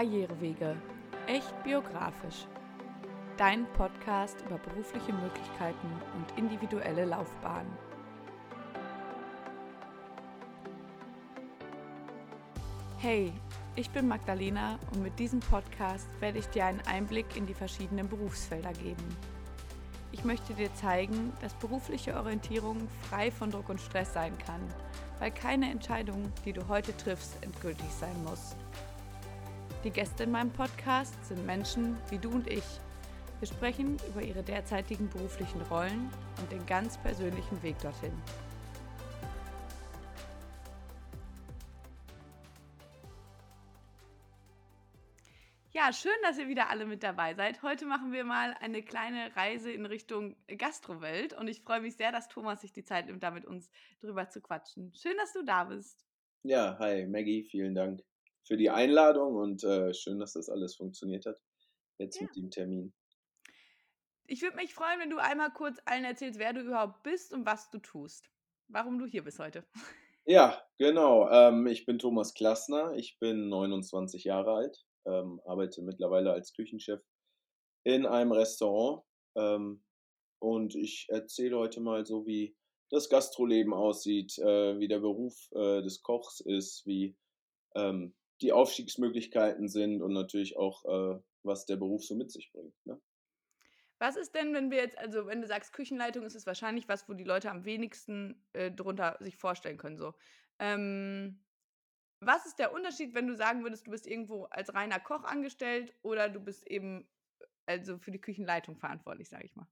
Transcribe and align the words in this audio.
Karrierewege. 0.00 0.76
Echt 1.26 1.62
biografisch. 1.62 2.46
Dein 3.36 3.66
Podcast 3.74 4.34
über 4.46 4.56
berufliche 4.56 5.12
Möglichkeiten 5.12 5.88
und 6.16 6.38
individuelle 6.38 7.04
Laufbahnen. 7.04 7.70
Hey, 12.96 13.30
ich 13.76 13.90
bin 13.90 14.08
Magdalena 14.08 14.78
und 14.94 15.02
mit 15.02 15.18
diesem 15.18 15.40
Podcast 15.40 16.08
werde 16.20 16.38
ich 16.38 16.46
dir 16.46 16.64
einen 16.64 16.80
Einblick 16.86 17.36
in 17.36 17.44
die 17.44 17.52
verschiedenen 17.52 18.08
Berufsfelder 18.08 18.72
geben. 18.72 19.04
Ich 20.12 20.24
möchte 20.24 20.54
dir 20.54 20.72
zeigen, 20.76 21.34
dass 21.42 21.52
berufliche 21.56 22.16
Orientierung 22.16 22.88
frei 23.10 23.30
von 23.30 23.50
Druck 23.50 23.68
und 23.68 23.82
Stress 23.82 24.14
sein 24.14 24.32
kann, 24.38 24.62
weil 25.18 25.30
keine 25.30 25.70
Entscheidung, 25.70 26.32
die 26.46 26.54
du 26.54 26.68
heute 26.68 26.96
triffst, 26.96 27.36
endgültig 27.42 27.90
sein 27.90 28.24
muss. 28.24 28.56
Die 29.82 29.90
Gäste 29.90 30.24
in 30.24 30.30
meinem 30.30 30.52
Podcast 30.52 31.24
sind 31.24 31.46
Menschen 31.46 31.96
wie 32.10 32.18
du 32.18 32.30
und 32.30 32.46
ich. 32.46 32.64
Wir 33.38 33.48
sprechen 33.48 33.96
über 34.10 34.20
ihre 34.20 34.42
derzeitigen 34.42 35.08
beruflichen 35.08 35.62
Rollen 35.62 36.10
und 36.38 36.52
den 36.52 36.66
ganz 36.66 36.98
persönlichen 36.98 37.62
Weg 37.62 37.78
dorthin. 37.78 38.12
Ja, 45.72 45.94
schön, 45.94 46.12
dass 46.24 46.36
ihr 46.38 46.48
wieder 46.48 46.68
alle 46.68 46.84
mit 46.84 47.02
dabei 47.02 47.32
seid. 47.32 47.62
Heute 47.62 47.86
machen 47.86 48.12
wir 48.12 48.24
mal 48.24 48.54
eine 48.60 48.82
kleine 48.82 49.34
Reise 49.34 49.72
in 49.72 49.86
Richtung 49.86 50.36
Gastrowelt 50.58 51.32
und 51.32 51.48
ich 51.48 51.62
freue 51.62 51.80
mich 51.80 51.96
sehr, 51.96 52.12
dass 52.12 52.28
Thomas 52.28 52.60
sich 52.60 52.74
die 52.74 52.84
Zeit 52.84 53.06
nimmt, 53.06 53.22
da 53.22 53.30
mit 53.30 53.46
uns 53.46 53.70
drüber 54.02 54.28
zu 54.28 54.42
quatschen. 54.42 54.92
Schön, 54.94 55.16
dass 55.16 55.32
du 55.32 55.42
da 55.42 55.64
bist. 55.64 56.06
Ja, 56.42 56.76
hi 56.78 57.06
Maggie, 57.06 57.44
vielen 57.44 57.74
Dank 57.74 58.02
für 58.46 58.56
die 58.56 58.70
Einladung 58.70 59.36
und 59.36 59.64
äh, 59.64 59.94
schön, 59.94 60.18
dass 60.18 60.34
das 60.34 60.48
alles 60.48 60.76
funktioniert 60.76 61.26
hat. 61.26 61.38
Jetzt 61.98 62.16
ja. 62.16 62.26
mit 62.26 62.36
dem 62.36 62.50
Termin. 62.50 62.92
Ich 64.26 64.42
würde 64.42 64.56
mich 64.56 64.74
freuen, 64.74 65.00
wenn 65.00 65.10
du 65.10 65.18
einmal 65.18 65.52
kurz 65.52 65.78
allen 65.84 66.04
erzählst, 66.04 66.38
wer 66.38 66.52
du 66.52 66.60
überhaupt 66.60 67.02
bist 67.02 67.32
und 67.32 67.46
was 67.46 67.68
du 67.70 67.78
tust. 67.78 68.30
Warum 68.68 68.98
du 68.98 69.06
hier 69.06 69.24
bist 69.24 69.38
heute. 69.38 69.64
Ja, 70.26 70.62
genau. 70.78 71.28
Ähm, 71.30 71.66
ich 71.66 71.86
bin 71.86 71.98
Thomas 71.98 72.34
Klassner. 72.34 72.94
Ich 72.94 73.18
bin 73.18 73.48
29 73.48 74.22
Jahre 74.24 74.52
alt, 74.52 74.84
ähm, 75.06 75.40
arbeite 75.44 75.82
mittlerweile 75.82 76.32
als 76.32 76.52
Küchenchef 76.52 77.00
in 77.84 78.06
einem 78.06 78.30
Restaurant. 78.30 79.02
Ähm, 79.34 79.82
und 80.38 80.76
ich 80.76 81.06
erzähle 81.08 81.58
heute 81.58 81.80
mal 81.80 82.06
so, 82.06 82.26
wie 82.26 82.56
das 82.90 83.08
Gastroleben 83.08 83.72
aussieht, 83.72 84.38
äh, 84.38 84.78
wie 84.78 84.88
der 84.88 85.00
Beruf 85.00 85.34
äh, 85.52 85.82
des 85.82 86.02
Kochs 86.02 86.40
ist, 86.40 86.86
wie 86.86 87.16
ähm, 87.74 88.14
die 88.42 88.52
Aufstiegsmöglichkeiten 88.52 89.68
sind 89.68 90.02
und 90.02 90.12
natürlich 90.12 90.56
auch, 90.56 90.84
äh, 90.84 91.20
was 91.42 91.66
der 91.66 91.76
Beruf 91.76 92.04
so 92.04 92.14
mit 92.14 92.30
sich 92.30 92.50
bringt. 92.52 92.74
Ne? 92.86 93.00
Was 93.98 94.16
ist 94.16 94.34
denn, 94.34 94.54
wenn 94.54 94.70
wir 94.70 94.78
jetzt, 94.78 94.96
also 94.98 95.26
wenn 95.26 95.42
du 95.42 95.46
sagst 95.46 95.74
Küchenleitung, 95.74 96.24
ist 96.24 96.34
es 96.34 96.46
wahrscheinlich 96.46 96.88
was, 96.88 97.08
wo 97.08 97.12
die 97.12 97.24
Leute 97.24 97.50
am 97.50 97.66
wenigsten 97.66 98.42
äh, 98.54 98.70
drunter 98.70 99.18
sich 99.20 99.36
vorstellen 99.36 99.76
können. 99.76 99.98
So. 99.98 100.14
Ähm, 100.58 101.42
was 102.20 102.46
ist 102.46 102.58
der 102.58 102.72
Unterschied, 102.72 103.14
wenn 103.14 103.26
du 103.26 103.36
sagen 103.36 103.62
würdest, 103.62 103.86
du 103.86 103.90
bist 103.90 104.06
irgendwo 104.06 104.44
als 104.44 104.74
reiner 104.74 105.00
Koch 105.00 105.24
angestellt 105.24 105.94
oder 106.02 106.28
du 106.28 106.40
bist 106.40 106.66
eben 106.66 107.08
also 107.66 107.98
für 107.98 108.10
die 108.10 108.20
Küchenleitung 108.20 108.76
verantwortlich, 108.76 109.28
sage 109.28 109.44
ich 109.44 109.54
mal? 109.54 109.68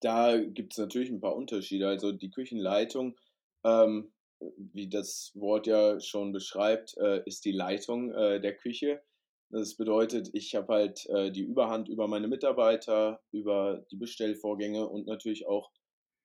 Da 0.00 0.38
gibt 0.38 0.72
es 0.72 0.78
natürlich 0.78 1.10
ein 1.10 1.20
paar 1.20 1.34
Unterschiede. 1.34 1.88
Also 1.88 2.12
die 2.12 2.30
Küchenleitung 2.30 3.18
ähm, 3.64 4.12
wie 4.40 4.88
das 4.88 5.32
Wort 5.34 5.66
ja 5.66 6.00
schon 6.00 6.32
beschreibt, 6.32 6.96
äh, 6.98 7.22
ist 7.24 7.44
die 7.44 7.52
Leitung 7.52 8.12
äh, 8.12 8.40
der 8.40 8.56
Küche. 8.56 9.02
Das 9.50 9.76
bedeutet, 9.76 10.30
ich 10.32 10.54
habe 10.54 10.72
halt 10.72 11.06
äh, 11.06 11.30
die 11.30 11.44
Überhand 11.44 11.88
über 11.88 12.08
meine 12.08 12.28
Mitarbeiter, 12.28 13.20
über 13.32 13.84
die 13.90 13.96
Bestellvorgänge 13.96 14.88
und 14.88 15.06
natürlich 15.06 15.46
auch 15.46 15.70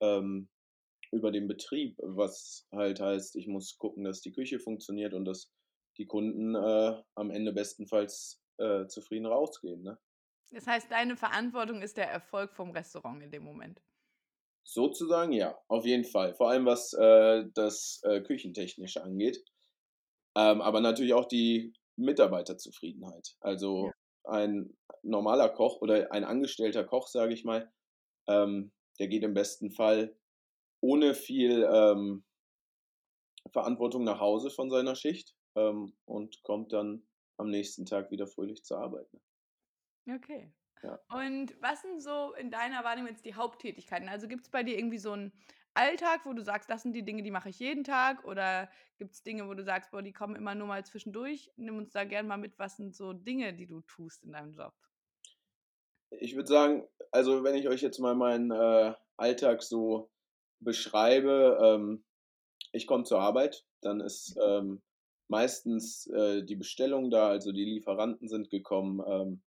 ähm, 0.01 0.49
über 1.11 1.31
den 1.31 1.47
Betrieb, 1.47 1.97
was 2.01 2.67
halt 2.71 2.99
heißt, 2.99 3.35
ich 3.35 3.47
muss 3.47 3.77
gucken, 3.77 4.03
dass 4.03 4.21
die 4.21 4.31
Küche 4.31 4.59
funktioniert 4.59 5.13
und 5.13 5.25
dass 5.25 5.51
die 5.97 6.07
Kunden 6.07 6.55
äh, 6.55 7.01
am 7.15 7.31
Ende 7.31 7.53
bestenfalls 7.53 8.41
äh, 8.57 8.87
zufrieden 8.87 9.25
rausgehen. 9.25 9.83
Ne? 9.83 9.99
Das 10.51 10.67
heißt, 10.67 10.89
deine 10.89 11.15
Verantwortung 11.15 11.81
ist 11.81 11.97
der 11.97 12.09
Erfolg 12.09 12.53
vom 12.53 12.71
Restaurant 12.71 13.21
in 13.23 13.31
dem 13.31 13.43
Moment. 13.43 13.81
Sozusagen 14.63 15.31
ja, 15.33 15.57
auf 15.67 15.85
jeden 15.85 16.05
Fall. 16.05 16.33
Vor 16.35 16.49
allem 16.49 16.65
was 16.65 16.93
äh, 16.93 17.45
das 17.53 18.01
äh, 18.03 18.21
Küchentechnische 18.21 19.03
angeht. 19.03 19.43
Ähm, 20.37 20.61
aber 20.61 20.81
natürlich 20.81 21.13
auch 21.13 21.25
die 21.25 21.73
Mitarbeiterzufriedenheit. 21.97 23.35
Also 23.41 23.87
ja. 23.87 23.93
ein 24.25 24.77
normaler 25.03 25.49
Koch 25.49 25.81
oder 25.81 26.11
ein 26.11 26.23
angestellter 26.23 26.83
Koch, 26.83 27.07
sage 27.07 27.33
ich 27.33 27.43
mal, 27.43 27.71
ähm, 28.27 28.71
der 28.99 29.07
geht 29.07 29.23
im 29.23 29.33
besten 29.33 29.71
Fall 29.71 30.15
ohne 30.81 31.15
viel 31.15 31.67
ähm, 31.71 32.23
Verantwortung 33.51 34.03
nach 34.03 34.19
Hause 34.19 34.51
von 34.51 34.69
seiner 34.69 34.95
Schicht 34.95 35.35
ähm, 35.55 35.93
und 36.05 36.41
kommt 36.43 36.73
dann 36.73 37.07
am 37.37 37.49
nächsten 37.49 37.85
Tag 37.85 38.11
wieder 38.11 38.27
fröhlich 38.27 38.63
zur 38.63 38.79
Arbeit. 38.79 39.07
Ne? 39.13 40.15
Okay. 40.15 40.53
Ja. 40.83 40.99
Und 41.09 41.53
was 41.61 41.81
sind 41.81 42.01
so 42.01 42.33
in 42.33 42.51
deiner 42.51 42.83
Wahrnehmung 42.83 43.09
jetzt 43.11 43.25
die 43.25 43.35
Haupttätigkeiten? 43.35 44.09
Also 44.09 44.27
gibt 44.27 44.43
es 44.43 44.49
bei 44.49 44.63
dir 44.63 44.77
irgendwie 44.77 44.97
so 44.97 45.11
einen 45.11 45.31
Alltag, 45.73 46.21
wo 46.25 46.33
du 46.33 46.43
sagst, 46.43 46.69
das 46.69 46.83
sind 46.83 46.93
die 46.93 47.03
Dinge, 47.03 47.23
die 47.23 47.31
mache 47.31 47.49
ich 47.49 47.59
jeden 47.59 47.83
Tag? 47.83 48.25
Oder 48.25 48.69
gibt 48.97 49.13
es 49.13 49.23
Dinge, 49.23 49.47
wo 49.47 49.53
du 49.53 49.63
sagst, 49.63 49.91
boah, 49.91 50.01
die 50.01 50.11
kommen 50.11 50.35
immer 50.35 50.55
nur 50.55 50.67
mal 50.67 50.85
zwischendurch? 50.85 51.51
Nimm 51.55 51.77
uns 51.77 51.91
da 51.91 52.03
gerne 52.03 52.27
mal 52.27 52.37
mit, 52.37 52.57
was 52.59 52.77
sind 52.77 52.95
so 52.95 53.13
Dinge, 53.13 53.53
die 53.53 53.67
du 53.67 53.81
tust 53.81 54.23
in 54.23 54.33
deinem 54.33 54.53
Job? 54.53 54.73
Ich 56.09 56.35
würde 56.35 56.49
sagen, 56.49 56.87
also 57.11 57.43
wenn 57.43 57.55
ich 57.55 57.69
euch 57.69 57.81
jetzt 57.81 57.99
mal 57.99 58.15
meinen 58.15 58.51
äh, 58.51 58.93
Alltag 59.17 59.63
so 59.63 60.09
beschreibe, 60.59 61.57
ähm, 61.61 62.03
ich 62.73 62.85
komme 62.85 63.05
zur 63.05 63.21
Arbeit, 63.21 63.65
dann 63.81 64.01
ist 64.01 64.35
mhm. 64.35 64.41
ähm, 64.43 64.81
meistens 65.29 66.07
äh, 66.07 66.43
die 66.43 66.57
Bestellung 66.57 67.09
da, 67.09 67.29
also 67.29 67.51
die 67.53 67.65
Lieferanten 67.65 68.27
sind 68.27 68.49
gekommen, 68.49 69.01
ähm, 69.07 69.41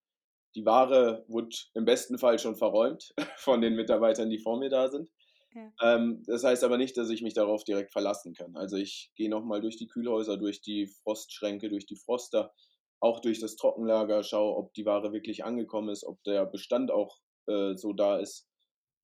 die 0.55 0.65
Ware 0.65 1.25
wurde 1.29 1.57
im 1.75 1.85
besten 1.85 2.19
Fall 2.19 2.39
schon 2.39 2.57
verräumt 2.57 3.15
von 3.37 3.61
den 3.61 3.75
Mitarbeitern, 3.75 4.31
die 4.31 4.39
vor 4.39 4.59
mir 4.59 4.71
da 4.71 4.89
sind. 4.89 5.11
Ja. 5.55 5.73
Ähm, 5.83 6.23
das 6.27 6.43
heißt 6.43 6.65
aber 6.65 6.79
nicht, 6.79 6.97
dass 6.97 7.11
ich 7.11 7.23
mich 7.23 7.35
darauf 7.35 7.65
direkt 7.65 7.93
verlassen 7.93 8.35
kann. 8.35 8.57
Also 8.57 8.77
ich 8.77 9.13
gehe 9.15 9.31
nochmal 9.31 9.61
durch 9.61 9.77
die 9.77 9.87
Kühlhäuser, 9.87 10.37
durch 10.37 10.61
die 10.61 10.87
Frostschränke, 10.87 11.69
durch 11.69 11.87
die 11.87 11.97
Froster, 11.97 12.53
auch 13.01 13.21
durch 13.21 13.39
das 13.39 13.57
Trockenlager, 13.57 14.23
schaue, 14.23 14.57
ob 14.57 14.75
die 14.75 14.87
Ware 14.87 15.13
wirklich 15.13 15.45
angekommen 15.45 15.91
ist, 15.91 16.05
ob 16.05 16.23
der 16.25 16.47
Bestand 16.47 16.91
auch 16.91 17.19
äh, 17.47 17.77
so 17.77 17.93
da 17.93 18.19
ist, 18.19 18.49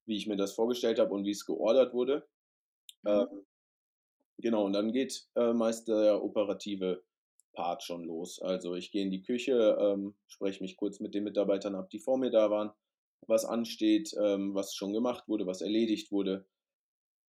wie 0.06 0.17
ich 0.17 0.27
mir 0.27 0.37
das 0.37 0.53
vorgestellt 0.53 0.99
habe 0.99 1.15
und 1.15 1.25
wie 1.25 1.31
es 1.31 1.47
geordert 1.47 1.93
wurde. 1.93 2.27
Mhm. 3.03 3.11
Ähm, 3.11 3.47
genau, 4.38 4.65
und 4.65 4.72
dann 4.72 4.93
geht 4.93 5.28
äh, 5.37 5.53
meist 5.53 5.88
der 5.88 6.22
operative 6.22 7.03
Part 7.53 7.83
schon 7.83 8.05
los. 8.05 8.41
Also 8.41 8.75
ich 8.75 8.91
gehe 8.91 9.03
in 9.03 9.11
die 9.11 9.22
Küche, 9.22 9.77
ähm, 9.81 10.15
spreche 10.27 10.62
mich 10.62 10.77
kurz 10.77 11.00
mit 11.00 11.15
den 11.15 11.25
Mitarbeitern 11.25 11.75
ab, 11.75 11.91
die 11.91 11.99
vor 11.99 12.19
mir 12.19 12.31
da 12.31 12.50
waren, 12.50 12.71
was 13.27 13.44
ansteht, 13.44 14.15
ähm, 14.21 14.55
was 14.55 14.75
schon 14.75 14.93
gemacht 14.93 15.28
wurde, 15.28 15.47
was 15.47 15.61
erledigt 15.61 16.11
wurde. 16.12 16.47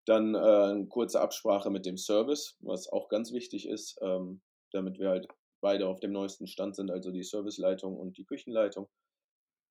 Dann 0.06 0.34
äh, 0.34 0.38
eine 0.38 0.86
kurze 0.86 1.20
Absprache 1.20 1.70
mit 1.70 1.86
dem 1.86 1.96
Service, 1.96 2.56
was 2.60 2.88
auch 2.88 3.08
ganz 3.08 3.32
wichtig 3.32 3.68
ist, 3.68 3.98
ähm, 4.02 4.42
damit 4.72 4.98
wir 4.98 5.10
halt 5.10 5.28
beide 5.60 5.86
auf 5.86 6.00
dem 6.00 6.12
neuesten 6.12 6.46
Stand 6.46 6.74
sind, 6.74 6.90
also 6.90 7.10
die 7.12 7.22
Serviceleitung 7.22 7.96
und 7.96 8.18
die 8.18 8.24
Küchenleitung. 8.24 8.88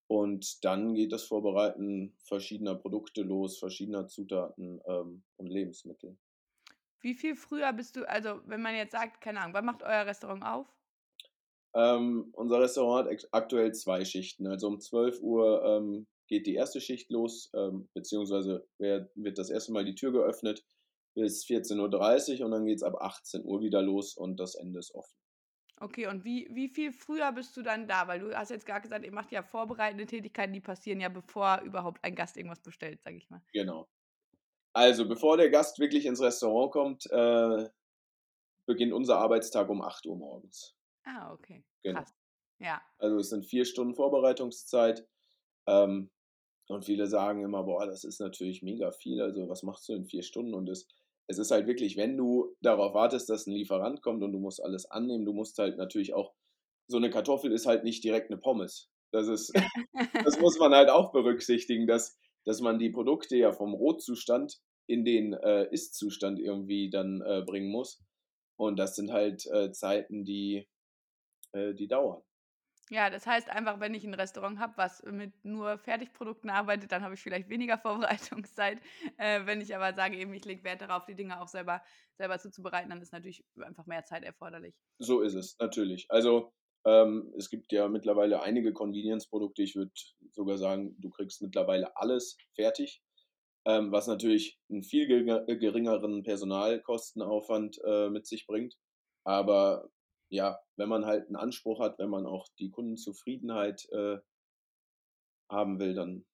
Und 0.08 0.64
dann 0.66 0.94
geht 0.94 1.12
das 1.12 1.24
Vorbereiten 1.24 2.16
verschiedener 2.24 2.76
Produkte 2.76 3.22
los, 3.22 3.60
verschiedener 3.60 4.08
Zutaten 4.08 4.82
ähm, 4.86 5.24
und 5.38 5.48
Lebensmittel. 5.48 6.18
Wie 7.02 7.16
viel 7.16 7.36
früher 7.36 7.74
bist 7.74 7.96
du, 7.96 8.08
also 8.08 8.42
wenn 8.46 8.62
man 8.62 8.76
jetzt 8.76 8.92
sagt, 8.92 9.22
keine 9.22 9.42
Ahnung, 9.42 9.54
wann 9.54 9.66
macht 9.66 9.84
euer 9.84 10.06
Restaurant 10.06 10.44
auf? 10.44 10.68
Ähm, 11.74 12.30
unser 12.34 12.60
Restaurant 12.60 13.10
hat 13.10 13.28
aktuell 13.32 13.74
zwei 13.74 14.06
Schichten. 14.06 14.48
Also 14.48 14.68
um 14.68 14.80
12 14.80 15.22
Uhr 15.22 15.64
ähm, 15.66 16.08
geht 16.28 16.48
die 16.48 16.56
erste 16.56 16.82
Schicht 16.82 17.10
los, 17.12 17.50
ähm, 17.56 17.90
beziehungsweise 17.94 18.68
wird 18.78 19.38
das 19.38 19.50
erste 19.50 19.72
Mal 19.72 19.86
die 19.86 19.96
Tür 19.96 20.12
geöffnet 20.12 20.64
bis 21.14 21.46
14.30 21.46 22.40
Uhr 22.40 22.46
und 22.46 22.52
dann 22.52 22.66
geht 22.66 22.78
es 22.78 22.84
ab 22.84 22.96
18 23.00 23.44
Uhr 23.44 23.62
wieder 23.62 23.82
los 23.82 24.16
und 24.16 24.40
das 24.40 24.56
Ende 24.56 24.80
ist 24.80 24.94
offen. 24.94 25.18
Okay, 25.82 26.08
und 26.08 26.24
wie, 26.24 26.48
wie 26.52 26.70
viel 26.70 26.94
früher 26.94 27.32
bist 27.32 27.58
du 27.58 27.64
dann 27.64 27.88
da? 27.88 28.08
Weil 28.08 28.20
du 28.20 28.38
hast 28.38 28.52
jetzt 28.52 28.68
gerade 28.68 28.82
gesagt, 28.82 29.04
ihr 29.04 29.12
macht 29.12 29.32
ja 29.32 29.42
vorbereitende 29.42 30.06
Tätigkeiten, 30.06 30.54
die 30.54 30.60
passieren 30.62 31.00
ja, 31.00 31.10
bevor 31.10 31.62
überhaupt 31.62 32.04
ein 32.04 32.16
Gast 32.16 32.38
irgendwas 32.38 32.62
bestellt, 32.62 33.02
sage 33.02 33.18
ich 33.18 33.30
mal. 33.32 33.42
Genau. 33.52 33.90
Also, 34.74 35.08
bevor 35.08 35.38
der 35.38 35.50
Gast 35.50 35.80
wirklich 35.80 36.06
ins 36.06 36.22
Restaurant 36.22 36.72
kommt, 36.72 37.06
äh, 37.12 37.70
beginnt 38.66 38.94
unser 38.94 39.18
Arbeitstag 39.18 39.70
um 39.70 39.82
8 39.82 40.06
Uhr 40.06 40.16
morgens. 40.16 40.76
Ah, 41.04 41.34
okay. 41.34 41.64
Genau. 41.84 42.00
Krass. 42.00 42.14
Ja. 42.60 42.82
Also 43.00 43.18
es 43.18 43.30
sind 43.30 43.46
vier 43.46 43.66
Stunden 43.66 43.96
Vorbereitungszeit. 43.96 45.08
Ähm, 45.68 46.12
und 46.68 46.86
viele 46.86 47.08
sagen 47.08 47.44
immer, 47.44 47.64
boah, 47.64 47.86
das 47.86 48.04
ist 48.04 48.22
natürlich 48.22 48.62
mega 48.62 48.92
viel. 48.92 49.22
Also 49.22 49.50
was 49.50 49.64
machst 49.64 49.90
du 49.90 49.94
in 49.94 50.06
vier 50.06 50.24
Stunden? 50.24 50.54
Und 50.54 50.70
es, 50.70 50.88
es 51.28 51.38
ist 51.38 51.52
halt 51.52 51.68
wirklich, 51.68 51.98
wenn 51.98 52.16
du 52.16 52.56
darauf 52.62 52.94
wartest, 52.94 53.30
dass 53.30 53.48
ein 53.48 53.54
Lieferant 53.54 54.02
kommt 54.02 54.24
und 54.24 54.32
du 54.32 54.40
musst 54.40 54.64
alles 54.64 54.86
annehmen, 54.90 55.26
du 55.26 55.34
musst 55.34 55.58
halt 55.58 55.78
natürlich 55.78 56.14
auch 56.14 56.34
so 56.88 56.98
eine 56.98 57.10
Kartoffel 57.10 57.52
ist 57.52 57.66
halt 57.66 57.84
nicht 57.84 58.04
direkt 58.04 58.30
eine 58.30 58.40
Pommes. 58.40 58.90
Das 59.12 59.28
ist, 59.28 59.52
das 60.26 60.40
muss 60.40 60.60
man 60.60 60.74
halt 60.74 60.90
auch 60.90 61.12
berücksichtigen, 61.12 61.88
dass, 61.88 62.18
dass 62.46 62.62
man 62.62 62.80
die 62.80 62.90
Produkte 62.90 63.36
ja 63.36 63.52
vom 63.52 63.74
Rotzustand 63.74 64.60
in 64.88 65.06
den 65.06 65.34
äh, 65.34 65.68
Ist-Zustand 65.72 66.40
irgendwie 66.40 66.90
dann 66.90 67.22
äh, 67.22 67.44
bringen 67.46 67.72
muss. 67.72 68.04
Und 68.58 68.78
das 68.78 68.96
sind 68.96 69.12
halt 69.12 69.46
äh, 69.48 69.72
Zeiten, 69.72 70.26
die, 70.26 70.68
äh, 71.54 71.74
die 71.74 71.88
dauern. 71.88 72.22
Ja, 72.92 73.10
das 73.10 73.26
heißt 73.26 73.50
einfach, 73.50 73.80
wenn 73.80 73.94
ich 73.94 74.04
ein 74.04 74.14
Restaurant 74.14 74.60
habe, 74.60 74.74
was 74.76 75.02
mit 75.04 75.46
nur 75.46 75.78
Fertigprodukten 75.78 76.50
arbeitet, 76.50 76.92
dann 76.92 77.04
habe 77.04 77.14
ich 77.14 77.22
vielleicht 77.22 77.48
weniger 77.48 77.78
Vorbereitungszeit. 77.80 78.82
Äh, 79.18 79.46
wenn 79.46 79.62
ich 79.62 79.74
aber 79.74 79.94
sage, 79.94 80.18
eben, 80.18 80.34
ich 80.34 80.44
lege 80.44 80.66
Wert 80.66 80.82
darauf, 80.82 81.06
die 81.06 81.16
Dinge 81.16 81.40
auch 81.42 81.48
selber, 81.48 81.82
selber 82.18 82.38
zuzubereiten, 82.38 82.90
dann 82.90 83.02
ist 83.02 83.14
natürlich 83.14 83.46
einfach 83.62 83.86
mehr 83.86 84.04
Zeit 84.04 84.24
erforderlich. 84.24 84.76
So 85.00 85.22
ist 85.22 85.36
es, 85.36 85.58
natürlich. 85.58 86.06
Also 86.10 86.52
ähm, 86.86 87.34
es 87.38 87.50
gibt 87.50 87.72
ja 87.72 87.88
mittlerweile 87.88 88.42
einige 88.42 88.74
Convenience-Produkte. 88.74 89.62
Ich 89.62 89.76
würde 89.76 89.92
sogar 90.32 90.58
sagen, 90.58 90.96
du 91.00 91.10
kriegst 91.10 91.42
mittlerweile 91.42 91.96
alles 91.96 92.38
fertig, 92.56 93.02
ähm, 93.66 93.92
was 93.92 94.08
natürlich 94.08 94.60
einen 94.70 94.84
viel 94.84 95.08
geringeren 95.08 96.24
Personalkostenaufwand 96.24 97.80
äh, 97.86 98.10
mit 98.10 98.26
sich 98.26 98.48
bringt. 98.48 98.78
Aber 99.24 99.90
ja, 100.30 100.60
wenn 100.78 100.90
man 100.90 101.06
halt 101.06 101.28
einen 101.28 101.36
Anspruch 101.36 101.80
hat, 101.80 102.00
wenn 102.00 102.10
man 102.10 102.26
auch 102.26 102.48
die 102.58 102.72
Kundenzufriedenheit 102.72 103.88
äh, 103.92 104.18
haben 105.50 105.80
will, 105.80 105.94
dann 105.94 106.26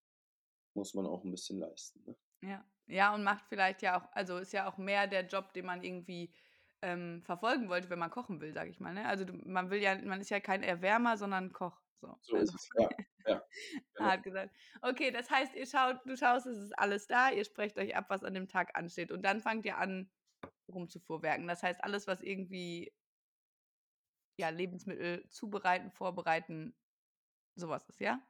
muss 0.75 0.93
man 0.93 1.07
auch 1.07 1.23
ein 1.23 1.31
bisschen 1.31 1.59
leisten. 1.59 2.03
Ne? 2.05 2.15
Ja. 2.43 2.65
ja, 2.85 3.15
und 3.15 3.23
macht 3.23 3.45
vielleicht 3.49 3.81
ja 3.81 3.99
auch, 3.99 4.07
also 4.13 4.37
ist 4.37 4.53
ja 4.53 4.69
auch 4.69 4.77
mehr 4.77 5.07
der 5.07 5.25
Job, 5.25 5.51
den 5.53 5.65
man 5.65 5.83
irgendwie 5.83 6.31
ähm, 6.81 7.21
verfolgen 7.23 7.69
wollte, 7.69 7.89
wenn 7.89 7.99
man 7.99 8.11
kochen 8.11 8.39
will, 8.41 8.53
sage 8.53 8.69
ich 8.69 8.79
mal. 8.79 8.93
Ne? 8.93 9.07
Also 9.07 9.25
man 9.45 9.69
will 9.69 9.81
ja, 9.81 9.97
man 10.03 10.21
ist 10.21 10.29
ja 10.29 10.39
kein 10.39 10.63
Erwärmer, 10.63 11.17
sondern 11.17 11.51
Koch. 11.51 11.79
So, 11.99 12.15
so 12.21 12.35
also. 12.35 12.53
ist 12.53 12.55
es, 12.55 12.69
ja. 12.77 12.89
ja. 13.27 13.43
Genau. 13.95 14.09
Hart 14.09 14.23
gesagt. 14.23 14.55
Okay, 14.81 15.11
das 15.11 15.29
heißt, 15.31 15.55
ihr 15.55 15.65
schaut, 15.65 15.97
du 16.05 16.15
schaust, 16.15 16.45
es 16.45 16.57
ist 16.57 16.77
alles 16.77 17.07
da, 17.07 17.31
ihr 17.31 17.43
sprecht 17.43 17.77
euch 17.79 17.95
ab, 17.95 18.05
was 18.09 18.23
an 18.23 18.35
dem 18.35 18.47
Tag 18.47 18.75
ansteht. 18.75 19.11
Und 19.11 19.23
dann 19.23 19.41
fangt 19.41 19.65
ihr 19.65 19.77
an, 19.77 20.09
rumzufuhrwerken. 20.69 21.47
Das 21.47 21.63
heißt, 21.63 21.83
alles, 21.83 22.07
was 22.07 22.21
irgendwie 22.21 22.93
ja, 24.39 24.49
Lebensmittel 24.49 25.27
zubereiten, 25.29 25.91
vorbereiten, 25.91 26.75
sowas 27.55 27.87
ist, 27.89 27.99
ja? 27.99 28.21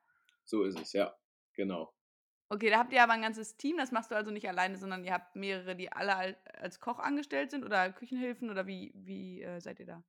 So 0.46 0.64
ist 0.64 0.80
es, 0.80 0.94
ja, 0.94 1.14
genau. 1.54 1.94
Okay, 2.50 2.70
da 2.70 2.80
habt 2.80 2.94
ihr 2.94 3.04
aber 3.04 3.14
ein 3.14 3.22
ganzes 3.22 3.58
Team, 3.58 3.76
das 3.78 3.92
machst 3.92 4.10
du 4.10 4.16
also 4.16 4.32
nicht 4.32 4.48
alleine, 4.48 4.78
sondern 4.78 5.04
ihr 5.04 5.14
habt 5.14 5.36
mehrere, 5.36 5.76
die 5.76 5.92
alle 5.92 6.38
als 6.54 6.80
Koch 6.80 7.00
angestellt 7.00 7.52
sind 7.52 7.66
oder 7.66 7.92
Küchenhilfen 7.92 8.50
oder 8.50 8.68
wie, 8.68 8.94
wie 8.96 9.42
äh, 9.42 9.60
seid 9.60 9.80
ihr 9.80 9.86
da? 9.86 10.04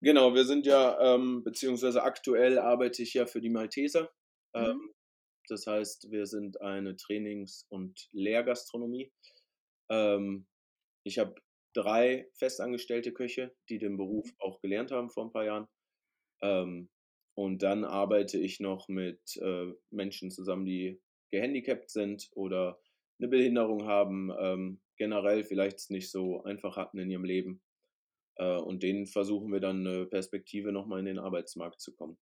Genau, 0.00 0.34
wir 0.34 0.44
sind 0.44 0.66
ja, 0.66 1.14
ähm, 1.14 1.42
beziehungsweise 1.42 2.02
aktuell 2.02 2.58
arbeite 2.58 3.02
ich 3.02 3.14
ja 3.14 3.26
für 3.26 3.40
die 3.40 3.48
Malteser. 3.48 4.10
Ähm, 4.54 4.76
mhm. 4.76 4.94
Das 5.48 5.66
heißt, 5.66 6.10
wir 6.10 6.26
sind 6.26 6.60
eine 6.60 6.96
Trainings- 6.96 7.66
und 7.70 8.08
Lehrgastronomie. 8.12 9.10
Ähm, 9.90 10.46
ich 11.04 11.18
habe 11.18 11.34
drei 11.74 12.28
festangestellte 12.34 13.12
Köche, 13.12 13.56
die 13.70 13.78
den 13.78 13.96
Beruf 13.96 14.26
mhm. 14.26 14.36
auch 14.40 14.60
gelernt 14.60 14.90
haben 14.90 15.10
vor 15.10 15.24
ein 15.24 15.32
paar 15.32 15.44
Jahren. 15.44 15.68
Ähm, 16.42 16.90
und 17.34 17.62
dann 17.62 17.84
arbeite 17.84 18.38
ich 18.38 18.60
noch 18.60 18.88
mit 18.88 19.36
äh, 19.36 19.72
Menschen 19.90 20.30
zusammen, 20.30 20.64
die 20.64 21.00
gehandicapt 21.30 21.90
sind 21.90 22.30
oder 22.32 22.80
eine 23.18 23.28
Behinderung 23.28 23.86
haben, 23.86 24.30
ähm, 24.38 24.80
generell 24.96 25.44
vielleicht 25.44 25.78
es 25.78 25.90
nicht 25.90 26.10
so 26.10 26.42
einfach 26.44 26.76
hatten 26.76 26.98
in 26.98 27.10
ihrem 27.10 27.24
Leben. 27.24 27.62
Äh, 28.36 28.56
und 28.58 28.82
denen 28.82 29.06
versuchen 29.06 29.52
wir 29.52 29.60
dann 29.60 29.86
eine 29.86 30.06
Perspektive 30.06 30.72
nochmal 30.72 31.00
in 31.00 31.06
den 31.06 31.18
Arbeitsmarkt 31.18 31.80
zu 31.80 31.94
kommen. 31.94 32.18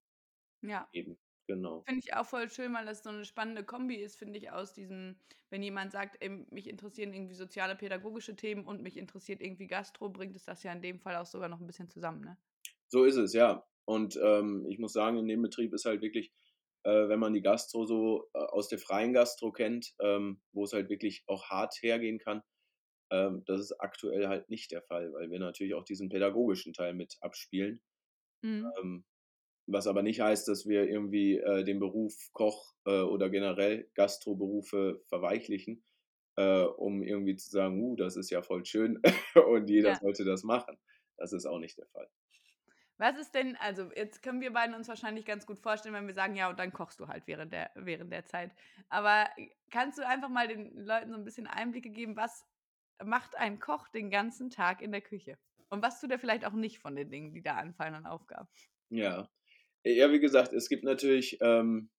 Ja. 0.61 0.87
Eben, 0.91 1.17
genau. 1.47 1.83
Finde 1.83 2.01
ich 2.03 2.13
auch 2.15 2.25
voll 2.25 2.49
schön, 2.49 2.73
weil 2.73 2.85
das 2.85 3.03
so 3.03 3.09
eine 3.09 3.25
spannende 3.25 3.63
Kombi 3.63 3.95
ist, 3.95 4.17
finde 4.17 4.39
ich, 4.39 4.51
aus 4.51 4.73
diesem, 4.73 5.19
wenn 5.49 5.61
jemand 5.61 5.91
sagt, 5.91 6.17
ey, 6.19 6.29
mich 6.49 6.67
interessieren 6.67 7.13
irgendwie 7.13 7.35
soziale, 7.35 7.75
pädagogische 7.75 8.35
Themen 8.35 8.65
und 8.65 8.81
mich 8.81 8.97
interessiert 8.97 9.41
irgendwie 9.41 9.67
Gastro, 9.67 10.09
bringt 10.09 10.35
es 10.35 10.45
das 10.45 10.63
ja 10.63 10.73
in 10.73 10.81
dem 10.81 10.99
Fall 10.99 11.15
auch 11.15 11.27
sogar 11.27 11.49
noch 11.49 11.59
ein 11.59 11.67
bisschen 11.67 11.89
zusammen, 11.89 12.21
ne? 12.21 12.37
So 12.89 13.03
ist 13.03 13.17
es, 13.17 13.33
ja. 13.33 13.67
Und 13.85 14.19
ähm, 14.21 14.65
ich 14.69 14.79
muss 14.79 14.93
sagen, 14.93 15.17
in 15.17 15.27
dem 15.27 15.41
Betrieb 15.41 15.73
ist 15.73 15.85
halt 15.85 16.01
wirklich 16.01 16.33
äh, 16.87 17.09
wenn 17.09 17.19
man 17.19 17.33
die 17.33 17.41
Gastro 17.41 17.85
so 17.85 18.29
äh, 18.33 18.39
aus 18.39 18.69
der 18.69 18.79
freien 18.79 19.11
Gastro 19.11 19.51
kennt, 19.51 19.93
ähm, 19.99 20.39
wo 20.53 20.63
es 20.63 20.71
halt 20.71 20.89
wirklich 20.89 21.23
auch 21.27 21.49
hart 21.49 21.75
hergehen 21.81 22.17
kann. 22.17 22.41
Ähm, 23.11 23.43
das 23.45 23.59
ist 23.59 23.73
aktuell 23.73 24.27
halt 24.27 24.49
nicht 24.49 24.71
der 24.71 24.81
Fall, 24.81 25.11
weil 25.11 25.29
wir 25.29 25.39
natürlich 25.39 25.73
auch 25.73 25.83
diesen 25.83 26.07
pädagogischen 26.07 26.71
Teil 26.71 26.93
mit 26.93 27.17
abspielen. 27.19 27.81
Mhm. 28.41 28.71
Ähm, 28.79 29.05
was 29.69 29.85
aber 29.85 30.01
nicht 30.01 30.21
heißt, 30.21 30.47
dass 30.47 30.65
wir 30.65 30.87
irgendwie 30.87 31.37
äh, 31.39 31.65
den 31.65 31.79
Beruf 31.79 32.29
Koch 32.31 32.73
äh, 32.85 33.01
oder 33.01 33.29
generell 33.29 33.89
Gastroberufe 33.93 35.01
verweichlichen, 35.07 35.83
äh, 36.37 36.61
um 36.61 37.03
irgendwie 37.03 37.35
zu 37.35 37.49
sagen, 37.49 37.81
uh, 37.81 37.97
das 37.97 38.15
ist 38.15 38.29
ja 38.29 38.41
voll 38.41 38.65
schön 38.65 39.01
und 39.49 39.69
jeder 39.69 39.89
ja. 39.89 39.99
sollte 39.99 40.23
das 40.23 40.43
machen. 40.43 40.77
Das 41.17 41.33
ist 41.33 41.45
auch 41.45 41.59
nicht 41.59 41.77
der 41.77 41.87
Fall. 41.87 42.07
Was 42.97 43.17
ist 43.17 43.35
denn, 43.35 43.55
also 43.57 43.91
jetzt 43.95 44.23
können 44.23 44.41
wir 44.41 44.51
beiden 44.51 44.73
uns 44.73 44.87
wahrscheinlich 44.87 45.25
ganz 45.25 45.45
gut 45.45 45.59
vorstellen, 45.59 45.93
wenn 45.93 46.07
wir 46.07 46.15
sagen, 46.15 46.35
ja, 46.35 46.49
und 46.49 46.57
dann 46.57 46.73
kochst 46.73 46.99
du 46.99 47.07
halt 47.07 47.27
während 47.27 47.53
der, 47.53 47.69
während 47.75 48.11
der 48.11 48.25
Zeit. 48.25 48.51
Aber 48.89 49.27
kannst 49.69 49.99
du 49.99 50.07
einfach 50.07 50.29
mal 50.29 50.47
den 50.47 50.75
Leuten 50.85 51.11
so 51.11 51.17
ein 51.17 51.23
bisschen 51.23 51.45
Einblicke 51.45 51.91
geben, 51.91 52.15
was 52.15 52.45
macht 53.03 53.35
ein 53.35 53.59
Koch 53.59 53.87
den 53.89 54.09
ganzen 54.09 54.49
Tag 54.49 54.81
in 54.81 54.91
der 54.91 55.01
Küche? 55.01 55.37
Und 55.69 55.83
was 55.83 55.99
tut 55.99 56.11
er 56.11 56.19
vielleicht 56.19 56.45
auch 56.45 56.53
nicht 56.53 56.79
von 56.79 56.95
den 56.95 57.11
Dingen, 57.11 57.33
die 57.33 57.43
da 57.43 57.55
anfallen 57.55 57.93
an 57.93 58.05
Aufgaben? 58.05 58.47
Ja. 58.89 59.29
Ja, 59.83 60.11
wie 60.11 60.19
gesagt, 60.19 60.53
es 60.53 60.67
gibt 60.67 60.83
natürlich, 60.83 61.37
ähm, 61.41 61.89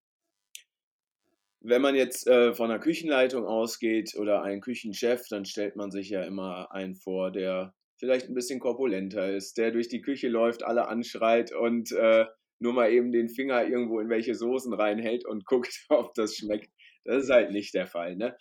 wenn 1.60 1.82
man 1.82 1.94
jetzt 1.94 2.26
äh, 2.26 2.54
von 2.54 2.70
einer 2.70 2.80
Küchenleitung 2.80 3.46
ausgeht 3.46 4.14
oder 4.16 4.42
einen 4.42 4.60
Küchenchef, 4.60 5.28
dann 5.28 5.44
stellt 5.44 5.76
man 5.76 5.90
sich 5.90 6.10
ja 6.10 6.22
immer 6.22 6.72
einen 6.72 6.94
vor, 6.94 7.30
der 7.30 7.74
vielleicht 7.98 8.28
ein 8.28 8.34
bisschen 8.34 8.60
korpulenter 8.60 9.34
ist, 9.34 9.58
der 9.58 9.70
durch 9.70 9.88
die 9.88 10.00
Küche 10.00 10.28
läuft, 10.28 10.62
alle 10.62 10.88
anschreit 10.88 11.52
und 11.52 11.92
äh, 11.92 12.26
nur 12.60 12.72
mal 12.72 12.90
eben 12.92 13.12
den 13.12 13.28
Finger 13.28 13.66
irgendwo 13.66 14.00
in 14.00 14.08
welche 14.08 14.34
Soßen 14.34 14.72
reinhält 14.72 15.26
und 15.26 15.44
guckt, 15.46 15.86
ob 15.88 16.14
das 16.14 16.36
schmeckt. 16.36 16.70
Das 17.04 17.24
ist 17.24 17.30
halt 17.30 17.52
nicht 17.52 17.74
der 17.74 17.86
Fall. 17.86 18.16
Ne? 18.16 18.36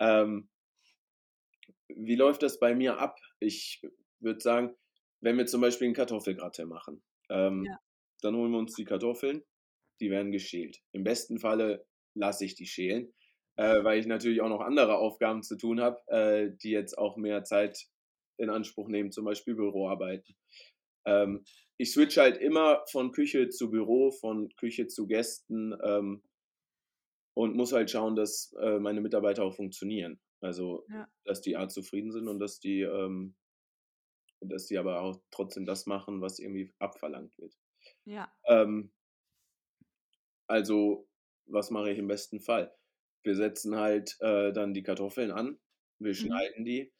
Ähm, 0.00 0.48
wie 1.88 2.16
läuft 2.16 2.42
das 2.42 2.58
bei 2.58 2.74
mir 2.74 2.98
ab? 2.98 3.18
Ich 3.40 3.82
würde 4.20 4.40
sagen, 4.40 4.74
wenn 5.20 5.36
wir 5.36 5.46
zum 5.46 5.60
Beispiel 5.60 5.86
einen 5.86 5.94
Kartoffelgratte 5.94 6.66
machen, 6.66 7.02
ähm, 7.30 7.64
ja. 7.64 7.78
dann 8.22 8.34
holen 8.36 8.52
wir 8.52 8.58
uns 8.58 8.74
die 8.74 8.84
Kartoffeln, 8.84 9.42
die 10.00 10.10
werden 10.10 10.32
geschält. 10.32 10.80
Im 10.92 11.04
besten 11.04 11.38
Falle 11.38 11.84
lasse 12.14 12.44
ich 12.44 12.54
die 12.54 12.66
schälen, 12.66 13.12
äh, 13.56 13.84
weil 13.84 14.00
ich 14.00 14.06
natürlich 14.06 14.40
auch 14.40 14.48
noch 14.48 14.60
andere 14.60 14.96
Aufgaben 14.96 15.42
zu 15.42 15.56
tun 15.56 15.80
habe, 15.80 16.00
äh, 16.08 16.50
die 16.62 16.70
jetzt 16.70 16.96
auch 16.98 17.16
mehr 17.16 17.44
Zeit 17.44 17.86
in 18.42 18.50
Anspruch 18.50 18.88
nehmen, 18.88 19.12
zum 19.12 19.24
Beispiel 19.24 19.54
Büroarbeiten. 19.54 20.34
Ähm, 21.06 21.44
ich 21.78 21.92
switch 21.92 22.18
halt 22.18 22.38
immer 22.38 22.84
von 22.90 23.12
Küche 23.12 23.48
zu 23.48 23.70
Büro, 23.70 24.10
von 24.10 24.48
Küche 24.56 24.86
zu 24.86 25.06
Gästen 25.06 25.74
ähm, 25.82 26.22
und 27.34 27.56
muss 27.56 27.72
halt 27.72 27.90
schauen, 27.90 28.14
dass 28.16 28.54
äh, 28.60 28.78
meine 28.78 29.00
Mitarbeiter 29.00 29.44
auch 29.44 29.54
funktionieren. 29.54 30.20
Also, 30.40 30.84
ja. 30.90 31.08
dass 31.24 31.40
die 31.40 31.56
Art 31.56 31.72
zufrieden 31.72 32.10
sind 32.10 32.28
und 32.28 32.40
dass 32.40 32.58
die, 32.58 32.80
ähm, 32.80 33.36
dass 34.40 34.66
die 34.66 34.76
aber 34.76 35.00
auch 35.00 35.20
trotzdem 35.30 35.64
das 35.64 35.86
machen, 35.86 36.20
was 36.20 36.40
irgendwie 36.40 36.74
abverlangt 36.78 37.38
wird. 37.38 37.56
Ja. 38.04 38.32
Ähm, 38.46 38.92
also, 40.48 41.08
was 41.46 41.70
mache 41.70 41.92
ich 41.92 41.98
im 41.98 42.08
besten 42.08 42.40
Fall? 42.40 42.74
Wir 43.24 43.36
setzen 43.36 43.76
halt 43.76 44.16
äh, 44.20 44.52
dann 44.52 44.74
die 44.74 44.82
Kartoffeln 44.82 45.30
an, 45.30 45.60
wir 46.00 46.10
mhm. 46.10 46.16
schneiden 46.16 46.64
die, 46.64 46.92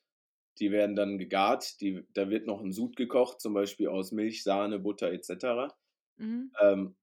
die 0.58 0.70
werden 0.70 0.96
dann 0.96 1.18
gegart, 1.18 1.80
die, 1.80 2.04
da 2.14 2.30
wird 2.30 2.46
noch 2.46 2.60
ein 2.60 2.72
Sud 2.72 2.96
gekocht, 2.96 3.40
zum 3.40 3.54
Beispiel 3.54 3.88
aus 3.88 4.12
Milch, 4.12 4.42
Sahne, 4.42 4.78
Butter 4.78 5.12
etc. 5.12 5.74
Mhm. 6.16 6.52
Ähm, 6.60 6.96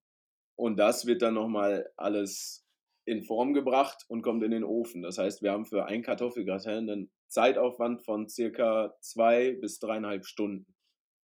und 0.55 0.77
das 0.77 1.05
wird 1.05 1.21
dann 1.21 1.33
nochmal 1.33 1.89
alles 1.95 2.65
in 3.05 3.23
Form 3.23 3.53
gebracht 3.53 4.05
und 4.07 4.21
kommt 4.21 4.43
in 4.43 4.51
den 4.51 4.63
Ofen. 4.63 5.01
Das 5.01 5.17
heißt, 5.17 5.41
wir 5.41 5.51
haben 5.51 5.65
für 5.65 5.85
ein 5.85 6.03
Kartoffelgratin 6.03 6.89
einen 6.89 7.11
Zeitaufwand 7.27 8.03
von 8.03 8.27
circa 8.27 8.93
zwei 9.01 9.53
bis 9.53 9.79
dreieinhalb 9.79 10.25
Stunden. 10.25 10.75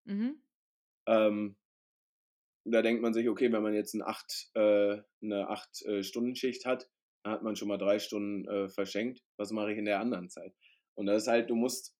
Mhm. 0.05 0.41
Ähm, 1.07 1.57
da 2.65 2.81
denkt 2.81 3.01
man 3.01 3.13
sich, 3.13 3.29
okay, 3.29 3.51
wenn 3.51 3.61
man 3.61 3.73
jetzt 3.73 3.93
eine 3.93 4.07
acht, 4.07 4.49
äh, 4.55 4.97
eine 5.21 5.47
acht 5.49 5.83
äh, 5.83 6.01
hat, 6.01 6.89
dann 7.23 7.33
hat 7.33 7.43
man 7.43 7.55
schon 7.55 7.67
mal 7.67 7.77
drei 7.77 7.99
Stunden 7.99 8.47
äh, 8.47 8.69
verschenkt. 8.69 9.23
Was 9.37 9.51
mache 9.51 9.71
ich 9.71 9.77
in 9.77 9.85
der 9.85 9.99
anderen 9.99 10.29
Zeit? 10.29 10.53
Und 10.95 11.05
das 11.05 11.23
ist 11.23 11.27
halt, 11.27 11.49
du 11.49 11.55
musst 11.55 11.94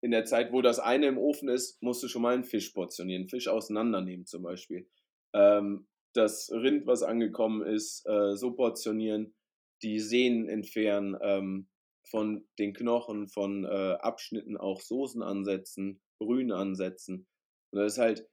in 0.00 0.10
der 0.10 0.24
Zeit, 0.24 0.52
wo 0.52 0.62
das 0.62 0.78
eine 0.78 1.06
im 1.06 1.18
Ofen 1.18 1.48
ist, 1.48 1.82
musst 1.82 2.02
du 2.02 2.08
schon 2.08 2.22
mal 2.22 2.34
einen 2.34 2.44
Fisch 2.44 2.70
portionieren, 2.70 3.28
Fisch 3.28 3.48
auseinandernehmen 3.48 4.26
zum 4.26 4.42
Beispiel. 4.42 4.88
Ähm, 5.34 5.86
das 6.14 6.50
Rind, 6.52 6.86
was 6.86 7.02
angekommen 7.02 7.62
ist, 7.62 8.06
äh, 8.06 8.36
so 8.36 8.52
portionieren, 8.52 9.34
die 9.82 10.00
Sehnen 10.00 10.48
entfernen, 10.48 11.16
ähm, 11.20 11.68
von 12.10 12.46
den 12.58 12.72
Knochen, 12.72 13.28
von 13.28 13.64
äh, 13.64 13.96
Abschnitten 14.00 14.56
auch 14.56 14.80
Soßen 14.80 15.22
ansetzen, 15.22 16.00
Brühen 16.18 16.52
ansetzen. 16.52 17.26
Und 17.70 17.80
das 17.80 17.94
ist 17.94 17.98
halt, 17.98 18.28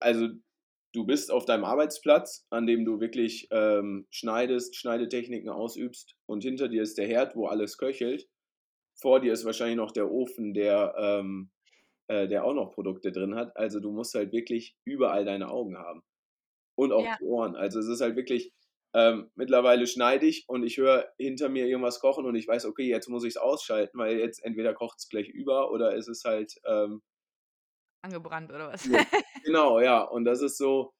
also 0.00 0.28
du 0.92 1.04
bist 1.04 1.30
auf 1.30 1.44
deinem 1.44 1.64
Arbeitsplatz, 1.64 2.46
an 2.50 2.66
dem 2.66 2.84
du 2.84 3.00
wirklich 3.00 3.48
ähm, 3.50 4.06
schneidest, 4.10 4.76
Schneidetechniken 4.76 5.48
ausübst 5.48 6.14
und 6.26 6.42
hinter 6.44 6.68
dir 6.68 6.82
ist 6.82 6.98
der 6.98 7.08
Herd, 7.08 7.34
wo 7.36 7.46
alles 7.46 7.78
köchelt. 7.78 8.28
Vor 9.00 9.20
dir 9.20 9.32
ist 9.32 9.44
wahrscheinlich 9.44 9.76
noch 9.76 9.92
der 9.92 10.10
Ofen, 10.10 10.54
der, 10.54 10.94
ähm, 10.98 11.50
äh, 12.08 12.28
der 12.28 12.44
auch 12.44 12.54
noch 12.54 12.72
Produkte 12.72 13.12
drin 13.12 13.34
hat. 13.36 13.56
Also 13.56 13.80
du 13.80 13.92
musst 13.92 14.14
halt 14.14 14.32
wirklich 14.32 14.76
überall 14.84 15.24
deine 15.24 15.50
Augen 15.50 15.78
haben. 15.78 16.02
Und 16.76 16.92
auch 16.92 17.06
Ja. 17.06 17.16
die 17.18 17.24
Ohren. 17.24 17.56
Also 17.56 17.78
es 17.80 17.88
ist 17.88 18.00
halt 18.00 18.16
wirklich, 18.16 18.52
ähm, 18.94 19.30
mittlerweile 19.34 19.86
schneide 19.86 20.26
ich 20.26 20.44
und 20.48 20.64
ich 20.64 20.76
höre 20.78 21.08
hinter 21.18 21.48
mir 21.48 21.66
irgendwas 21.66 22.00
kochen 22.00 22.26
und 22.26 22.34
ich 22.36 22.48
weiß, 22.48 22.66
okay, 22.66 22.88
jetzt 22.88 23.08
muss 23.08 23.24
ich 23.24 23.30
es 23.30 23.36
ausschalten, 23.36 23.98
weil 23.98 24.18
jetzt 24.18 24.44
entweder 24.44 24.74
kocht 24.74 24.98
es 25.00 25.08
gleich 25.08 25.28
über 25.28 25.70
oder 25.72 25.94
ist 25.96 26.08
es 26.08 26.24
halt 26.24 26.54
ähm, 26.66 27.02
Angebrannt 28.02 28.52
oder 28.52 28.68
was? 28.68 28.88
ja, 28.88 29.00
genau, 29.42 29.80
ja. 29.80 30.02
Und 30.02 30.24
das 30.24 30.42
ist 30.42 30.58
so, 30.58 30.92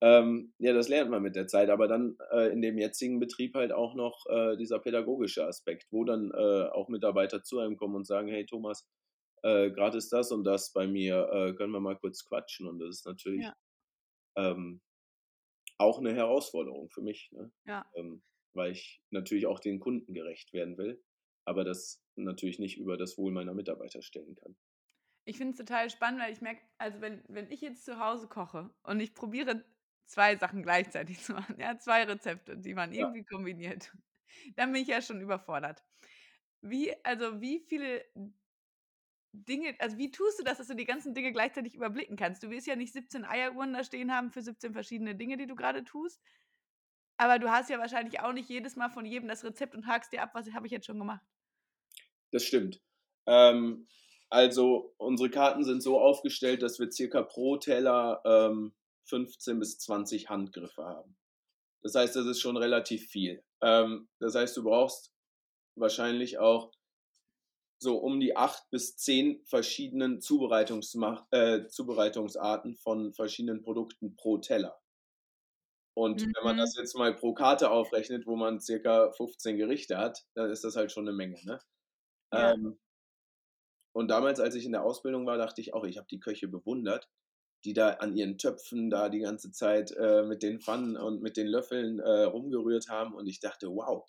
ähm, 0.00 0.52
ja, 0.58 0.72
das 0.74 0.88
lernt 0.88 1.10
man 1.10 1.22
mit 1.22 1.36
der 1.36 1.46
Zeit, 1.46 1.70
aber 1.70 1.88
dann 1.88 2.16
äh, 2.30 2.52
in 2.52 2.62
dem 2.62 2.78
jetzigen 2.78 3.18
Betrieb 3.20 3.54
halt 3.54 3.72
auch 3.72 3.94
noch 3.94 4.24
äh, 4.28 4.56
dieser 4.56 4.78
pädagogische 4.78 5.46
Aspekt, 5.46 5.86
wo 5.90 6.04
dann 6.04 6.30
äh, 6.32 6.64
auch 6.70 6.88
Mitarbeiter 6.88 7.42
zu 7.42 7.58
einem 7.60 7.76
kommen 7.76 7.96
und 7.96 8.06
sagen, 8.06 8.28
hey 8.28 8.44
Thomas, 8.46 8.86
äh, 9.42 9.70
gerade 9.70 9.98
ist 9.98 10.12
das 10.12 10.32
und 10.32 10.44
das 10.44 10.72
bei 10.72 10.86
mir, 10.86 11.28
äh, 11.32 11.54
können 11.54 11.72
wir 11.72 11.80
mal 11.80 11.96
kurz 11.98 12.24
quatschen. 12.26 12.66
Und 12.68 12.78
das 12.80 12.90
ist 12.98 13.06
natürlich 13.06 13.42
Ja. 13.42 13.56
ähm, 14.36 14.82
auch 15.78 15.98
eine 15.98 16.14
Herausforderung 16.14 16.90
für 16.90 17.02
mich, 17.02 17.30
ne? 17.32 17.52
Ja. 17.64 17.86
ähm, 17.94 18.22
weil 18.54 18.72
ich 18.72 19.02
natürlich 19.10 19.46
auch 19.46 19.60
den 19.60 19.80
Kunden 19.80 20.14
gerecht 20.14 20.52
werden 20.52 20.78
will, 20.78 21.02
aber 21.44 21.64
das 21.64 22.04
natürlich 22.16 22.58
nicht 22.58 22.78
über 22.78 22.96
das 22.96 23.18
Wohl 23.18 23.32
meiner 23.32 23.54
Mitarbeiter 23.54 24.02
stellen 24.02 24.34
kann. 24.36 24.56
Ich 25.24 25.36
finde 25.38 25.52
es 25.52 25.58
total 25.58 25.90
spannend, 25.90 26.20
weil 26.20 26.32
ich 26.32 26.40
merke, 26.40 26.62
also 26.78 27.00
wenn, 27.00 27.22
wenn 27.28 27.50
ich 27.50 27.60
jetzt 27.60 27.84
zu 27.84 27.98
Hause 27.98 28.28
koche 28.28 28.70
und 28.82 29.00
ich 29.00 29.14
probiere 29.14 29.64
zwei 30.06 30.36
Sachen 30.36 30.62
gleichzeitig 30.62 31.20
zu 31.24 31.34
machen, 31.34 31.56
ja, 31.60 31.78
zwei 31.78 32.04
Rezepte, 32.04 32.56
die 32.58 32.74
man 32.74 32.92
Ja. 32.92 32.94
irgendwie 32.94 33.24
kombiniert, 33.24 33.92
dann 34.56 34.72
bin 34.72 34.82
ich 34.82 34.88
ja 34.88 35.02
schon 35.02 35.20
überfordert. 35.20 35.84
Wie, 36.62 36.92
also 37.04 37.40
wie 37.40 37.60
viele 37.60 38.04
Dinge, 39.32 39.76
also 39.80 39.98
wie 39.98 40.10
tust 40.10 40.38
du 40.40 40.44
das, 40.44 40.58
dass 40.58 40.66
du 40.68 40.74
die 40.74 40.84
ganzen 40.86 41.12
Dinge 41.14 41.30
gleichzeitig 41.32 41.74
überblicken 41.74 42.16
kannst? 42.16 42.42
Du 42.42 42.50
willst 42.50 42.66
ja 42.66 42.74
nicht 42.76 42.92
17 42.92 43.24
Eieruhren 43.24 43.72
da 43.74 43.84
stehen 43.84 44.12
haben 44.12 44.30
für 44.32 44.42
17 44.42 44.72
verschiedene 44.72 45.14
Dinge, 45.14 45.36
die 45.36 45.46
du 45.46 45.54
gerade 45.54 45.84
tust. 45.84 46.22
Aber 47.18 47.38
du 47.38 47.50
hast 47.50 47.70
ja 47.70 47.78
wahrscheinlich 47.78 48.20
auch 48.20 48.32
nicht 48.32 48.48
jedes 48.48 48.76
Mal 48.76 48.90
von 48.90 49.04
jedem 49.06 49.28
das 49.28 49.44
Rezept 49.44 49.74
und 49.74 49.86
hakst 49.86 50.12
dir 50.12 50.22
ab, 50.22 50.30
was 50.34 50.52
habe 50.54 50.66
ich 50.66 50.72
jetzt 50.72 50.86
schon 50.86 50.98
gemacht. 50.98 51.26
Das 52.30 52.44
stimmt. 52.44 52.80
Ähm, 53.26 53.86
also 54.28 54.94
unsere 54.98 55.30
Karten 55.30 55.64
sind 55.64 55.82
so 55.82 56.00
aufgestellt, 56.00 56.62
dass 56.62 56.78
wir 56.78 56.90
circa 56.90 57.22
pro 57.22 57.56
Teller 57.56 58.22
ähm, 58.24 58.74
15 59.06 59.58
bis 59.58 59.78
20 59.78 60.28
Handgriffe 60.28 60.84
haben. 60.84 61.16
Das 61.82 61.94
heißt, 61.94 62.16
das 62.16 62.26
ist 62.26 62.40
schon 62.40 62.56
relativ 62.56 63.08
viel. 63.08 63.44
Ähm, 63.62 64.08
das 64.20 64.34
heißt, 64.34 64.56
du 64.56 64.64
brauchst 64.64 65.12
wahrscheinlich 65.76 66.38
auch 66.38 66.72
so 67.78 67.98
um 67.98 68.20
die 68.20 68.36
acht 68.36 68.68
bis 68.70 68.96
zehn 68.96 69.44
verschiedenen 69.44 70.16
äh, 70.18 71.66
Zubereitungsarten 71.68 72.76
von 72.76 73.12
verschiedenen 73.12 73.62
Produkten 73.62 74.16
pro 74.16 74.38
Teller. 74.38 74.80
Und 75.94 76.20
wenn 76.34 76.44
man 76.44 76.56
Mhm. 76.56 76.60
das 76.60 76.76
jetzt 76.76 76.94
mal 76.96 77.14
pro 77.14 77.32
Karte 77.34 77.70
aufrechnet, 77.70 78.26
wo 78.26 78.36
man 78.36 78.60
circa 78.60 79.10
15 79.12 79.56
Gerichte 79.56 79.96
hat, 79.98 80.26
dann 80.34 80.50
ist 80.50 80.62
das 80.64 80.76
halt 80.76 80.92
schon 80.92 81.08
eine 81.08 81.16
Menge. 81.16 81.42
Ne? 81.44 81.58
Ja. 82.32 82.52
Ähm, 82.52 82.78
und 83.92 84.08
damals, 84.08 84.40
als 84.40 84.54
ich 84.54 84.64
in 84.64 84.72
der 84.72 84.84
Ausbildung 84.84 85.26
war, 85.26 85.38
dachte 85.38 85.60
ich 85.60 85.72
auch, 85.74 85.84
ich 85.84 85.96
habe 85.96 86.06
die 86.10 86.20
Köche 86.20 86.48
bewundert, 86.48 87.08
die 87.66 87.74
da 87.74 87.90
an 87.94 88.16
ihren 88.16 88.38
Töpfen 88.38 88.90
da 88.90 89.08
die 89.08 89.18
ganze 89.18 89.50
Zeit 89.50 89.90
äh, 89.90 90.22
mit 90.22 90.42
den 90.44 90.60
Pfannen 90.60 90.96
und 90.96 91.20
mit 91.20 91.36
den 91.36 91.48
Löffeln 91.48 91.98
äh, 91.98 92.22
rumgerührt 92.22 92.88
haben. 92.88 93.12
Und 93.14 93.26
ich 93.26 93.40
dachte, 93.40 93.68
wow, 93.68 94.08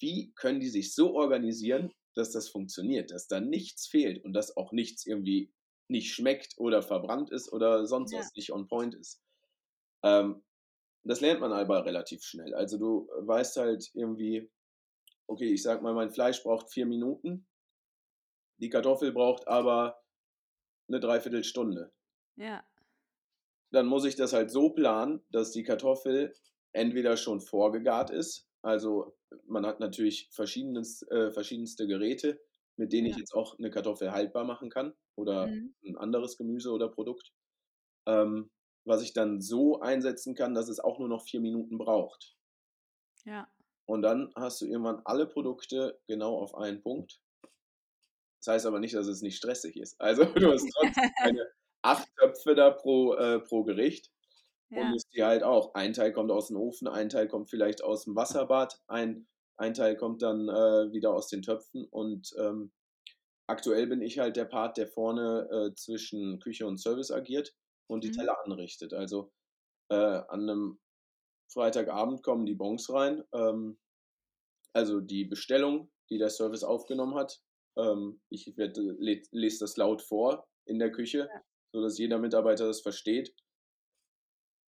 wie 0.00 0.32
können 0.34 0.58
die 0.58 0.68
sich 0.68 0.92
so 0.92 1.14
organisieren, 1.14 1.92
dass 2.16 2.32
das 2.32 2.48
funktioniert, 2.48 3.12
dass 3.12 3.28
da 3.28 3.40
nichts 3.40 3.86
fehlt 3.86 4.24
und 4.24 4.32
dass 4.32 4.56
auch 4.56 4.72
nichts 4.72 5.06
irgendwie 5.06 5.52
nicht 5.88 6.12
schmeckt 6.12 6.54
oder 6.58 6.82
verbrannt 6.82 7.30
ist 7.30 7.52
oder 7.52 7.86
sonst 7.86 8.12
Ja. 8.12 8.18
was 8.18 8.34
nicht 8.34 8.52
on 8.52 8.66
point 8.66 8.94
ist. 8.96 9.22
Ähm, 10.02 10.42
das 11.04 11.20
lernt 11.20 11.40
man 11.40 11.52
aber 11.52 11.86
relativ 11.86 12.24
schnell. 12.24 12.54
Also 12.54 12.76
du 12.76 13.08
weißt 13.20 13.56
halt 13.58 13.88
irgendwie, 13.94 14.50
okay, 15.28 15.52
ich 15.52 15.62
sag 15.62 15.80
mal, 15.80 15.94
mein 15.94 16.10
Fleisch 16.10 16.42
braucht 16.42 16.72
vier 16.72 16.86
Minuten, 16.86 17.46
die 18.58 18.68
Kartoffel 18.68 19.12
braucht 19.12 19.46
aber 19.46 20.02
eine 20.88 20.98
Dreiviertelstunde. 20.98 21.92
Ja. 22.36 22.64
Dann 23.72 23.86
muss 23.86 24.04
ich 24.04 24.16
das 24.16 24.32
halt 24.32 24.50
so 24.50 24.70
planen, 24.70 25.22
dass 25.30 25.50
die 25.52 25.62
Kartoffel 25.64 26.34
entweder 26.72 27.16
schon 27.16 27.40
vorgegart 27.40 28.10
ist, 28.10 28.48
also 28.62 29.16
man 29.46 29.64
hat 29.66 29.80
natürlich 29.80 30.28
verschiedenes, 30.32 31.02
äh, 31.10 31.30
verschiedenste 31.32 31.86
Geräte, 31.86 32.40
mit 32.76 32.92
denen 32.92 33.06
ich 33.06 33.16
Ja. 33.16 33.16
jetzt 33.16 33.32
auch 33.34 33.58
eine 33.58 33.70
Kartoffel 33.70 34.12
haltbar 34.12 34.44
machen 34.44 34.70
kann 34.70 34.94
oder 35.16 35.54
Mhm. 35.54 35.72
ein 35.84 35.96
anderes 35.96 36.36
Gemüse 36.36 36.70
oder 36.72 36.88
Produkt, 36.88 37.32
ähm, 38.06 38.50
was 38.84 39.02
ich 39.02 39.12
dann 39.14 39.40
so 39.42 39.80
einsetzen 39.80 40.34
kann, 40.34 40.54
dass 40.54 40.68
es 40.68 40.80
auch 40.80 40.98
nur 40.98 41.08
noch 41.08 41.24
vier 41.24 41.40
Minuten 41.40 41.78
braucht. 41.78 42.36
Ja. 43.26 43.50
Und 43.88 44.02
dann 44.02 44.32
hast 44.36 44.60
du 44.60 44.66
irgendwann 44.66 45.00
alle 45.04 45.26
Produkte 45.26 46.00
genau 46.06 46.36
auf 46.38 46.54
einen 46.56 46.82
Punkt. 46.82 47.20
Das 48.42 48.54
heißt 48.54 48.66
aber 48.66 48.80
nicht, 48.80 48.94
dass 48.94 49.06
es 49.06 49.22
nicht 49.22 49.36
stressig 49.36 49.76
ist. 49.76 50.00
Also 50.00 50.24
du 50.24 50.50
hast 50.52 50.70
trotzdem 50.72 51.10
keine 51.22 51.46
acht 51.86 52.08
Töpfe 52.20 52.54
da 52.54 52.70
pro, 52.70 53.14
äh, 53.14 53.40
pro 53.40 53.64
Gericht 53.64 54.10
und 54.74 54.88
Ja. 54.88 54.90
musst 54.90 55.08
die 55.14 55.24
halt 55.24 55.42
auch, 55.42 55.74
ein 55.74 55.92
Teil 55.94 56.12
kommt 56.12 56.30
aus 56.30 56.48
dem 56.48 56.56
Ofen, 56.56 56.88
ein 56.88 57.08
Teil 57.08 57.28
kommt 57.28 57.50
vielleicht 57.50 57.82
aus 57.84 58.04
dem 58.04 58.16
Wasserbad, 58.16 58.80
ein, 58.88 59.28
ein 59.56 59.74
Teil 59.74 59.96
kommt 59.96 60.22
dann 60.22 60.48
äh, 60.48 60.92
wieder 60.92 61.14
aus 61.14 61.28
den 61.28 61.42
Töpfen 61.42 61.86
und 61.86 62.34
ähm, 62.38 62.72
aktuell 63.46 63.86
bin 63.86 64.02
ich 64.02 64.18
halt 64.18 64.36
der 64.36 64.44
Part, 64.46 64.76
der 64.76 64.88
vorne 64.88 65.48
äh, 65.72 65.74
zwischen 65.74 66.40
Küche 66.40 66.66
und 66.66 66.78
Service 66.78 67.10
agiert 67.10 67.54
und 67.88 68.04
die 68.04 68.10
Mhm. 68.10 68.12
Teller 68.12 68.36
anrichtet. 68.44 68.92
Also 68.94 69.32
äh, 69.90 69.96
an 69.96 70.42
einem 70.50 70.80
Freitagabend 71.52 72.22
kommen 72.22 72.46
die 72.46 72.54
Bons 72.54 72.90
rein, 72.92 73.24
ähm, 73.34 73.78
also 74.72 75.00
die 75.00 75.24
Bestellung, 75.24 75.90
die 76.10 76.18
der 76.18 76.30
Service 76.30 76.64
aufgenommen 76.64 77.14
hat. 77.14 77.40
Ähm, 77.76 78.20
ich 78.28 78.56
werd, 78.56 78.76
le 78.76 79.22
lese 79.30 79.60
das 79.60 79.76
laut 79.76 80.02
vor 80.02 80.46
in 80.64 80.78
der 80.78 80.92
Küche, 80.92 81.32
Ja. 81.32 81.42
Sodass 81.76 81.98
jeder 81.98 82.18
Mitarbeiter 82.18 82.66
das 82.66 82.80
versteht. 82.80 83.34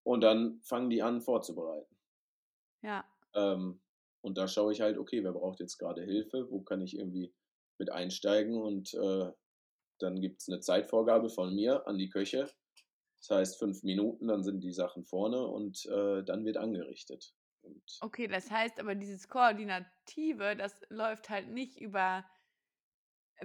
Und 0.05 0.21
dann 0.21 0.61
fangen 0.63 0.91
die 0.91 1.01
an 1.01 1.23
vorzubereiten. 1.23 1.97
Ja. 2.83 3.03
Ähm, 3.35 3.81
und 4.21 4.37
da 4.37 4.47
schaue 4.47 4.73
ich 4.73 4.83
halt, 4.83 4.99
okay, 4.99 5.25
wer 5.25 5.33
braucht 5.33 5.59
jetzt 5.61 5.79
gerade 5.79 6.03
Hilfe? 6.03 6.51
Wo 6.51 6.61
kann 6.61 6.83
ich 6.83 6.99
irgendwie 6.99 7.33
mit 7.79 7.91
einsteigen? 7.91 8.61
Und 8.61 8.93
äh, 8.93 9.33
dann 9.99 10.21
gibt 10.21 10.43
es 10.43 10.49
eine 10.51 10.61
Zeitvorgabe 10.61 11.31
von 11.31 11.55
mir 11.55 11.87
an 11.87 11.97
die 11.97 12.11
Köche. 12.11 12.51
Das 13.21 13.31
heißt, 13.31 13.59
fünf 13.59 13.83
Minuten, 13.85 14.29
dann 14.29 14.45
sind 14.45 14.61
die 14.61 14.75
Sachen 14.75 15.07
vorne 15.07 15.47
und 15.47 15.87
äh, 15.87 16.23
dann 16.25 16.45
wird 16.45 16.59
angerichtet. 16.59 17.33
Und 17.63 17.83
Okay, 18.03 18.29
das 18.29 18.51
heißt 18.51 18.81
aber, 18.81 18.95
dieses 18.95 19.29
Koordinative, 19.29 20.57
das 20.57 20.79
läuft 20.91 21.31
halt 21.31 21.49
nicht 21.49 21.81
über 21.81 22.27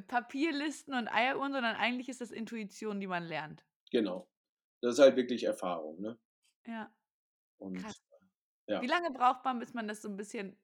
Papierlisten 0.08 0.94
und 0.94 1.08
Eieruhren, 1.08 1.54
sondern 1.54 1.76
eigentlich 1.76 2.10
ist 2.10 2.22
das 2.22 2.32
Intuition, 2.32 3.00
die 3.00 3.08
man 3.08 3.24
lernt. 3.24 3.66
genau. 3.92 4.30
Das 4.82 4.96
ist 4.96 5.00
halt 5.00 5.16
wirklich 5.16 5.46
Erfahrung, 5.46 6.02
ne? 6.02 6.20
Ja. 6.68 6.94
Und 7.58 7.78
Krass. 7.78 7.96
ja. 8.68 8.82
Wie 8.82 8.88
lange 8.88 9.12
braucht 9.12 9.46
man, 9.46 9.60
bis 9.60 9.74
man 9.74 9.88
das 9.88 10.02
so 10.02 10.10
ein 10.10 10.18
bisschen, 10.18 10.58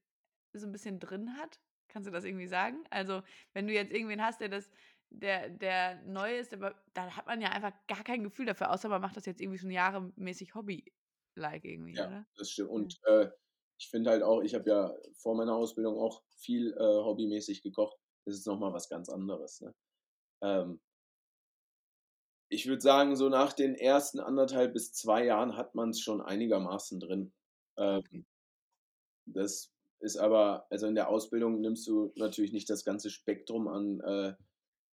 so 0.54 0.68
ein 0.68 0.74
bisschen 0.74 1.00
drin 1.00 1.38
hat? 1.38 1.62
Kannst 1.88 2.08
du 2.08 2.12
das 2.12 2.26
irgendwie 2.26 2.48
sagen? 2.48 2.84
Also, 2.90 3.24
wenn 3.54 3.66
du 3.68 3.74
jetzt 3.74 3.94
irgendwen 3.94 4.22
hast, 4.22 4.42
der 4.42 4.50
das, 4.50 4.72
der, 5.10 5.50
der 5.50 6.02
neu 6.04 6.38
ist, 6.38 6.54
aber 6.54 6.84
da 6.94 7.16
hat 7.16 7.28
man 7.28 7.40
ja 7.42 7.50
einfach 7.50 7.72
gar 7.88 8.04
kein 8.04 8.24
Gefühl 8.24 8.46
dafür, 8.46 8.72
außer 8.72 8.90
man 8.90 9.02
macht 9.02 9.16
das 9.18 9.26
jetzt 9.26 9.40
irgendwie 9.42 9.60
schon 9.60 9.72
jahremäßig 9.72 10.54
Hobby-like 10.54 11.64
irgendwie, 11.64 11.96
Ja, 11.96 12.08
oder? 12.08 12.28
das 12.36 12.52
stimmt. 12.52 12.70
Und 12.72 13.00
äh, 13.06 13.30
ich 13.80 13.90
finde 13.90 14.10
halt 14.12 14.24
auch, 14.24 14.42
ich 14.42 14.54
habe 14.54 14.70
ja 14.70 14.94
vor 15.14 15.36
meiner 15.36 15.56
Ausbildung 15.56 15.98
auch 15.98 16.24
viel 16.36 16.74
äh, 16.74 16.78
hobbymäßig 16.80 17.62
gekocht. 17.64 17.98
Das 18.30 18.38
ist 18.38 18.48
nochmal 18.48 18.74
was 18.74 18.90
ganz 18.90 19.10
anderes. 19.10 19.60
Ne? 19.62 19.74
Ähm, 20.44 20.80
ich 22.52 22.68
würde 22.68 22.82
sagen, 22.82 23.16
so 23.16 23.28
nach 23.28 23.54
den 23.54 23.74
ersten 23.74 24.20
anderthalb 24.20 24.74
bis 24.74 24.94
zwei 24.94 25.26
Jahren 25.26 25.58
hat 25.58 25.74
man 25.74 25.90
es 25.90 26.00
schon 26.00 26.22
einigermaßen 26.22 27.00
drin. 27.00 27.34
Ähm, 27.78 28.26
das 29.26 29.72
ist 30.00 30.18
aber, 30.18 30.68
also 30.70 30.86
in 30.86 30.96
der 30.96 31.10
Ausbildung 31.10 31.60
nimmst 31.60 31.88
du 31.88 32.12
natürlich 32.16 32.54
nicht 32.54 32.70
das 32.70 32.86
ganze 32.86 33.10
Spektrum 33.10 33.68
an 33.68 34.00
äh, 34.02 34.36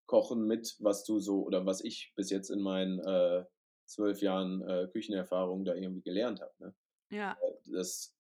Kochen 0.07 0.47
mit, 0.47 0.77
was 0.79 1.05
du 1.05 1.21
so 1.21 1.43
oder 1.43 1.67
was 1.67 1.83
ich 1.85 2.13
bis 2.17 2.31
jetzt 2.31 2.51
in 2.51 2.61
meinen 2.61 3.01
äh, 3.01 3.45
zwölf 3.85 4.23
Jahren 4.23 4.63
äh, 4.63 4.89
Küchenerfahrung 4.91 5.65
da 5.65 5.75
irgendwie 5.75 6.03
gelernt 6.03 6.41
habe. 6.41 6.55
Ne? 6.59 6.75
Ja, 7.11 7.37
das, 7.67 8.17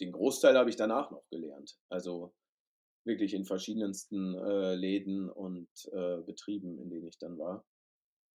den 0.00 0.12
Großteil 0.12 0.56
habe 0.56 0.68
ich 0.68 0.76
danach 0.76 1.10
noch 1.10 1.26
gelernt. 1.30 1.78
Also 1.88 2.34
wirklich 3.04 3.34
in 3.34 3.44
verschiedensten 3.44 4.34
äh, 4.34 4.74
Läden 4.74 5.30
und 5.30 5.68
äh, 5.92 6.22
Betrieben, 6.22 6.78
in 6.78 6.90
denen 6.90 7.06
ich 7.06 7.18
dann 7.18 7.38
war. 7.38 7.64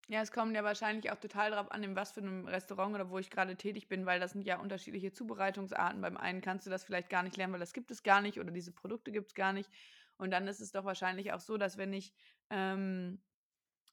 Ja, 0.07 0.21
es 0.21 0.31
kommt 0.31 0.55
ja 0.55 0.63
wahrscheinlich 0.63 1.11
auch 1.11 1.19
total 1.19 1.51
darauf 1.51 1.71
an, 1.71 1.83
in 1.83 1.95
was 1.95 2.13
für 2.13 2.21
einem 2.21 2.47
Restaurant 2.47 2.95
oder 2.95 3.11
wo 3.11 3.19
ich 3.19 3.29
gerade 3.29 3.55
tätig 3.55 3.87
bin, 3.87 4.07
weil 4.07 4.19
das 4.19 4.31
sind 4.31 4.43
ja 4.43 4.59
unterschiedliche 4.59 5.11
Zubereitungsarten. 5.11 6.01
Beim 6.01 6.17
einen 6.17 6.41
kannst 6.41 6.65
du 6.65 6.71
das 6.71 6.83
vielleicht 6.83 7.09
gar 7.09 7.21
nicht 7.21 7.37
lernen, 7.37 7.53
weil 7.53 7.59
das 7.59 7.73
gibt 7.73 7.91
es 7.91 8.01
gar 8.01 8.21
nicht 8.21 8.39
oder 8.39 8.49
diese 8.49 8.71
Produkte 8.71 9.11
gibt 9.11 9.27
es 9.27 9.35
gar 9.35 9.53
nicht. 9.53 9.69
Und 10.17 10.31
dann 10.31 10.47
ist 10.47 10.61
es 10.61 10.71
doch 10.71 10.83
wahrscheinlich 10.83 11.31
auch 11.31 11.39
so, 11.39 11.57
dass 11.57 11.77
wenn 11.77 11.93
ich 11.93 12.11
ähm, 12.49 13.21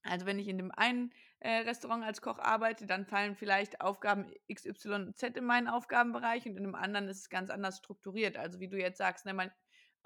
also 0.07 0.27
wenn 0.27 0.39
ich 0.39 0.49
in 0.49 0.59
dem 0.59 0.71
einen 0.73 1.13
äh, 1.41 1.59
Restaurant 1.59 2.05
als 2.05 2.21
Koch 2.21 2.39
arbeite, 2.39 2.87
dann 2.87 3.05
fallen 3.05 3.35
vielleicht 3.35 3.81
Aufgaben 3.81 4.33
XYZ 4.53 5.23
in 5.37 5.45
meinen 5.45 5.69
Aufgabenbereich 5.69 6.47
und 6.47 6.57
in 6.57 6.65
einem 6.65 6.75
anderen 6.75 7.09
ist 7.09 7.21
es 7.21 7.29
ganz 7.29 7.51
anders 7.51 7.79
strukturiert. 7.79 8.37
Also 8.37 8.61
wie 8.61 8.69
du 8.69 8.79
jetzt 8.79 8.99
sagst, 8.99 9.27
ne, 9.27 9.35
mein, 9.35 9.51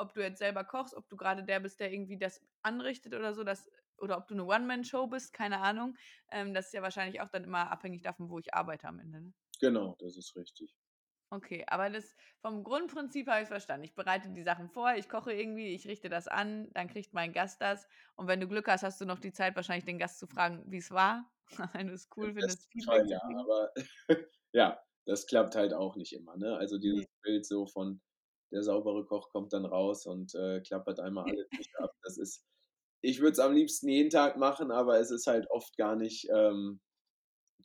ob 0.01 0.15
du 0.15 0.21
jetzt 0.21 0.39
selber 0.39 0.65
kochst, 0.65 0.95
ob 0.95 1.09
du 1.09 1.17
gerade 1.17 1.45
der 1.45 1.61
bist, 1.61 1.81
der 1.81 1.93
irgendwie 1.93 2.19
das 2.19 2.41
anrichtet 2.63 3.15
oder 3.15 3.35
so, 3.35 3.45
das, 3.45 3.71
oder 3.99 4.17
ob 4.19 4.29
du 4.29 4.35
eine 4.35 4.45
One-Man-Show 4.45 5.07
bist, 5.07 5.33
keine 5.33 5.61
Ahnung. 5.61 5.97
Ähm, 6.31 6.55
das 6.55 6.67
ist 6.67 6.75
ja 6.75 6.83
wahrscheinlich 6.83 7.21
auch 7.21 7.29
dann 7.29 7.45
immer 7.45 7.71
abhängig 7.71 8.03
davon, 8.03 8.31
wo 8.31 8.39
ich 8.39 8.55
arbeite 8.55 8.89
am 8.89 8.99
Ende. 8.99 9.21
Ne? 9.21 9.33
Genau, 9.61 9.97
das 9.99 10.17
ist 10.17 10.35
richtig. 10.37 10.75
Okay, 11.33 11.65
aber 11.69 11.91
das 11.91 12.17
vom 12.41 12.65
Grundprinzip 12.65 13.29
habe 13.29 13.43
ich 13.43 13.49
verstanden. 13.49 13.85
Ich 13.85 13.95
bereite 13.95 14.31
die 14.31 14.43
Sachen 14.43 14.69
vor, 14.69 14.95
ich 14.97 15.09
koche 15.09 15.33
irgendwie, 15.33 15.75
ich 15.75 15.87
richte 15.87 16.09
das 16.09 16.27
an, 16.27 16.69
dann 16.73 16.89
kriegt 16.89 17.13
mein 17.15 17.33
Gast 17.33 17.61
das. 17.61 17.87
Und 18.17 18.27
wenn 18.27 18.41
du 18.41 18.49
Glück 18.49 18.67
hast, 18.67 18.83
hast 18.83 19.01
du 19.01 19.05
noch 19.05 19.21
die 19.21 19.33
Zeit, 19.33 19.55
wahrscheinlich 19.55 19.85
den 19.85 19.99
Gast 19.99 20.19
zu 20.19 20.27
fragen, 20.27 20.65
wie 20.67 20.79
es 20.79 20.91
war. 20.91 21.31
wenn 21.75 21.87
du 21.87 21.95
es 21.95 22.09
cool 22.17 22.33
findest. 22.33 22.69
Fall, 22.85 23.09
ja, 23.09 23.21
aber 23.23 23.73
ja, 24.53 24.83
das 25.07 25.27
klappt 25.27 25.55
halt 25.55 25.73
auch 25.73 25.95
nicht 25.95 26.13
immer. 26.13 26.37
Ne? 26.37 26.57
Also 26.57 26.79
dieses. 26.79 27.07
Bild 27.23 27.47
so 27.47 27.67
von 27.67 28.01
der 28.53 28.63
saubere 28.63 29.05
Koch 29.05 29.31
kommt 29.31 29.53
dann 29.53 29.65
raus 29.65 30.07
und 30.07 30.35
äh, 30.35 30.61
klappert 30.61 31.01
einmal 31.01 31.25
alle 31.25 31.49
Tische 31.49 31.79
ab. 31.79 31.93
Das 32.03 32.19
ist, 32.19 32.45
ich 33.03 33.21
würde 33.21 33.33
es 33.33 33.39
am 33.39 33.53
liebsten 33.53 33.89
jeden 33.89 34.11
Tag 34.11 34.37
machen, 34.37 34.71
aber 34.71 34.99
es 34.99 35.11
ist 35.11 35.27
halt 35.27 35.49
oft 35.51 35.77
gar 35.77 35.97
nicht, 35.97 36.29
ähm, 36.35 36.81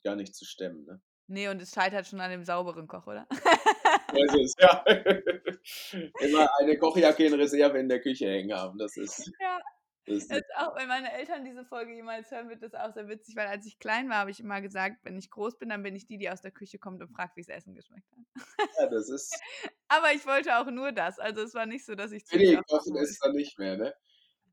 gar 0.04 0.16
nicht 0.16 0.34
zu 0.34 0.44
stemmen. 0.44 0.84
Ne? 0.84 1.00
Nee, 1.28 1.48
und 1.48 1.60
es 1.60 1.72
scheitert 1.72 2.06
schon 2.06 2.20
an 2.20 2.30
dem 2.30 2.44
sauberen 2.44 2.86
Koch, 2.86 3.06
oder? 3.06 3.26
Das 3.30 4.34
ist, 4.34 4.60
ja. 4.60 4.84
Immer 6.20 6.48
eine 6.60 6.78
Kochjacke 6.78 7.26
in 7.26 7.34
Reserve 7.34 7.78
in 7.78 7.88
der 7.88 8.00
Küche 8.00 8.26
hängen 8.26 8.56
haben. 8.56 8.78
Das 8.78 8.96
ist. 8.96 9.32
Ja. 9.40 9.58
Ist 10.06 10.32
auch, 10.56 10.76
wenn 10.76 10.86
meine 10.86 11.12
Eltern 11.12 11.44
diese 11.44 11.64
Folge 11.64 11.92
jemals 11.92 12.30
hören, 12.30 12.48
wird 12.48 12.62
das 12.62 12.74
auch 12.74 12.94
sehr 12.94 13.08
witzig, 13.08 13.34
weil 13.34 13.48
als 13.48 13.66
ich 13.66 13.78
klein 13.80 14.08
war, 14.08 14.18
habe 14.18 14.30
ich 14.30 14.38
immer 14.38 14.60
gesagt, 14.60 14.98
wenn 15.02 15.18
ich 15.18 15.30
groß 15.30 15.58
bin, 15.58 15.68
dann 15.68 15.82
bin 15.82 15.96
ich 15.96 16.06
die, 16.06 16.16
die 16.16 16.30
aus 16.30 16.40
der 16.40 16.52
Küche 16.52 16.78
kommt 16.78 17.02
und 17.02 17.08
fragt, 17.10 17.36
wie 17.36 17.42
das 17.42 17.48
Essen 17.48 17.74
geschmeckt 17.74 18.06
hat. 18.12 18.68
Ja, 18.78 18.86
das 18.88 19.08
ist. 19.08 19.34
Aber 19.88 20.12
ich 20.12 20.24
wollte 20.24 20.58
auch 20.58 20.70
nur 20.70 20.92
das. 20.92 21.18
Also 21.18 21.42
es 21.42 21.54
war 21.54 21.66
nicht 21.66 21.84
so, 21.84 21.96
dass 21.96 22.12
ich 22.12 22.24
zu. 22.24 22.36
Nee, 22.36 22.56
kochen 22.68 22.96
ist 22.96 23.24
dann 23.24 23.32
nicht 23.32 23.58
mehr, 23.58 23.76
ne? 23.76 23.94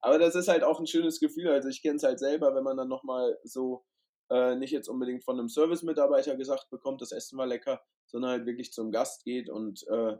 Aber 0.02 0.18
das 0.18 0.36
ist 0.36 0.48
halt 0.48 0.64
auch 0.64 0.80
ein 0.80 0.88
schönes 0.88 1.20
Gefühl. 1.20 1.50
Also 1.50 1.70
ich 1.70 1.82
kenne 1.82 1.96
es 1.96 2.04
halt 2.04 2.20
selber, 2.20 2.56
wenn 2.56 2.64
man 2.64 2.76
dann 2.76 2.90
nochmal 2.90 3.38
so 3.44 3.86
äh, 4.30 4.56
nicht 4.56 4.72
jetzt 4.72 4.90
unbedingt 4.90 5.24
von 5.24 5.40
einem 5.40 5.50
Service-Mitarbeiter 5.50 6.36
gesagt 6.36 6.70
bekommt, 6.72 7.02
das 7.02 7.12
Essen 7.12 7.38
war 7.38 7.46
lecker, 7.46 7.82
sondern 8.08 8.32
halt 8.32 8.46
wirklich 8.46 8.74
zum 8.74 8.92
Gast 8.92 9.24
geht 9.24 9.50
und 9.50 9.86
äh, 9.88 10.18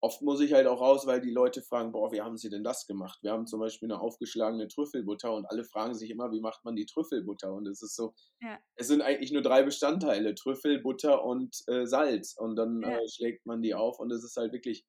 oft 0.00 0.22
muss 0.22 0.40
ich 0.40 0.52
halt 0.52 0.66
auch 0.66 0.80
raus, 0.80 1.06
weil 1.06 1.20
die 1.20 1.30
Leute 1.30 1.62
fragen, 1.62 1.92
boah, 1.92 2.12
wie 2.12 2.20
haben 2.20 2.36
sie 2.36 2.50
denn 2.50 2.62
das 2.62 2.86
gemacht? 2.86 3.18
Wir 3.22 3.32
haben 3.32 3.46
zum 3.46 3.60
Beispiel 3.60 3.90
eine 3.90 4.00
aufgeschlagene 4.00 4.68
Trüffelbutter 4.68 5.34
und 5.34 5.46
alle 5.46 5.64
fragen 5.64 5.94
sich 5.94 6.10
immer, 6.10 6.30
wie 6.30 6.40
macht 6.40 6.64
man 6.64 6.76
die 6.76 6.86
Trüffelbutter? 6.86 7.52
Und 7.52 7.66
es 7.66 7.82
ist 7.82 7.96
so, 7.96 8.14
ja. 8.40 8.58
es 8.76 8.88
sind 8.88 9.02
eigentlich 9.02 9.32
nur 9.32 9.42
drei 9.42 9.62
Bestandteile, 9.62 10.34
Trüffel, 10.34 10.80
Butter 10.80 11.24
und 11.24 11.56
äh, 11.66 11.86
Salz. 11.86 12.36
Und 12.36 12.56
dann 12.56 12.82
ja. 12.82 12.98
äh, 12.98 13.08
schlägt 13.08 13.46
man 13.46 13.62
die 13.62 13.74
auf 13.74 13.98
und 13.98 14.12
es 14.12 14.22
ist 14.22 14.36
halt 14.36 14.52
wirklich 14.52 14.84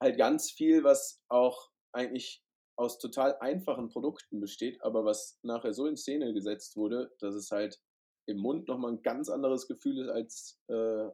halt 0.00 0.18
ganz 0.18 0.50
viel, 0.50 0.84
was 0.84 1.22
auch 1.28 1.70
eigentlich 1.92 2.42
aus 2.78 2.98
total 2.98 3.36
einfachen 3.40 3.88
Produkten 3.88 4.38
besteht, 4.38 4.82
aber 4.82 5.04
was 5.04 5.38
nachher 5.42 5.72
so 5.72 5.86
in 5.86 5.96
Szene 5.96 6.34
gesetzt 6.34 6.76
wurde, 6.76 7.10
dass 7.20 7.34
es 7.34 7.50
halt 7.50 7.80
im 8.28 8.38
Mund 8.38 8.68
nochmal 8.68 8.92
ein 8.92 9.02
ganz 9.02 9.30
anderes 9.30 9.66
Gefühl 9.66 9.98
ist, 9.98 10.10
als, 10.10 10.60
äh, 10.68 11.08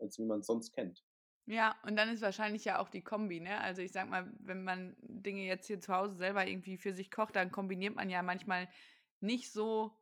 als 0.00 0.18
wie 0.18 0.24
man 0.24 0.40
es 0.40 0.46
sonst 0.46 0.72
kennt. 0.72 1.02
Ja, 1.46 1.76
und 1.82 1.96
dann 1.96 2.08
ist 2.08 2.22
wahrscheinlich 2.22 2.64
ja 2.64 2.78
auch 2.78 2.88
die 2.88 3.02
Kombi, 3.02 3.40
ne? 3.40 3.60
Also 3.60 3.82
ich 3.82 3.92
sag 3.92 4.08
mal, 4.08 4.32
wenn 4.38 4.62
man 4.62 4.96
Dinge 5.00 5.42
jetzt 5.42 5.66
hier 5.66 5.80
zu 5.80 5.92
Hause 5.92 6.14
selber 6.16 6.46
irgendwie 6.46 6.78
für 6.78 6.92
sich 6.92 7.10
kocht, 7.10 7.34
dann 7.34 7.50
kombiniert 7.50 7.96
man 7.96 8.10
ja 8.10 8.22
manchmal 8.22 8.68
nicht 9.20 9.52
so 9.52 9.96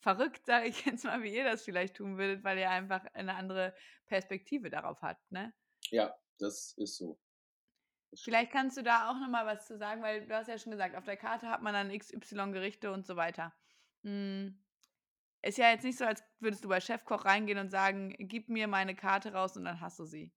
verrückt, 0.00 0.46
sage 0.46 0.66
ich 0.66 0.84
jetzt 0.86 1.04
mal, 1.04 1.22
wie 1.22 1.34
ihr 1.34 1.44
das 1.44 1.62
vielleicht 1.62 1.96
tun 1.96 2.18
würdet, 2.18 2.42
weil 2.42 2.58
ihr 2.58 2.70
einfach 2.70 3.04
eine 3.14 3.34
andere 3.34 3.74
Perspektive 4.06 4.70
darauf 4.70 5.00
habt, 5.02 5.30
ne? 5.30 5.52
Ja, 5.90 6.14
das 6.38 6.72
ist 6.76 6.96
so. 6.96 7.20
Vielleicht 8.14 8.50
kannst 8.50 8.76
du 8.76 8.82
da 8.82 9.08
auch 9.08 9.20
nochmal 9.20 9.46
was 9.46 9.66
zu 9.66 9.78
sagen, 9.78 10.02
weil 10.02 10.26
du 10.26 10.34
hast 10.34 10.48
ja 10.48 10.58
schon 10.58 10.72
gesagt, 10.72 10.96
auf 10.96 11.04
der 11.04 11.16
Karte 11.16 11.48
hat 11.48 11.62
man 11.62 11.74
dann 11.74 11.96
XY-Gerichte 11.96 12.90
und 12.90 13.06
so 13.06 13.14
weiter. 13.14 13.54
Hm. 14.02 14.60
Ist 15.42 15.58
ja 15.58 15.70
jetzt 15.70 15.84
nicht 15.84 15.96
so, 15.96 16.04
als 16.04 16.22
würdest 16.40 16.64
du 16.64 16.68
bei 16.68 16.80
Chefkoch 16.80 17.24
reingehen 17.24 17.58
und 17.58 17.70
sagen, 17.70 18.14
gib 18.18 18.48
mir 18.48 18.66
meine 18.66 18.96
Karte 18.96 19.32
raus 19.32 19.56
und 19.56 19.64
dann 19.64 19.80
hast 19.80 19.98
du 20.00 20.04
sie. 20.04 20.34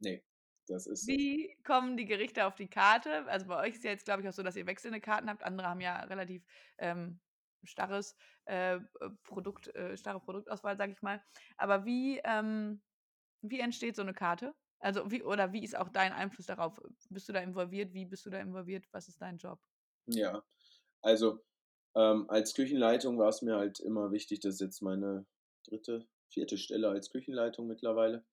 Nee, 0.00 0.24
das 0.66 0.86
ist 0.86 1.06
so. 1.06 1.12
Wie 1.12 1.56
kommen 1.64 1.96
die 1.96 2.06
Gerichte 2.06 2.46
auf 2.46 2.56
die 2.56 2.68
Karte? 2.68 3.26
Also 3.26 3.46
bei 3.46 3.60
euch 3.60 3.74
ist 3.74 3.84
ja 3.84 3.90
jetzt, 3.90 4.04
glaube 4.04 4.22
ich, 4.22 4.28
auch 4.28 4.32
so, 4.32 4.42
dass 4.42 4.56
ihr 4.56 4.66
wechselnde 4.66 5.00
Karten 5.00 5.28
habt. 5.28 5.42
Andere 5.42 5.68
haben 5.68 5.80
ja 5.80 6.00
relativ 6.04 6.44
ähm, 6.78 7.20
starres 7.64 8.16
äh, 8.46 8.80
Produkt, 9.24 9.74
äh, 9.74 9.96
starre 9.96 10.20
Produktauswahl, 10.20 10.76
sage 10.76 10.92
ich 10.92 11.02
mal. 11.02 11.22
Aber 11.56 11.84
wie, 11.84 12.20
ähm, 12.24 12.82
wie 13.42 13.60
entsteht 13.60 13.96
so 13.96 14.02
eine 14.02 14.14
Karte? 14.14 14.54
Also 14.78 15.10
wie, 15.10 15.22
oder 15.22 15.52
wie 15.52 15.62
ist 15.62 15.76
auch 15.76 15.90
dein 15.90 16.12
Einfluss 16.12 16.46
darauf? 16.46 16.80
Bist 17.10 17.28
du 17.28 17.32
da 17.32 17.40
involviert? 17.40 17.92
Wie 17.92 18.06
bist 18.06 18.24
du 18.24 18.30
da 18.30 18.40
involviert? 18.40 18.86
Was 18.92 19.08
ist 19.08 19.20
dein 19.20 19.36
Job? 19.36 19.60
Ja, 20.06 20.42
also 21.02 21.44
ähm, 21.94 22.28
als 22.28 22.54
Küchenleitung 22.54 23.18
war 23.18 23.28
es 23.28 23.42
mir 23.42 23.56
halt 23.56 23.80
immer 23.80 24.12
wichtig, 24.12 24.40
das 24.40 24.54
ist 24.54 24.60
jetzt 24.60 24.80
meine 24.80 25.26
dritte, 25.64 26.08
vierte 26.28 26.56
Stelle 26.56 26.88
als 26.88 27.10
Küchenleitung 27.10 27.66
mittlerweile, 27.66 28.24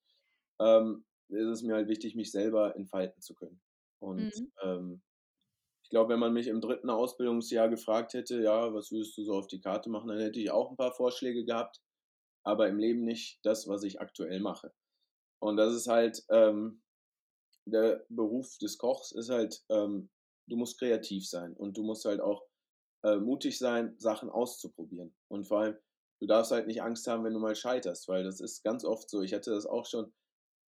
ähm, 0.59 1.05
ist 1.29 1.47
es 1.47 1.63
mir 1.63 1.75
halt 1.75 1.87
wichtig, 1.87 2.15
mich 2.15 2.31
selber 2.31 2.75
entfalten 2.75 3.21
zu 3.21 3.33
können. 3.35 3.61
Und 3.99 4.35
mhm. 4.37 4.51
ähm, 4.61 5.01
ich 5.83 5.89
glaube, 5.89 6.13
wenn 6.13 6.19
man 6.19 6.33
mich 6.33 6.47
im 6.47 6.61
dritten 6.61 6.89
Ausbildungsjahr 6.89 7.69
gefragt 7.69 8.13
hätte, 8.13 8.41
ja, 8.41 8.73
was 8.73 8.91
würdest 8.91 9.17
du 9.17 9.23
so 9.23 9.33
auf 9.33 9.47
die 9.47 9.61
Karte 9.61 9.89
machen, 9.89 10.09
dann 10.09 10.19
hätte 10.19 10.39
ich 10.39 10.51
auch 10.51 10.69
ein 10.69 10.77
paar 10.77 10.91
Vorschläge 10.91 11.45
gehabt, 11.45 11.81
aber 12.43 12.67
im 12.67 12.77
Leben 12.77 13.03
nicht 13.03 13.39
das, 13.43 13.67
was 13.67 13.83
ich 13.83 14.01
aktuell 14.01 14.39
mache. 14.39 14.73
Und 15.39 15.57
das 15.57 15.73
ist 15.73 15.87
halt, 15.87 16.23
ähm, 16.29 16.81
der 17.65 18.05
Beruf 18.09 18.57
des 18.57 18.77
Kochs 18.77 19.11
ist 19.11 19.29
halt, 19.29 19.63
ähm, 19.69 20.09
du 20.47 20.55
musst 20.55 20.79
kreativ 20.79 21.27
sein 21.27 21.53
und 21.53 21.77
du 21.77 21.83
musst 21.83 22.05
halt 22.05 22.21
auch 22.21 22.43
äh, 23.03 23.17
mutig 23.17 23.57
sein, 23.57 23.95
Sachen 23.97 24.29
auszuprobieren. 24.29 25.15
Und 25.27 25.47
vor 25.47 25.59
allem, 25.59 25.77
du 26.19 26.27
darfst 26.27 26.51
halt 26.51 26.67
nicht 26.67 26.81
Angst 26.81 27.07
haben, 27.07 27.23
wenn 27.23 27.33
du 27.33 27.39
mal 27.39 27.55
scheiterst, 27.55 28.07
weil 28.07 28.23
das 28.23 28.39
ist 28.39 28.63
ganz 28.63 28.83
oft 28.83 29.09
so. 29.09 29.21
Ich 29.21 29.33
hatte 29.33 29.51
das 29.51 29.65
auch 29.65 29.85
schon. 29.85 30.13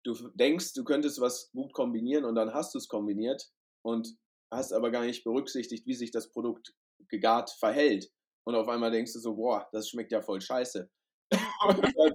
Du 0.04 0.14
denkst, 0.34 0.74
du 0.74 0.84
könntest 0.84 1.20
was 1.20 1.50
gut 1.52 1.72
kombinieren 1.72 2.24
und 2.24 2.34
dann 2.34 2.54
hast 2.54 2.74
du 2.74 2.78
es 2.78 2.88
kombiniert 2.88 3.50
und 3.84 4.16
hast 4.50 4.72
aber 4.72 4.90
gar 4.90 5.04
nicht 5.04 5.24
berücksichtigt, 5.24 5.86
wie 5.86 5.94
sich 5.94 6.10
das 6.10 6.30
Produkt 6.30 6.74
gegart 7.08 7.50
verhält. 7.50 8.10
Und 8.46 8.54
auf 8.54 8.68
einmal 8.68 8.90
denkst 8.90 9.12
du 9.12 9.18
so, 9.18 9.36
boah, 9.36 9.68
das 9.72 9.88
schmeckt 9.88 10.12
ja 10.12 10.22
voll 10.22 10.40
scheiße. 10.40 10.90
dann, 11.96 12.14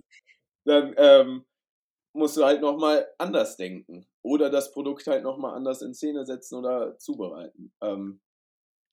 dann 0.65 0.95
ähm, 0.97 1.45
musst 2.15 2.37
du 2.37 2.43
halt 2.43 2.61
nochmal 2.61 3.07
anders 3.17 3.57
denken. 3.57 4.07
Oder 4.23 4.49
das 4.49 4.71
Produkt 4.71 5.05
halt 5.07 5.23
nochmal 5.23 5.55
anders 5.55 5.81
in 5.81 5.93
Szene 5.93 6.25
setzen 6.25 6.55
oder 6.57 6.97
zubereiten. 6.97 7.73
Ähm, 7.81 8.21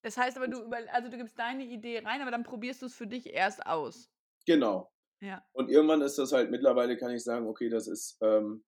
das 0.02 0.16
heißt 0.16 0.36
aber, 0.36 0.48
du, 0.48 0.62
über, 0.64 0.78
also 0.92 1.10
du 1.10 1.16
gibst 1.16 1.38
deine 1.38 1.64
Idee 1.64 2.00
rein, 2.00 2.22
aber 2.22 2.30
dann 2.30 2.42
probierst 2.42 2.82
du 2.82 2.86
es 2.86 2.94
für 2.94 3.06
dich 3.06 3.26
erst 3.26 3.64
aus. 3.66 4.10
Genau. 4.46 4.90
Ja. 5.22 5.44
Und 5.52 5.70
irgendwann 5.70 6.00
ist 6.00 6.18
das 6.18 6.32
halt, 6.32 6.50
mittlerweile 6.50 6.96
kann 6.96 7.10
ich 7.10 7.22
sagen, 7.22 7.46
okay, 7.46 7.68
das 7.68 7.86
ist 7.86 8.16
ähm, 8.22 8.64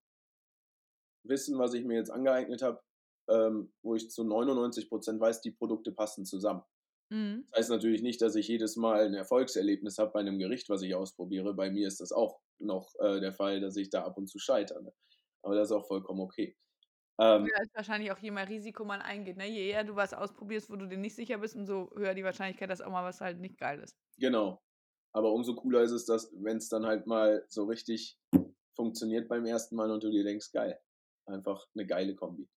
Wissen, 1.25 1.59
was 1.59 1.75
ich 1.75 1.85
mir 1.85 1.97
jetzt 1.97 2.11
angeeignet 2.11 2.63
habe, 2.63 2.81
ähm, 3.29 3.73
wo 3.83 3.95
ich 3.95 4.11
zu 4.11 4.25
99 4.25 4.89
Prozent 4.89 5.21
weiß, 5.21 5.41
die 5.41 5.53
Produkte 5.53 5.93
passen 5.93 6.25
zusammen. 6.25 6.63
Mhm. 7.11 7.45
Das 7.51 7.59
heißt 7.59 7.71
natürlich 7.71 8.03
nicht, 8.03 8.23
dass 8.23 8.35
ich 8.35 8.49
jedes 8.49 8.77
Mal 8.77 9.07
ein 9.07 9.15
Erfolgserlebnis 9.15 9.99
habe 9.99 10.13
bei 10.13 10.21
einem 10.21 10.39
Gericht, 10.39 10.69
was 10.69 10.83
ich 10.83 10.95
ausprobiere. 10.95 11.55
Bei 11.55 11.71
mir 11.71 11.87
ist 11.87 12.01
das 12.01 12.13
auch 12.13 12.41
noch 12.59 12.95
äh, 13.01 13.21
der 13.21 13.33
Fall, 13.33 13.61
dass 13.61 13.77
ich 13.77 13.91
da 13.91 14.05
ab 14.05 14.17
und 14.17 14.29
zu 14.29 14.39
scheitere. 14.39 14.83
Ne? 14.83 14.93
Aber 15.43 15.55
das 15.55 15.69
ist 15.69 15.73
auch 15.73 15.87
vollkommen 15.87 16.21
okay. 16.21 16.57
Ähm, 17.21 17.47
ja, 17.47 17.63
ist 17.63 17.75
wahrscheinlich 17.75 18.11
auch 18.11 18.19
je 18.19 18.31
mehr 18.31 18.49
Risiko 18.49 18.85
man 18.85 19.03
eingeht. 19.03 19.37
Ne? 19.37 19.47
Je 19.47 19.69
eher 19.69 19.85
du 19.85 19.95
was 19.95 20.15
ausprobierst, 20.15 20.71
wo 20.71 20.77
du 20.77 20.87
dir 20.89 20.97
nicht 20.97 21.15
sicher 21.15 21.39
bist, 21.39 21.55
umso 21.55 21.91
höher 21.95 22.15
die 22.15 22.25
Wahrscheinlichkeit, 22.25 22.71
dass 22.71 22.81
auch 22.81 22.91
mal 22.91 23.05
was 23.05 23.21
halt 23.21 23.39
nicht 23.41 23.59
geil 23.59 23.81
ist. 23.81 23.95
Genau. 24.19 24.63
Aber 25.13 25.33
umso 25.33 25.55
cooler 25.55 25.83
ist 25.83 25.91
es, 25.91 26.07
dass, 26.07 26.33
wenn 26.37 26.57
es 26.57 26.71
dann 26.71 26.87
halt 26.87 27.07
mal 27.07 27.45
so 27.49 27.65
richtig 27.65 28.19
funktioniert 28.75 29.29
beim 29.29 29.45
ersten 29.45 29.77
Mal 29.77 29.91
und 29.91 30.03
du 30.03 30.11
dir 30.11 30.25
denkst, 30.25 30.51
geil. 30.53 30.81
Einfach 31.27 31.67
eine 31.75 31.87
geile 31.87 32.15
Kombi. 32.15 32.49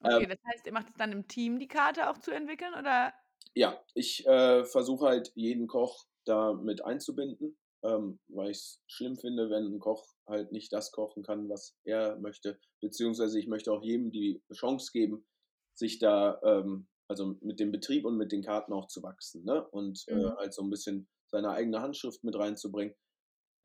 Okay, 0.00 0.24
ähm, 0.24 0.28
das 0.28 0.38
heißt, 0.52 0.66
ihr 0.66 0.72
macht 0.72 0.88
es 0.88 0.94
dann 0.96 1.12
im 1.12 1.26
Team, 1.26 1.58
die 1.58 1.68
Karte 1.68 2.10
auch 2.10 2.18
zu 2.18 2.30
entwickeln, 2.30 2.74
oder? 2.74 3.12
Ja, 3.54 3.82
ich 3.94 4.26
äh, 4.26 4.64
versuche 4.64 5.06
halt 5.06 5.32
jeden 5.34 5.66
Koch 5.66 6.06
da 6.24 6.52
mit 6.52 6.84
einzubinden 6.84 7.56
ähm, 7.86 8.18
weil 8.28 8.50
ich 8.50 8.58
es 8.58 8.82
schlimm 8.86 9.16
finde, 9.16 9.50
wenn 9.50 9.74
ein 9.74 9.78
Koch 9.78 10.06
halt 10.26 10.52
nicht 10.52 10.72
das 10.72 10.90
kochen 10.92 11.22
kann, 11.22 11.48
was 11.48 11.76
er 11.84 12.16
möchte. 12.18 12.58
Beziehungsweise 12.80 13.38
ich 13.38 13.46
möchte 13.46 13.72
auch 13.72 13.82
jedem 13.82 14.10
die 14.10 14.42
Chance 14.52 14.90
geben, 14.92 15.26
sich 15.74 15.98
da, 15.98 16.40
ähm, 16.42 16.88
also 17.08 17.36
mit 17.40 17.60
dem 17.60 17.70
Betrieb 17.70 18.04
und 18.04 18.16
mit 18.16 18.32
den 18.32 18.42
Karten 18.42 18.72
auch 18.72 18.88
zu 18.88 19.02
wachsen. 19.02 19.44
Ne? 19.44 19.66
Und 19.68 20.04
äh, 20.08 20.14
mhm. 20.14 20.24
äh, 20.24 20.36
halt 20.36 20.54
so 20.54 20.62
ein 20.62 20.70
bisschen 20.70 21.08
seine 21.28 21.50
eigene 21.50 21.80
Handschrift 21.80 22.24
mit 22.24 22.36
reinzubringen. 22.36 22.94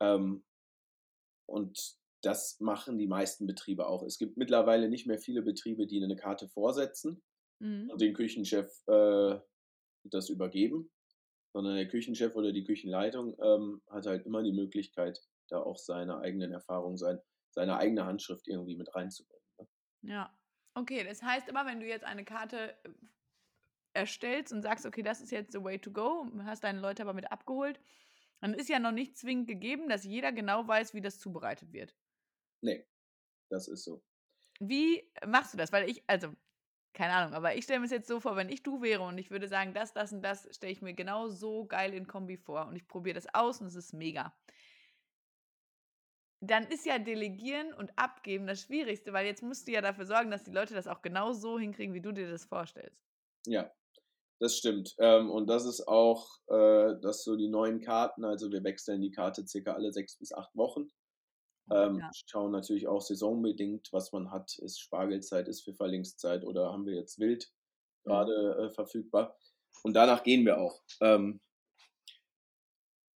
Ähm, 0.00 0.44
und 1.46 1.96
das 2.22 2.60
machen 2.60 2.98
die 2.98 3.06
meisten 3.08 3.46
Betriebe 3.46 3.86
auch. 3.88 4.02
Es 4.04 4.18
gibt 4.18 4.36
mittlerweile 4.36 4.88
nicht 4.88 5.06
mehr 5.06 5.18
viele 5.18 5.42
Betriebe, 5.42 5.86
die 5.86 6.02
eine 6.02 6.16
Karte 6.16 6.48
vorsetzen 6.48 7.22
Mhm. 7.60 7.90
und 7.90 8.00
den 8.00 8.14
Küchenchef 8.14 8.68
äh, 8.88 9.38
das 10.04 10.28
übergeben, 10.28 10.90
sondern 11.52 11.76
der 11.76 11.88
Küchenchef 11.88 12.34
oder 12.34 12.52
die 12.52 12.64
Küchenleitung 12.64 13.36
ähm, 13.42 13.82
hat 13.90 14.06
halt 14.06 14.26
immer 14.26 14.42
die 14.42 14.52
Möglichkeit, 14.52 15.20
da 15.48 15.60
auch 15.62 15.76
seine 15.78 16.18
eigenen 16.18 16.52
Erfahrungen, 16.52 16.96
sein, 16.96 17.20
seine 17.50 17.76
eigene 17.76 18.06
Handschrift 18.06 18.48
irgendwie 18.48 18.76
mit 18.76 18.94
reinzubringen. 18.94 19.44
Ne? 19.58 19.68
Ja. 20.02 20.36
Okay, 20.74 21.04
das 21.04 21.22
heißt 21.22 21.48
immer, 21.48 21.66
wenn 21.66 21.80
du 21.80 21.86
jetzt 21.86 22.04
eine 22.04 22.24
Karte 22.24 22.76
äh, 22.84 22.90
erstellst 23.94 24.52
und 24.52 24.62
sagst, 24.62 24.86
okay, 24.86 25.02
das 25.02 25.20
ist 25.20 25.30
jetzt 25.30 25.52
the 25.52 25.62
way 25.62 25.78
to 25.78 25.90
go, 25.92 26.26
hast 26.44 26.64
deine 26.64 26.80
Leute 26.80 27.02
aber 27.02 27.12
mit 27.12 27.30
abgeholt, 27.30 27.78
dann 28.40 28.54
ist 28.54 28.68
ja 28.68 28.78
noch 28.78 28.92
nicht 28.92 29.16
zwingend 29.18 29.48
gegeben, 29.48 29.88
dass 29.88 30.04
jeder 30.04 30.32
genau 30.32 30.66
weiß, 30.66 30.94
wie 30.94 31.00
das 31.02 31.18
zubereitet 31.20 31.72
wird. 31.72 31.94
Nee, 32.62 32.86
das 33.50 33.68
ist 33.68 33.84
so. 33.84 34.02
Wie 34.60 35.10
machst 35.26 35.52
du 35.52 35.58
das? 35.58 35.72
Weil 35.72 35.88
ich, 35.90 36.04
also, 36.08 36.34
keine 36.94 37.14
Ahnung, 37.14 37.34
aber 37.34 37.54
ich 37.56 37.64
stelle 37.64 37.80
mir 37.80 37.86
es 37.86 37.92
jetzt 37.92 38.08
so 38.08 38.20
vor, 38.20 38.36
wenn 38.36 38.48
ich 38.48 38.62
du 38.62 38.82
wäre 38.82 39.02
und 39.02 39.18
ich 39.18 39.30
würde 39.30 39.48
sagen, 39.48 39.74
das, 39.74 39.92
das 39.92 40.12
und 40.12 40.22
das 40.22 40.48
stelle 40.54 40.72
ich 40.72 40.82
mir 40.82 40.94
genau 40.94 41.28
so 41.28 41.66
geil 41.66 41.94
in 41.94 42.06
Kombi 42.06 42.36
vor 42.36 42.66
und 42.66 42.76
ich 42.76 42.86
probiere 42.86 43.14
das 43.14 43.34
aus 43.34 43.60
und 43.60 43.66
es 43.68 43.74
ist 43.76 43.92
mega. 43.92 44.34
Dann 46.40 46.66
ist 46.66 46.84
ja 46.86 46.98
Delegieren 46.98 47.72
und 47.72 47.96
Abgeben 47.96 48.46
das 48.46 48.62
Schwierigste, 48.62 49.12
weil 49.12 49.26
jetzt 49.26 49.42
musst 49.42 49.68
du 49.68 49.72
ja 49.72 49.80
dafür 49.80 50.06
sorgen, 50.06 50.30
dass 50.30 50.44
die 50.44 50.50
Leute 50.50 50.74
das 50.74 50.88
auch 50.88 51.00
genau 51.00 51.32
so 51.32 51.58
hinkriegen, 51.58 51.94
wie 51.94 52.00
du 52.00 52.12
dir 52.12 52.28
das 52.28 52.44
vorstellst. 52.44 53.00
Ja, 53.46 53.72
das 54.40 54.56
stimmt. 54.58 54.94
Ähm, 54.98 55.30
und 55.30 55.48
das 55.48 55.66
ist 55.66 55.88
auch, 55.88 56.28
äh, 56.48 57.00
dass 57.00 57.24
so 57.24 57.36
die 57.36 57.48
neuen 57.48 57.80
Karten, 57.80 58.24
also 58.24 58.50
wir 58.52 58.64
wechseln 58.64 59.00
die 59.02 59.12
Karte 59.12 59.46
circa 59.46 59.74
alle 59.74 59.92
sechs 59.92 60.16
bis 60.18 60.32
acht 60.32 60.54
Wochen. 60.56 60.90
Ähm, 61.74 61.98
Ja. 61.98 62.10
Schauen 62.26 62.52
natürlich 62.52 62.86
auch 62.88 63.00
saisonbedingt, 63.00 63.92
was 63.92 64.12
man 64.12 64.30
hat. 64.30 64.58
Ist 64.58 64.80
Spargelzeit, 64.80 65.48
ist 65.48 65.64
Pfifferlingszeit 65.64 66.44
oder 66.44 66.72
haben 66.72 66.86
wir 66.86 66.94
jetzt 66.94 67.18
Wild 67.18 67.50
Mhm. 68.04 68.10
gerade 68.10 68.56
äh, 68.66 68.70
verfügbar. 68.70 69.36
Und 69.82 69.94
danach 69.94 70.22
gehen 70.22 70.44
wir 70.44 70.58
auch. 70.58 70.82
Ähm, 71.00 71.40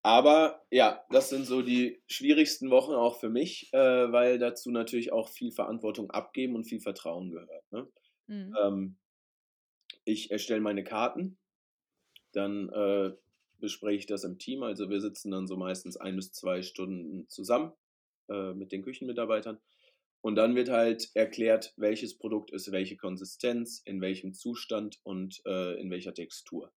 aber 0.03 0.63
ja, 0.69 1.03
das 1.09 1.29
sind 1.29 1.45
so 1.45 1.63
die 1.63 2.01
schwierigsten 2.07 2.69
Wochen 2.69 2.93
auch 2.93 3.19
für 3.19 3.29
mich, 3.29 3.69
äh, 3.73 4.11
weil 4.11 4.37
dazu 4.37 4.69
natürlich 4.69 5.11
auch 5.11 5.29
viel 5.29 5.51
Verantwortung 5.51 6.11
abgeben 6.11 6.55
und 6.55 6.65
viel 6.65 6.79
Vertrauen 6.79 7.31
gehört. 7.31 7.71
Ne? 7.71 7.87
Mhm. 8.27 8.55
Ähm, 8.61 8.97
ich 10.03 10.29
erstelle 10.29 10.61
meine 10.61 10.83
Karten, 10.83 11.39
dann 12.33 12.69
äh, 12.69 13.13
bespreche 13.59 13.97
ich 13.97 14.05
das 14.05 14.23
im 14.23 14.37
Team. 14.37 14.61
Also 14.61 14.89
wir 14.89 15.01
sitzen 15.01 15.31
dann 15.31 15.47
so 15.47 15.57
meistens 15.57 15.97
ein 15.97 16.15
bis 16.15 16.31
zwei 16.31 16.61
Stunden 16.61 17.27
zusammen 17.27 17.73
äh, 18.29 18.53
mit 18.53 18.71
den 18.71 18.83
Küchenmitarbeitern. 18.83 19.59
Und 20.21 20.35
dann 20.35 20.55
wird 20.55 20.69
halt 20.69 21.11
erklärt, 21.15 21.73
welches 21.77 22.17
Produkt 22.17 22.51
ist 22.51 22.71
welche 22.71 22.97
Konsistenz, 22.97 23.81
in 23.85 24.01
welchem 24.01 24.33
Zustand 24.33 24.99
und 25.03 25.41
äh, 25.45 25.79
in 25.79 25.91
welcher 25.91 26.13
Textur. 26.13 26.73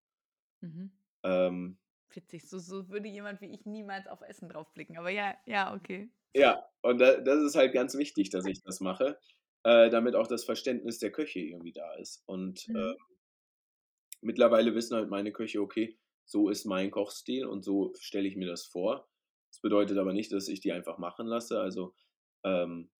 Mhm. 0.61 0.91
Ähm, 1.23 1.77
Witzig, 2.09 2.49
so, 2.49 2.59
so 2.59 2.89
würde 2.89 3.07
jemand 3.07 3.39
wie 3.39 3.45
ich 3.45 3.65
niemals 3.65 4.07
auf 4.07 4.21
Essen 4.21 4.49
draufblicken. 4.49 4.97
Aber 4.97 5.09
ja, 5.09 5.37
ja, 5.45 5.73
okay. 5.73 6.11
ja, 6.33 6.63
und 6.81 6.99
da, 6.99 7.17
das 7.19 7.39
ist 7.43 7.55
halt 7.55 7.73
ganz 7.73 7.97
wichtig, 7.97 8.29
dass 8.29 8.45
ich 8.45 8.61
das 8.63 8.79
mache, 8.79 9.19
äh, 9.63 9.89
damit 9.89 10.15
auch 10.15 10.27
das 10.27 10.45
Verständnis 10.45 10.99
der 10.99 11.11
Köche 11.11 11.39
irgendwie 11.39 11.73
da 11.73 11.93
ist. 11.95 12.23
Und 12.27 12.67
Mhm. 12.67 12.75
äh, 12.75 12.95
mittlerweile 14.21 14.75
wissen 14.75 14.95
halt 14.95 15.09
meine 15.09 15.31
Köche, 15.31 15.59
okay, 15.61 15.97
so 16.25 16.49
ist 16.49 16.65
mein 16.65 16.91
Kochstil 16.91 17.45
und 17.45 17.63
so 17.63 17.93
stelle 17.99 18.27
ich 18.27 18.35
mir 18.35 18.47
das 18.47 18.65
vor. 18.65 19.09
Das 19.57 19.61
bedeutet 19.63 19.97
aber 19.97 20.13
nicht, 20.13 20.31
dass 20.31 20.49
ich 20.49 20.59
die 20.59 20.71
einfach 20.71 20.99
machen 20.99 21.25
lasse. 21.25 21.59
Also 21.59 21.95
ähm, 22.43 22.91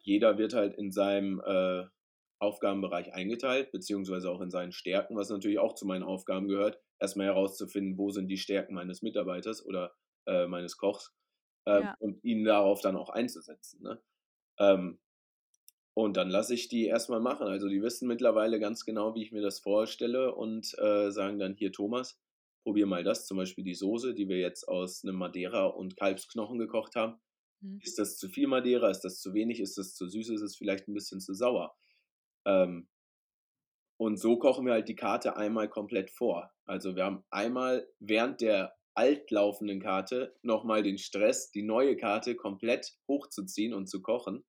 jeder 0.00 0.38
wird 0.38 0.54
halt 0.54 0.74
in 0.74 0.90
seinem 0.90 1.40
äh, 1.40 1.84
Aufgabenbereich 2.40 3.14
eingeteilt, 3.14 3.70
beziehungsweise 3.70 4.28
auch 4.28 4.40
in 4.40 4.50
seinen 4.50 4.72
Stärken, 4.72 5.14
was 5.14 5.30
natürlich 5.30 5.60
auch 5.60 5.76
zu 5.76 5.86
meinen 5.86 6.02
Aufgaben 6.02 6.48
gehört, 6.48 6.80
erstmal 6.98 7.26
herauszufinden, 7.26 7.96
wo 7.96 8.10
sind 8.10 8.26
die 8.26 8.38
Stärken 8.38 8.74
meines 8.74 9.02
Mitarbeiters 9.02 9.64
oder 9.64 9.94
äh, 10.26 10.48
meines 10.48 10.76
Kochs 10.78 11.14
ähm, 11.66 11.84
Ja. 11.84 11.96
und 12.00 12.24
ihn 12.24 12.42
darauf 12.42 12.80
dann 12.80 12.96
auch 12.96 13.10
einzusetzen. 13.10 13.80
Ne? 13.80 14.02
Ähm, 14.58 14.98
und 15.94 16.16
dann 16.16 16.28
lasse 16.28 16.54
ich 16.54 16.66
die 16.66 16.86
erstmal 16.86 17.20
machen. 17.20 17.46
Also 17.46 17.68
die 17.68 17.82
wissen 17.82 18.08
mittlerweile 18.08 18.58
ganz 18.58 18.84
genau, 18.84 19.14
wie 19.14 19.22
ich 19.22 19.30
mir 19.30 19.42
das 19.42 19.60
vorstelle 19.60 20.34
und 20.34 20.76
äh, 20.78 21.12
sagen 21.12 21.38
dann 21.38 21.54
hier, 21.54 21.70
Thomas, 21.70 22.18
probier 22.62 22.86
mal 22.86 23.04
das, 23.04 23.26
zum 23.26 23.36
Beispiel 23.36 23.64
die 23.64 23.74
Soße, 23.74 24.14
die 24.14 24.28
wir 24.28 24.38
jetzt 24.38 24.68
aus 24.68 25.04
einem 25.04 25.16
Madeira 25.16 25.66
und 25.66 25.96
Kalbsknochen 25.96 26.58
gekocht 26.58 26.96
haben. 26.96 27.20
Mhm. 27.60 27.80
Ist 27.82 27.98
das 27.98 28.16
zu 28.16 28.28
viel 28.28 28.46
Madeira? 28.46 28.90
Ist 28.90 29.00
das 29.00 29.20
zu 29.20 29.34
wenig? 29.34 29.60
Ist 29.60 29.78
das 29.78 29.94
zu 29.94 30.08
süß? 30.08 30.30
Ist 30.30 30.42
es 30.42 30.56
vielleicht 30.56 30.88
ein 30.88 30.94
bisschen 30.94 31.20
zu 31.20 31.34
sauer? 31.34 31.74
Ähm, 32.46 32.88
und 33.98 34.18
so 34.18 34.38
kochen 34.38 34.64
wir 34.64 34.72
halt 34.72 34.88
die 34.88 34.96
Karte 34.96 35.36
einmal 35.36 35.68
komplett 35.68 36.10
vor. 36.10 36.50
Also 36.64 36.96
wir 36.96 37.04
haben 37.04 37.22
einmal 37.30 37.86
während 37.98 38.40
der 38.40 38.74
altlaufenden 38.94 39.80
Karte 39.80 40.34
nochmal 40.42 40.82
den 40.82 40.98
Stress, 40.98 41.50
die 41.50 41.62
neue 41.62 41.96
Karte 41.96 42.34
komplett 42.34 42.96
hochzuziehen 43.08 43.74
und 43.74 43.88
zu 43.88 44.00
kochen. 44.00 44.44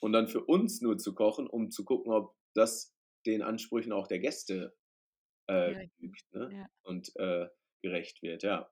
Und 0.00 0.12
dann 0.12 0.28
für 0.28 0.44
uns 0.44 0.80
nur 0.80 0.98
zu 0.98 1.14
kochen, 1.14 1.46
um 1.46 1.70
zu 1.70 1.84
gucken, 1.84 2.12
ob 2.12 2.34
das 2.54 2.94
den 3.26 3.42
Ansprüchen 3.42 3.92
auch 3.92 4.08
der 4.08 4.18
Gäste 4.18 4.74
äh, 5.50 5.72
Gerecht 5.72 5.96
genügt 5.98 6.32
ne? 6.32 6.50
Ja. 6.52 6.66
und 6.82 7.16
äh, 7.16 7.48
gerecht 7.82 8.22
wird, 8.22 8.42
ja. 8.42 8.70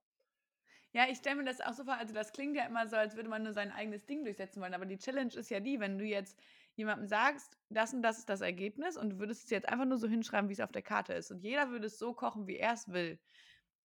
Ja, 0.92 1.06
ich 1.08 1.18
stelle 1.18 1.36
mir 1.36 1.44
das 1.44 1.60
auch 1.60 1.74
so 1.74 1.84
vor, 1.84 1.94
also 1.94 2.14
das 2.14 2.32
klingt 2.32 2.56
ja 2.56 2.66
immer 2.66 2.88
so, 2.88 2.96
als 2.96 3.14
würde 3.14 3.28
man 3.28 3.42
nur 3.42 3.52
sein 3.52 3.70
eigenes 3.70 4.06
Ding 4.06 4.24
durchsetzen 4.24 4.62
wollen, 4.62 4.74
aber 4.74 4.86
die 4.86 4.96
Challenge 4.98 5.34
ist 5.34 5.50
ja 5.50 5.60
die, 5.60 5.80
wenn 5.80 5.98
du 5.98 6.04
jetzt 6.04 6.40
jemandem 6.76 7.06
sagst, 7.06 7.58
das 7.68 7.92
und 7.92 8.02
das 8.02 8.18
ist 8.18 8.28
das 8.28 8.40
Ergebnis 8.40 8.96
und 8.96 9.10
du 9.10 9.18
würdest 9.18 9.44
es 9.44 9.50
jetzt 9.50 9.68
einfach 9.68 9.84
nur 9.84 9.98
so 9.98 10.08
hinschreiben, 10.08 10.48
wie 10.48 10.54
es 10.54 10.60
auf 10.60 10.72
der 10.72 10.82
Karte 10.82 11.12
ist 11.12 11.30
und 11.30 11.42
jeder 11.42 11.70
würde 11.70 11.86
es 11.86 11.98
so 11.98 12.14
kochen, 12.14 12.46
wie 12.46 12.56
er 12.56 12.72
es 12.72 12.88
will, 12.88 13.20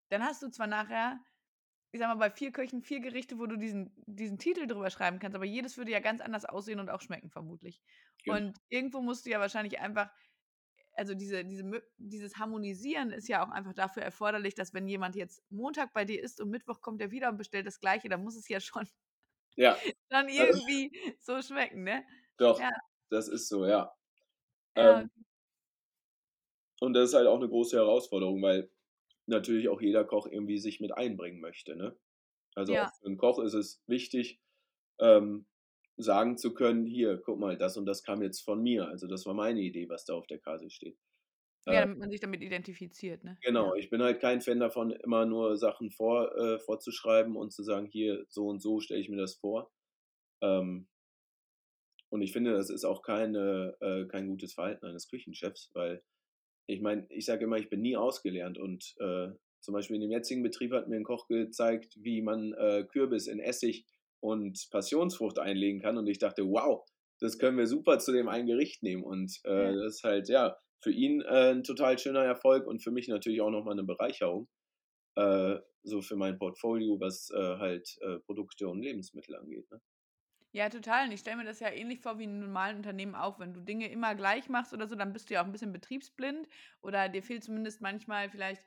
dann 0.09 0.23
hast 0.23 0.41
du 0.43 0.49
zwar 0.49 0.67
nachher, 0.67 1.19
ich 1.91 1.99
sag 1.99 2.07
mal, 2.07 2.15
bei 2.15 2.31
vier 2.31 2.51
Köchen 2.51 2.81
vier 2.81 3.01
Gerichte, 3.01 3.37
wo 3.37 3.47
du 3.47 3.57
diesen, 3.57 3.93
diesen 4.07 4.39
Titel 4.39 4.67
drüber 4.67 4.89
schreiben 4.89 5.19
kannst, 5.19 5.35
aber 5.35 5.45
jedes 5.45 5.77
würde 5.77 5.91
ja 5.91 5.99
ganz 5.99 6.21
anders 6.21 6.45
aussehen 6.45 6.79
und 6.79 6.89
auch 6.89 7.01
schmecken, 7.01 7.29
vermutlich. 7.29 7.81
Genau. 8.23 8.37
Und 8.37 8.57
irgendwo 8.69 9.01
musst 9.01 9.25
du 9.25 9.31
ja 9.31 9.39
wahrscheinlich 9.39 9.79
einfach 9.79 10.11
also 10.95 11.15
diese, 11.15 11.45
diese, 11.45 11.63
dieses 11.97 12.37
Harmonisieren 12.37 13.11
ist 13.11 13.27
ja 13.27 13.45
auch 13.45 13.49
einfach 13.51 13.73
dafür 13.73 14.03
erforderlich, 14.03 14.55
dass 14.55 14.73
wenn 14.73 14.87
jemand 14.87 15.15
jetzt 15.15 15.43
Montag 15.49 15.93
bei 15.93 16.05
dir 16.05 16.21
ist 16.23 16.41
und 16.41 16.49
Mittwoch 16.49 16.81
kommt 16.81 17.01
er 17.01 17.11
wieder 17.11 17.29
und 17.29 17.37
bestellt 17.37 17.67
das 17.67 17.79
Gleiche, 17.79 18.09
dann 18.09 18.23
muss 18.23 18.35
es 18.35 18.47
ja 18.49 18.59
schon 18.59 18.87
Ja, 19.55 19.85
dann 20.09 20.29
irgendwie 20.29 20.91
so 21.19 21.41
schmecken, 21.41 21.83
ne? 21.83 22.05
doch, 22.37 22.67
Ja. 22.69 22.69
das 23.09 23.27
ist 23.27 23.47
so, 23.49 23.65
ja. 23.65 23.93
Ja, 24.75 25.03
Ähm, 25.03 25.09
Und 26.81 26.93
das 26.93 27.09
ist 27.09 27.15
halt 27.15 27.27
auch 27.27 27.37
eine 27.37 27.47
große 27.49 27.77
Herausforderung, 27.77 28.41
weil 28.41 28.69
natürlich 29.25 29.69
auch 29.69 29.81
jeder 29.81 30.03
Koch 30.05 30.27
irgendwie 30.27 30.57
sich 30.59 30.79
mit 30.79 30.91
einbringen 30.93 31.39
möchte. 31.39 31.75
Ne? 31.75 31.97
Also 32.55 32.75
Ja. 32.75 32.79
auch 32.79 32.93
für 32.99 33.07
einen 33.07 33.17
Koch 33.17 33.39
ist 33.39 33.53
es 33.53 33.83
wichtig, 33.87 34.41
ähm, 34.99 35.47
sagen 35.97 36.37
zu 36.37 36.53
können, 36.53 36.85
hier, 36.85 37.17
guck 37.17 37.39
mal, 37.39 37.57
das 37.57 37.77
und 37.77 37.85
das 37.85 38.03
kam 38.03 38.21
jetzt 38.23 38.41
von 38.41 38.61
mir. 38.61 38.87
Also 38.87 39.07
das 39.07 39.25
war 39.25 39.33
meine 39.33 39.61
Idee, 39.61 39.89
was 39.89 40.05
da 40.05 40.13
auf 40.15 40.27
der 40.27 40.39
Karte 40.39 40.69
steht. 40.69 40.97
ja, 41.69 41.81
Äh, 41.81 41.81
damit 41.81 41.97
man 41.97 42.09
sich 42.11 42.19
damit 42.21 42.41
identifiziert, 42.41 43.23
ne? 43.23 43.41
genau, 43.41 43.75
ich 43.75 43.89
bin 43.89 44.01
halt 44.01 44.19
kein 44.21 44.41
Fan 44.41 44.59
davon, 44.59 44.91
immer 44.91 45.25
nur 45.25 45.57
Sachen 45.57 45.91
vor, 45.91 46.35
äh, 46.37 46.59
vorzuschreiben 46.59 47.35
und 47.35 47.51
zu 47.53 47.63
sagen, 47.63 47.87
hier, 47.87 48.25
so 48.29 48.47
und 48.47 48.61
so 48.61 48.79
stelle 48.79 49.01
ich 49.01 49.09
mir 49.09 49.17
das 49.17 49.35
vor. 49.35 49.71
Ähm, 50.41 50.89
und 52.09 52.21
ich 52.21 52.31
finde, 52.31 52.53
das 52.53 52.69
ist 52.69 52.85
auch 52.85 53.01
keine, 53.01 53.75
äh, 53.81 54.05
kein 54.05 54.27
gutes 54.27 54.53
Verhalten 54.53 54.85
eines 54.85 55.07
Küchenchefs, 55.07 55.71
weil 55.73 56.03
ich 56.67 56.81
meine, 56.81 57.07
ich 57.09 57.25
sage 57.25 57.45
immer, 57.45 57.57
ich 57.57 57.69
bin 57.69 57.81
nie 57.81 57.97
ausgelernt 57.97 58.57
und 58.59 58.95
äh, 58.99 59.29
zum 59.61 59.73
Beispiel 59.73 59.95
in 59.97 60.03
dem 60.03 60.11
jetzigen 60.11 60.43
Betrieb 60.43 60.73
hat 60.73 60.89
mir 60.89 60.97
ein 60.97 61.03
Koch 61.05 61.27
gezeigt, 61.27 61.97
wie 62.01 62.21
man 62.21 62.53
äh, 62.53 62.85
Kürbis 62.89 63.27
in 63.27 63.39
Essig 63.39 63.85
und 64.23 64.67
Passionsfrucht 64.71 65.39
einlegen 65.39 65.81
kann 65.81 65.97
und 65.97 66.07
ich 66.07 66.19
dachte, 66.19 66.43
wow, 66.45 66.85
das 67.19 67.37
können 67.37 67.57
wir 67.57 67.67
super 67.67 67.99
zu 67.99 68.11
dem 68.11 68.27
einen 68.29 68.47
Gericht 68.47 68.83
nehmen 68.83 69.03
und 69.03 69.39
äh, 69.45 69.49
Ja. 69.57 69.77
das 69.83 69.95
ist 69.97 70.03
halt, 70.03 70.29
ja, 70.29 70.57
für 70.81 70.91
ihn 70.91 71.21
äh, 71.21 71.51
ein 71.51 71.63
total 71.63 71.97
schöner 71.99 72.23
Erfolg 72.23 72.67
und 72.67 72.83
für 72.83 72.91
mich 72.91 73.07
natürlich 73.07 73.41
auch 73.41 73.49
nochmal 73.51 73.73
eine 73.73 73.83
Bereicherung, 73.83 74.47
äh, 75.15 75.59
so 75.83 76.01
für 76.01 76.15
mein 76.17 76.37
Portfolio, 76.37 76.99
was 76.99 77.29
äh, 77.31 77.57
halt 77.57 77.97
äh, 78.01 78.19
Produkte 78.19 78.67
und 78.69 78.81
Lebensmittel 78.81 79.35
angeht. 79.35 79.69
Ne? 79.71 79.81
Ja, 80.51 80.69
total. 80.69 81.05
Und 81.07 81.11
ich 81.13 81.19
stelle 81.21 81.37
mir 81.37 81.45
das 81.45 81.59
ja 81.59 81.69
ähnlich 81.71 81.99
vor 82.01 82.19
wie 82.19 82.25
in 82.25 82.31
einem 82.31 82.41
normalen 82.41 82.77
Unternehmen 82.77 83.15
auch. 83.15 83.39
Wenn 83.39 83.53
du 83.53 83.61
Dinge 83.61 83.89
immer 83.89 84.13
gleich 84.13 84.49
machst 84.49 84.71
oder 84.73 84.87
so, 84.87 84.95
dann 84.95 85.11
bist 85.11 85.29
du 85.29 85.33
ja 85.33 85.41
auch 85.41 85.45
ein 85.45 85.51
bisschen 85.51 85.73
betriebsblind 85.73 86.47
oder 86.81 87.09
dir 87.09 87.23
fehlt 87.23 87.43
zumindest 87.43 87.81
manchmal 87.81 88.29
vielleicht 88.29 88.63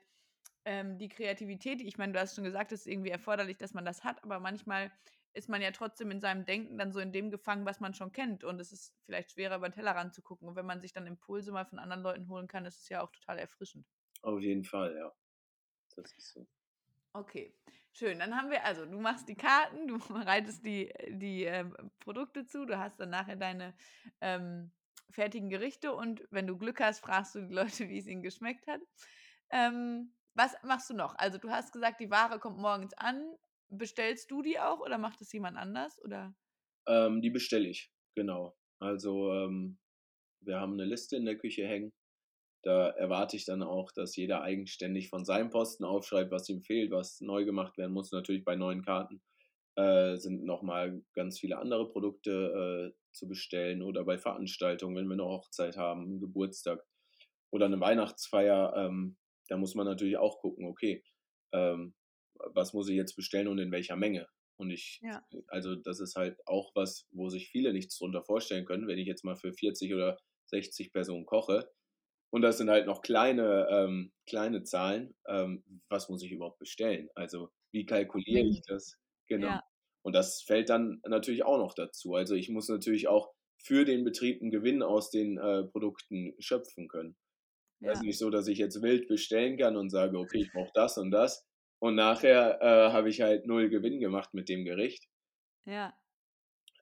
ähm, 0.65 0.97
die 0.97 1.09
Kreativität. 1.09 1.81
Ich 1.81 1.97
meine, 1.97 2.13
du 2.13 2.19
hast 2.19 2.35
schon 2.35 2.43
gesagt, 2.43 2.71
es 2.73 2.81
ist 2.81 2.87
irgendwie 2.87 3.09
erforderlich, 3.11 3.57
dass 3.57 3.73
man 3.73 3.85
das 3.85 4.03
hat, 4.03 4.23
aber 4.23 4.39
manchmal 4.39 4.91
ist 5.33 5.49
man 5.49 5.61
ja 5.61 5.71
trotzdem 5.71 6.11
in 6.11 6.19
seinem 6.19 6.45
Denken 6.45 6.77
dann 6.77 6.91
so 6.91 6.99
in 6.99 7.11
dem 7.11 7.31
gefangen, 7.31 7.65
was 7.65 7.79
man 7.79 7.93
schon 7.93 8.11
kennt. 8.11 8.43
Und 8.43 8.59
es 8.59 8.71
ist 8.71 8.95
vielleicht 9.05 9.31
schwerer, 9.31 9.57
über 9.57 9.69
den 9.69 9.73
Tellerrand 9.75 10.13
zu 10.13 10.21
gucken. 10.21 10.47
Und 10.47 10.55
wenn 10.55 10.65
man 10.65 10.81
sich 10.81 10.93
dann 10.93 11.07
Impulse 11.07 11.51
mal 11.51 11.65
von 11.65 11.79
anderen 11.79 12.03
Leuten 12.03 12.27
holen 12.27 12.47
kann, 12.47 12.65
ist 12.65 12.81
es 12.81 12.89
ja 12.89 13.01
auch 13.01 13.11
total 13.11 13.37
erfrischend. 13.39 13.85
Auf 14.21 14.41
jeden 14.41 14.63
Fall, 14.63 14.95
ja. 14.95 15.13
Das 15.95 16.11
ist 16.13 16.33
so. 16.33 16.47
Okay, 17.13 17.53
schön. 17.93 18.19
Dann 18.19 18.35
haben 18.35 18.51
wir, 18.51 18.63
also 18.63 18.85
du 18.85 18.99
machst 18.99 19.27
die 19.27 19.35
Karten, 19.35 19.87
du 19.87 19.97
bereitest 20.07 20.65
die, 20.65 20.93
die 21.09 21.43
ähm, 21.43 21.75
Produkte 21.99 22.45
zu, 22.45 22.65
du 22.65 22.77
hast 22.77 22.99
dann 22.99 23.09
nachher 23.09 23.35
deine 23.35 23.75
ähm, 24.21 24.71
fertigen 25.09 25.49
Gerichte 25.49 25.93
und 25.93 26.27
wenn 26.29 26.47
du 26.47 26.57
Glück 26.57 26.79
hast, 26.79 26.99
fragst 26.99 27.35
du 27.35 27.41
die 27.41 27.53
Leute, 27.53 27.89
wie 27.89 27.97
es 27.97 28.07
ihnen 28.07 28.21
geschmeckt 28.21 28.67
hat. 28.67 28.81
Ähm, 29.49 30.13
was 30.35 30.55
machst 30.63 30.89
du 30.91 30.93
noch? 30.93 31.15
Also 31.15 31.39
du 31.39 31.49
hast 31.49 31.73
gesagt, 31.73 31.99
die 31.99 32.11
Ware 32.11 32.39
kommt 32.39 32.59
morgens 32.59 32.93
an. 32.93 33.35
Bestellst 33.69 34.31
du 34.31 34.41
die 34.41 34.59
auch 34.59 34.79
oder 34.79 34.97
macht 34.97 35.21
es 35.21 35.31
jemand 35.31 35.57
anders? 35.57 36.01
Oder? 36.03 36.33
Ähm, 36.87 37.21
die 37.21 37.29
bestelle 37.29 37.67
ich, 37.67 37.91
genau. 38.15 38.55
Also 38.79 39.33
ähm, 39.33 39.77
wir 40.41 40.59
haben 40.59 40.73
eine 40.73 40.85
Liste 40.85 41.17
in 41.17 41.25
der 41.25 41.37
Küche 41.37 41.67
hängen. 41.67 41.93
Da 42.63 42.89
erwarte 42.89 43.35
ich 43.35 43.45
dann 43.45 43.63
auch, 43.63 43.91
dass 43.91 44.15
jeder 44.15 44.41
eigenständig 44.41 45.09
von 45.09 45.25
seinem 45.25 45.49
Posten 45.49 45.83
aufschreibt, 45.83 46.31
was 46.31 46.49
ihm 46.49 46.61
fehlt, 46.61 46.91
was 46.91 47.21
neu 47.21 47.45
gemacht 47.45 47.77
werden 47.77 47.93
muss. 47.93 48.11
Natürlich 48.11 48.43
bei 48.43 48.55
neuen 48.55 48.83
Karten 48.83 49.21
äh, 49.75 50.17
sind 50.17 50.43
nochmal 50.43 51.01
ganz 51.13 51.39
viele 51.39 51.59
andere 51.59 51.89
Produkte 51.89 52.93
äh, 52.93 52.97
zu 53.11 53.27
bestellen 53.27 53.81
oder 53.81 54.03
bei 54.03 54.17
Veranstaltungen, 54.17 54.95
wenn 54.95 55.07
wir 55.07 55.13
eine 55.13 55.25
Hochzeit 55.25 55.77
haben, 55.77 56.03
einen 56.03 56.19
Geburtstag 56.19 56.83
oder 57.51 57.65
eine 57.65 57.79
Weihnachtsfeier. 57.79 58.73
Ähm, 58.75 59.17
da 59.49 59.57
muss 59.57 59.75
man 59.75 59.85
natürlich 59.85 60.17
auch 60.17 60.39
gucken, 60.39 60.65
okay, 60.65 61.03
ähm, 61.53 61.93
was 62.53 62.73
muss 62.73 62.89
ich 62.89 62.95
jetzt 62.95 63.15
bestellen 63.15 63.47
und 63.47 63.59
in 63.59 63.71
welcher 63.71 63.95
Menge. 63.95 64.27
Und 64.57 64.71
ich, 64.71 64.99
Ja. 65.03 65.23
also 65.47 65.75
das 65.75 65.99
ist 65.99 66.15
halt 66.15 66.37
auch 66.47 66.71
was, 66.75 67.07
wo 67.11 67.29
sich 67.29 67.49
viele 67.49 67.73
nichts 67.73 67.97
drunter 67.97 68.23
vorstellen 68.23 68.65
können, 68.65 68.87
wenn 68.87 68.97
ich 68.97 69.07
jetzt 69.07 69.23
mal 69.23 69.35
für 69.35 69.53
40 69.53 69.93
oder 69.93 70.17
60 70.47 70.91
Personen 70.91 71.25
koche. 71.25 71.69
Und 72.29 72.41
das 72.41 72.57
sind 72.57 72.69
halt 72.69 72.87
noch 72.87 73.01
kleine, 73.01 73.67
ähm, 73.69 74.11
kleine 74.27 74.63
Zahlen. 74.63 75.15
Ähm, 75.27 75.63
was 75.89 76.09
muss 76.09 76.23
ich 76.23 76.31
überhaupt 76.31 76.59
bestellen? 76.59 77.09
Also 77.15 77.49
wie 77.71 77.85
kalkuliere 77.85 78.45
ich 78.47 78.61
das? 78.67 78.97
Genau. 79.27 79.47
Ja. 79.47 79.63
Und 80.03 80.13
das 80.13 80.41
fällt 80.41 80.69
dann 80.69 81.01
natürlich 81.07 81.43
auch 81.43 81.57
noch 81.57 81.73
dazu. 81.73 82.15
Also 82.15 82.35
ich 82.35 82.49
muss 82.49 82.67
natürlich 82.69 83.07
auch 83.07 83.33
für 83.57 83.85
den 83.85 84.03
Betrieb 84.03 84.41
einen 84.41 84.51
Gewinn 84.51 84.83
aus 84.83 85.09
den 85.09 85.37
äh, 85.37 85.63
Produkten 85.65 86.33
schöpfen 86.39 86.87
können. 86.87 87.15
Ja. 87.79 87.91
Also 87.91 88.03
nicht 88.03 88.17
so, 88.17 88.29
dass 88.29 88.47
ich 88.47 88.57
jetzt 88.57 88.81
wild 88.81 89.07
bestellen 89.07 89.57
kann 89.57 89.77
und 89.77 89.89
sage, 89.89 90.17
okay, 90.17 90.41
ich 90.41 90.51
brauche 90.51 90.71
das 90.73 90.97
und 90.97 91.11
das. 91.11 91.46
Und 91.79 91.95
nachher 91.95 92.59
äh, 92.61 92.91
habe 92.91 93.09
ich 93.09 93.21
halt 93.21 93.45
null 93.45 93.69
Gewinn 93.69 93.99
gemacht 93.99 94.33
mit 94.33 94.49
dem 94.49 94.65
Gericht. 94.65 95.07
ja. 95.65 95.93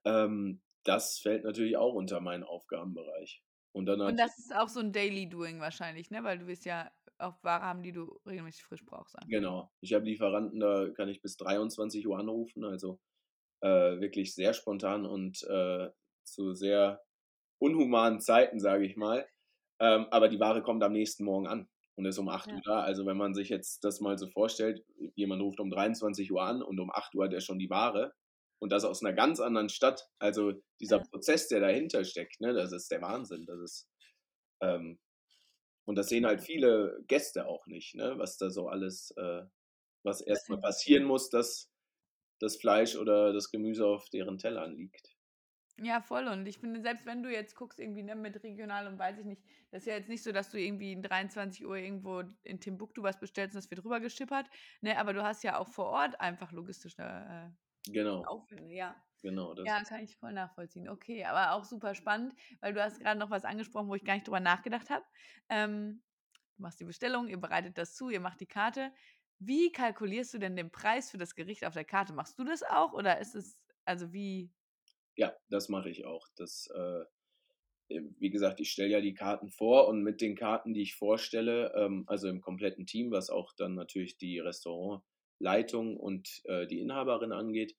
Ähm, 0.06 0.62
das 0.84 1.18
fällt 1.18 1.44
natürlich 1.44 1.78
auch 1.78 1.94
unter 1.94 2.22
meinen 2.22 2.44
Aufgabenbereich. 2.44 3.42
Und 3.72 3.88
dann 3.88 4.00
Und 4.02 4.18
das 4.18 4.38
ist 4.38 4.56
auch 4.56 4.70
so 4.70 4.80
ein 4.80 4.94
Daily 4.94 5.28
Doing 5.28 5.60
wahrscheinlich, 5.60 6.12
ne? 6.12 6.24
Weil 6.24 6.40
du 6.40 6.48
wirst 6.48 6.66
ja 6.66 6.92
auch 7.18 7.36
Ware 7.44 7.64
haben, 7.64 7.82
die 7.82 7.92
du 7.92 8.20
regelmäßig 8.26 8.64
frisch 8.64 8.86
brauchst. 8.86 9.16
einfach. 9.16 9.28
Genau. 9.30 9.72
Ich 9.82 9.94
habe 9.94 10.06
Lieferanten, 10.06 10.60
da 10.60 10.90
kann 10.92 11.10
ich 11.10 11.22
bis 11.22 11.38
23 11.38 12.08
Uhr 12.08 12.18
anrufen, 12.18 12.64
also 12.64 13.00
äh, 13.62 14.00
wirklich 14.00 14.36
sehr 14.36 14.54
spontan 14.54 15.06
und 15.06 15.44
äh, 15.44 15.90
zu 16.24 16.54
sehr 16.54 17.04
unhumanen 17.60 18.22
Zeiten, 18.22 18.60
sage 18.60 18.86
ich 18.86 18.96
mal. 18.96 19.28
Ähm, 19.80 20.08
aber 20.12 20.30
die 20.30 20.40
Ware 20.40 20.62
kommt 20.62 20.84
am 20.84 20.94
nächsten 20.94 21.26
Morgen 21.26 21.48
an 21.48 21.68
und 21.96 22.06
ist 22.06 22.18
um 22.20 22.30
8 22.30 22.52
Ja. 22.52 22.56
Uhr 22.56 22.62
da. 22.66 22.82
Also 22.82 23.06
wenn 23.06 23.18
man 23.18 23.34
sich 23.34 23.50
jetzt 23.50 23.84
das 23.84 24.02
mal 24.02 24.18
so 24.18 24.28
vorstellt, 24.28 24.84
jemand 25.16 25.42
ruft 25.42 25.60
um 25.60 25.70
23 25.72 26.32
Uhr 26.32 26.44
an 26.44 26.62
und 26.64 26.80
um 26.80 26.92
8 26.92 27.16
Uhr 27.16 27.26
hat 27.26 27.34
er 27.34 27.42
schon 27.42 27.60
die 27.60 27.70
Ware 27.70 28.14
und 28.60 28.72
das 28.72 28.86
aus 28.86 29.04
einer 29.04 29.14
ganz 29.14 29.40
anderen 29.40 29.70
Stadt. 29.70 30.10
Also 30.20 30.54
dieser 30.82 31.00
Ja. 31.00 31.06
Prozess, 31.12 31.48
der 31.50 31.62
dahinter 31.62 32.06
steckt, 32.06 32.42
ne, 32.42 32.54
das 32.54 32.72
ist 32.74 32.92
der 32.92 33.02
Wahnsinn. 33.02 33.46
Das 33.48 33.60
ist 33.62 33.90
ähm, 34.62 35.00
und 35.86 35.98
das 35.98 36.10
sehen 36.10 36.26
halt 36.28 36.42
viele 36.42 37.04
Gäste 37.08 37.48
auch 37.48 37.68
nicht, 37.68 37.96
ne, 37.96 38.18
was 38.20 38.38
da 38.38 38.50
so 38.52 38.68
alles, 38.70 39.12
äh, 39.18 39.44
was 40.04 40.22
erstmal 40.22 40.60
passieren 40.62 41.06
muss, 41.06 41.30
dass 41.32 41.72
das 42.42 42.58
Fleisch 42.58 42.96
oder 42.98 43.34
das 43.34 43.52
Gemüse 43.52 43.88
auf 43.88 44.10
deren 44.12 44.38
Tellern 44.40 44.76
liegt. 44.78 45.15
Ja, 45.78 46.00
voll. 46.02 46.28
Und 46.28 46.46
ich 46.48 46.60
finde, 46.60 46.82
selbst 46.82 47.06
wenn 47.06 47.22
du 47.22 47.30
jetzt 47.30 47.56
guckst, 47.56 47.80
irgendwie 47.82 48.02
ne, 48.04 48.16
mit 48.16 48.42
regional 48.44 48.88
und 48.88 48.98
weiß 48.98 49.20
ich 49.20 49.26
nicht, 49.26 49.44
das 49.72 49.82
ist 49.82 49.88
ja 49.88 49.96
jetzt 49.96 50.08
nicht 50.08 50.24
so, 50.24 50.32
dass 50.32 50.50
du 50.50 50.58
irgendwie 50.58 50.96
um 50.96 51.02
23 51.02 51.66
Uhr 51.66 51.76
irgendwo 51.76 52.22
in 52.44 52.62
Timbuktu 52.62 53.04
was 53.04 53.20
bestellst 53.20 53.56
und 53.56 53.62
das 53.64 53.70
wird 53.70 53.84
rüber 53.84 54.00
geschippert. 54.00 54.50
Ne, 54.82 54.98
aber 54.98 55.12
du 55.14 55.22
hast 55.24 55.44
ja 55.44 55.58
auch 55.60 55.68
vor 55.68 55.88
Ort 55.88 56.20
einfach 56.22 56.54
logistische 56.54 57.02
äh, 57.04 57.50
Genau, 57.88 58.30
Aufwände, 58.30 58.74
ja. 58.76 59.04
genau. 59.22 59.54
Das 59.56 59.76
Ja, 59.76 59.84
kann 59.86 60.04
ich 60.04 60.18
voll 60.18 60.34
nachvollziehen. 60.34 60.90
Okay, 60.90 61.26
aber 61.26 61.54
auch 61.54 61.66
super 61.66 61.96
spannend, 61.96 62.36
weil 62.62 62.74
du 62.74 62.84
hast 62.84 63.00
gerade 63.00 63.20
noch 63.20 63.32
was 63.32 63.46
angesprochen, 63.46 63.90
wo 63.90 63.96
ich 63.96 64.06
gar 64.06 64.16
nicht 64.16 64.28
drüber 64.28 64.40
nachgedacht 64.42 64.90
habe. 64.92 65.06
Ähm, 65.50 66.04
du 66.58 66.64
machst 66.64 66.80
die 66.80 66.86
Bestellung, 66.86 67.28
ihr 67.30 67.40
bereitet 67.40 67.78
das 67.78 67.96
zu, 67.96 68.10
ihr 68.10 68.20
macht 68.22 68.42
die 68.42 68.48
Karte. 68.48 68.94
Wie 69.40 69.72
kalkulierst 69.72 70.34
du 70.34 70.40
denn 70.40 70.56
den 70.56 70.72
Preis 70.72 71.12
für 71.12 71.18
das 71.18 71.36
Gericht 71.36 71.66
auf 71.66 71.74
der 71.74 71.86
Karte? 71.86 72.14
Machst 72.14 72.40
du 72.40 72.44
das 72.46 72.64
auch 72.64 72.94
oder 72.94 73.20
ist 73.20 73.36
es, 73.36 73.60
also 73.86 74.14
wie? 74.14 74.54
Ja, 75.16 75.34
das 75.50 75.70
mache 75.70 75.90
ich 75.90 76.06
auch. 76.06 76.28
Das, 76.36 76.68
äh, 76.76 77.06
wie 77.90 78.32
gesagt, 78.32 78.60
ich 78.60 78.72
stelle 78.72 78.90
ja 78.92 79.02
die 79.02 79.14
Karten 79.14 79.50
vor 79.50 79.88
und 79.88 80.02
mit 80.02 80.20
den 80.22 80.36
Karten, 80.36 80.74
die 80.74 80.82
ich 80.82 80.96
vorstelle, 80.96 81.72
ähm, 81.76 82.04
also 82.08 82.28
im 82.28 82.42
kompletten 82.42 82.88
Team, 82.88 83.12
was 83.12 83.30
auch 83.30 83.54
dann 83.56 83.76
natürlich 83.76 84.18
die 84.18 84.40
Restaurantleitung 84.40 85.98
und 85.98 86.42
äh, 86.46 86.66
die 86.68 86.80
Inhaberin 86.80 87.32
angeht, 87.32 87.76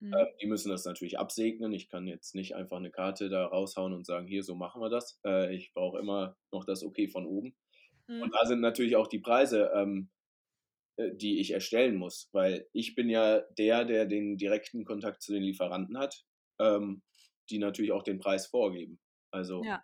Mhm. 0.00 0.18
Äh, 0.18 0.26
die 0.42 0.46
müssen 0.46 0.70
das 0.70 0.84
natürlich 0.86 1.18
absegnen. 1.18 1.72
Ich 1.72 1.88
kann 1.88 2.06
jetzt 2.06 2.34
nicht 2.34 2.54
einfach 2.56 2.78
eine 2.78 2.90
Karte 2.90 3.28
da 3.30 3.46
raushauen 3.46 3.92
und 3.94 4.06
sagen, 4.06 4.26
hier, 4.28 4.42
so 4.42 4.54
machen 4.56 4.80
wir 4.82 4.90
das. 4.90 5.20
Äh, 5.26 5.54
ich 5.54 5.72
brauche 5.74 5.98
immer 5.98 6.36
noch 6.52 6.64
das 6.64 6.84
Okay 6.84 7.08
von 7.08 7.26
oben. 7.26 7.56
Und 8.18 8.32
Mhm. 8.32 8.38
da 8.40 8.46
sind 8.46 8.60
natürlich 8.60 8.96
auch 8.96 9.08
die 9.08 9.20
Preise, 9.20 9.70
ähm, 9.74 10.10
äh, 10.96 11.14
die 11.14 11.40
ich 11.40 11.52
erstellen 11.52 11.96
muss, 11.96 12.28
weil 12.32 12.68
ich 12.72 12.94
bin 12.94 13.08
ja 13.08 13.40
der, 13.58 13.84
der 13.84 14.06
den 14.06 14.36
direkten 14.36 14.84
Kontakt 14.84 15.22
zu 15.22 15.32
den 15.32 15.42
Lieferanten 15.42 15.98
hat, 15.98 16.24
ähm, 16.58 17.02
die 17.50 17.58
natürlich 17.58 17.92
auch 17.92 18.02
den 18.02 18.18
Preis 18.18 18.46
vorgeben. 18.46 19.00
Also 19.30 19.62
Ja, 19.64 19.82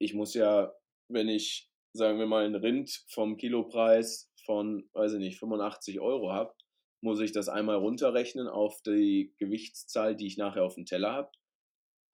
ich 0.00 0.14
muss 0.14 0.34
ja, 0.34 0.72
wenn 1.08 1.28
ich, 1.28 1.70
sagen 1.92 2.18
wir 2.18 2.26
mal, 2.26 2.44
ein 2.44 2.54
Rind 2.54 3.04
vom 3.08 3.36
Kilopreis 3.36 4.32
von, 4.44 4.88
weiß 4.94 5.14
ich 5.14 5.18
nicht, 5.18 5.38
85 5.38 6.00
Euro 6.00 6.32
habe, 6.32 6.54
muss 7.02 7.20
ich 7.20 7.32
das 7.32 7.48
einmal 7.48 7.76
runterrechnen 7.76 8.48
auf 8.48 8.80
die 8.82 9.34
Gewichtszahl, 9.38 10.16
die 10.16 10.26
ich 10.26 10.36
nachher 10.36 10.64
auf 10.64 10.74
dem 10.74 10.86
Teller 10.86 11.12
habe. 11.12 11.30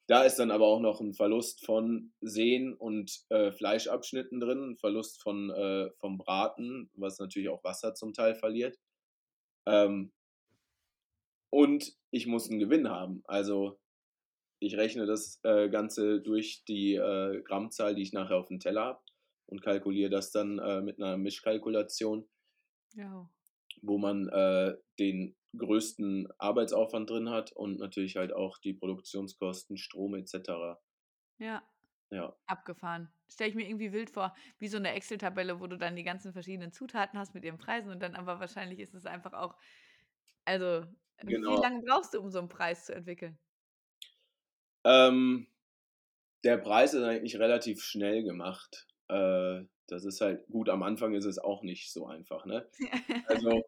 Da 0.08 0.22
ist 0.22 0.36
dann 0.36 0.52
aber 0.52 0.66
auch 0.66 0.80
noch 0.80 1.00
ein 1.00 1.14
Verlust 1.14 1.64
von 1.64 2.12
Sehnen 2.20 2.74
und 2.74 3.24
äh, 3.28 3.50
Fleischabschnitten 3.50 4.38
drin, 4.38 4.70
ein 4.70 4.76
Verlust 4.76 5.20
von, 5.20 5.50
äh, 5.50 5.90
vom 5.98 6.18
Braten, 6.18 6.90
was 6.94 7.18
natürlich 7.18 7.48
auch 7.48 7.64
Wasser 7.64 7.94
zum 7.94 8.12
Teil 8.12 8.36
verliert. 8.36 8.78
Ähm, 9.66 10.12
und 11.50 11.96
ich 12.10 12.26
muss 12.26 12.50
einen 12.50 12.58
Gewinn 12.58 12.88
haben. 12.88 13.22
Also 13.26 13.78
ich 14.58 14.76
rechne 14.76 15.06
das 15.06 15.40
äh, 15.42 15.68
Ganze 15.68 16.20
durch 16.20 16.64
die 16.64 16.94
äh, 16.94 17.42
Grammzahl, 17.42 17.94
die 17.94 18.02
ich 18.02 18.12
nachher 18.12 18.36
auf 18.36 18.48
dem 18.48 18.60
Teller 18.60 18.84
habe 18.84 19.00
und 19.46 19.62
kalkuliere 19.62 20.10
das 20.10 20.30
dann 20.30 20.58
äh, 20.58 20.80
mit 20.80 21.00
einer 21.00 21.16
Mischkalkulation, 21.16 22.28
ja. 22.94 23.28
wo 23.82 23.98
man 23.98 24.28
äh, 24.28 24.76
den 24.98 25.36
größten 25.56 26.28
Arbeitsaufwand 26.38 27.08
drin 27.08 27.30
hat 27.30 27.52
und 27.52 27.78
natürlich 27.78 28.16
halt 28.16 28.32
auch 28.32 28.58
die 28.58 28.74
Produktionskosten, 28.74 29.76
Strom 29.76 30.14
etc. 30.14 30.78
Ja, 31.38 31.62
Ja, 32.10 32.36
abgefahren. 32.46 33.08
Stelle 33.28 33.50
ich 33.50 33.56
mir 33.56 33.68
irgendwie 33.68 33.92
wild 33.92 34.10
vor, 34.10 34.34
wie 34.58 34.68
so 34.68 34.76
eine 34.76 34.92
Excel-Tabelle, 34.92 35.60
wo 35.60 35.66
du 35.66 35.76
dann 35.76 35.96
die 35.96 36.04
ganzen 36.04 36.32
verschiedenen 36.32 36.72
Zutaten 36.72 37.18
hast 37.18 37.34
mit 37.34 37.44
ihren 37.44 37.58
Preisen 37.58 37.90
und 37.90 38.00
dann 38.00 38.14
aber 38.14 38.38
wahrscheinlich 38.38 38.80
ist 38.80 38.94
es 38.94 39.06
einfach 39.06 39.32
auch, 39.32 39.56
also 40.44 40.84
wie 41.22 41.34
genau. 41.34 41.60
lange 41.60 41.82
brauchst 41.82 42.14
du, 42.14 42.20
um 42.20 42.30
so 42.30 42.38
einen 42.38 42.48
Preis 42.48 42.86
zu 42.86 42.94
entwickeln? 42.94 43.38
Ähm, 44.84 45.48
der 46.44 46.58
Preis 46.58 46.94
ist 46.94 47.02
eigentlich 47.02 47.38
relativ 47.38 47.82
schnell 47.82 48.22
gemacht. 48.22 48.86
Äh, 49.08 49.62
das 49.88 50.04
ist 50.04 50.20
halt 50.20 50.46
gut, 50.48 50.68
am 50.68 50.82
Anfang 50.82 51.14
ist 51.14 51.24
es 51.24 51.38
auch 51.38 51.62
nicht 51.62 51.92
so 51.92 52.06
einfach, 52.06 52.44
ne? 52.44 52.68
Also 53.28 53.64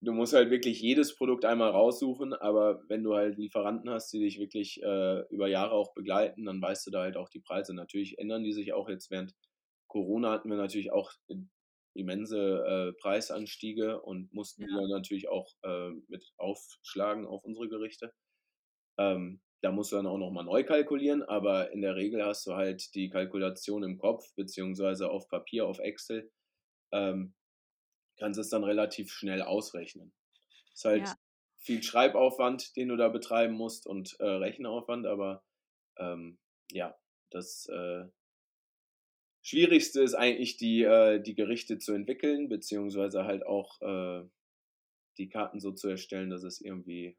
du 0.00 0.12
musst 0.12 0.32
halt 0.32 0.50
wirklich 0.50 0.80
jedes 0.80 1.16
Produkt 1.16 1.44
einmal 1.44 1.70
raussuchen, 1.70 2.32
aber 2.32 2.82
wenn 2.88 3.02
du 3.02 3.14
halt 3.14 3.36
Lieferanten 3.36 3.90
hast, 3.90 4.12
die 4.12 4.20
dich 4.20 4.38
wirklich 4.38 4.82
äh, 4.82 5.20
über 5.30 5.48
Jahre 5.48 5.72
auch 5.72 5.92
begleiten, 5.94 6.44
dann 6.44 6.62
weißt 6.62 6.86
du 6.86 6.90
da 6.90 7.02
halt 7.02 7.16
auch 7.16 7.28
die 7.28 7.40
Preise. 7.40 7.74
Natürlich 7.74 8.18
ändern 8.18 8.44
die 8.44 8.52
sich 8.52 8.72
auch 8.72 8.88
jetzt 8.88 9.10
während 9.10 9.34
Corona 9.88 10.30
hatten 10.30 10.50
wir 10.50 10.56
natürlich 10.56 10.92
auch 10.92 11.12
immense 11.98 12.94
äh, 12.96 13.00
Preisanstiege 13.00 14.00
und 14.02 14.32
mussten 14.32 14.62
Ja. 14.62 14.76
dann 14.76 14.88
natürlich 14.90 15.28
auch 15.28 15.48
äh, 15.62 15.90
mit 16.08 16.32
aufschlagen 16.38 17.26
auf 17.26 17.44
unsere 17.44 17.68
Gerichte. 17.68 18.14
Ähm, 18.98 19.40
da 19.62 19.72
musst 19.72 19.92
du 19.92 19.96
dann 19.96 20.06
auch 20.06 20.18
nochmal 20.18 20.44
neu 20.44 20.64
kalkulieren, 20.64 21.22
aber 21.22 21.72
in 21.72 21.82
der 21.82 21.96
Regel 21.96 22.24
hast 22.24 22.46
du 22.46 22.54
halt 22.54 22.94
die 22.94 23.10
Kalkulation 23.10 23.82
im 23.82 23.98
Kopf, 23.98 24.24
beziehungsweise 24.36 25.10
auf 25.10 25.28
Papier, 25.28 25.66
auf 25.66 25.78
Excel. 25.80 26.30
Ähm, 26.92 27.34
kannst 28.18 28.38
es 28.40 28.50
dann 28.50 28.64
relativ 28.64 29.10
schnell 29.12 29.42
ausrechnen. 29.42 30.12
Ist 30.74 30.84
halt 30.84 31.04
Ja. 31.04 31.16
viel 31.58 31.82
Schreibaufwand, 31.82 32.76
den 32.76 32.88
du 32.88 32.96
da 32.96 33.08
betreiben 33.08 33.54
musst 33.54 33.86
und 33.86 34.16
äh, 34.20 34.24
Rechenaufwand, 34.26 35.06
aber 35.06 35.44
ähm, 35.98 36.38
ja, 36.72 36.96
das 37.30 37.66
äh, 37.68 38.06
Schwierigste 39.42 40.02
ist 40.02 40.14
eigentlich 40.14 40.56
die, 40.56 40.82
äh, 40.82 41.20
die 41.20 41.34
Gerichte 41.34 41.78
zu 41.78 41.92
entwickeln, 41.92 42.48
beziehungsweise 42.48 43.24
halt 43.24 43.46
auch 43.46 43.80
äh, 43.80 44.28
die 45.16 45.28
Karten 45.28 45.60
so 45.60 45.72
zu 45.72 45.88
erstellen, 45.88 46.30
dass 46.30 46.42
es 46.42 46.60
irgendwie 46.60 47.16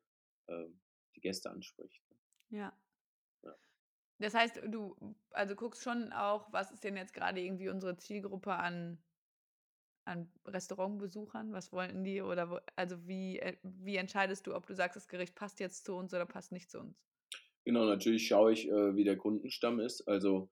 ähm, 0.47 0.79
die 1.15 1.21
Gäste 1.21 1.49
anspricht. 1.49 2.01
Ja. 2.49 2.73
Ja. 3.43 3.55
Das 4.19 4.33
heißt, 4.33 4.61
du 4.67 5.15
also 5.31 5.55
guckst 5.55 5.83
schon 5.83 6.11
auch, 6.13 6.51
was 6.51 6.71
ist 6.71 6.83
denn 6.83 6.97
jetzt 6.97 7.13
gerade 7.13 7.41
irgendwie 7.41 7.69
unsere 7.69 7.97
Zielgruppe 7.97 8.53
an 8.53 9.01
an 10.05 10.31
Restaurantbesuchern? 10.45 11.53
Was 11.53 11.71
wollen 11.71 12.03
die 12.03 12.21
oder 12.21 12.49
wo 12.49 12.59
also 12.75 13.07
wie 13.07 13.39
äh, 13.39 13.57
wie 13.63 13.95
entscheidest 13.95 14.47
du, 14.47 14.55
ob 14.55 14.65
du 14.65 14.73
sagst, 14.73 14.95
das 14.95 15.07
Gericht 15.07 15.35
passt 15.35 15.59
jetzt 15.59 15.85
zu 15.85 15.95
uns 15.95 16.13
oder 16.13 16.25
passt 16.25 16.51
nicht 16.51 16.71
zu 16.71 16.79
uns? 16.79 16.97
Genau, 17.65 17.85
natürlich 17.85 18.27
schaue 18.27 18.53
ich, 18.53 18.67
äh, 18.67 18.95
wie 18.95 19.03
der 19.03 19.17
Kundenstamm 19.17 19.79
ist. 19.79 20.07
Also, 20.07 20.49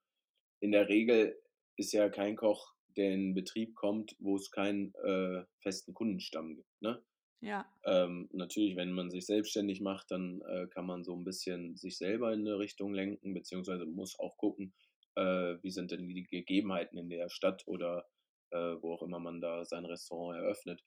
in 0.59 0.71
der 0.71 0.89
Regel 0.89 1.35
ist 1.77 1.93
ja 1.93 2.09
kein 2.09 2.35
Koch, 2.35 2.73
der 2.97 3.13
in 3.13 3.33
Betrieb 3.35 3.75
kommt, 3.75 4.15
wo 4.19 4.35
es 4.37 4.51
keinen, 4.51 4.93
äh, 5.05 5.45
festen 5.61 5.93
Kundenstamm 5.93 6.55
gibt, 6.55 6.69
ne? 6.81 7.03
Ja. 7.41 7.77
Ähm, 7.85 8.29
natürlich, 8.33 8.75
wenn 8.77 8.91
man 8.93 9.09
sich 9.11 9.25
selbstständig 9.25 9.81
macht, 9.81 10.11
dann, 10.11 10.41
äh, 10.41 10.67
kann 10.69 10.85
man 10.85 11.03
so 11.03 11.15
ein 11.15 11.23
bisschen 11.23 11.77
sich 11.77 11.97
selber 11.97 12.33
in 12.33 12.43
'ne 12.43 12.59
Richtung 12.59 12.93
lenken, 12.93 13.33
beziehungsweise 13.33 13.85
muss 13.85 14.19
auch 14.19 14.37
gucken, 14.37 14.73
äh, 15.15 15.57
wie 15.63 15.71
sind 15.71 15.91
denn 15.91 16.07
die 16.09 16.23
Gegebenheiten 16.23 16.97
in 16.97 17.09
der 17.09 17.29
Stadt 17.29 17.63
oder, 17.67 18.07
äh, 18.51 18.57
wo 18.81 18.93
auch 18.93 19.03
immer 19.03 19.19
man 19.19 19.41
da 19.41 19.65
sein 19.65 19.85
Restaurant 19.85 20.37
eröffnet. 20.39 20.83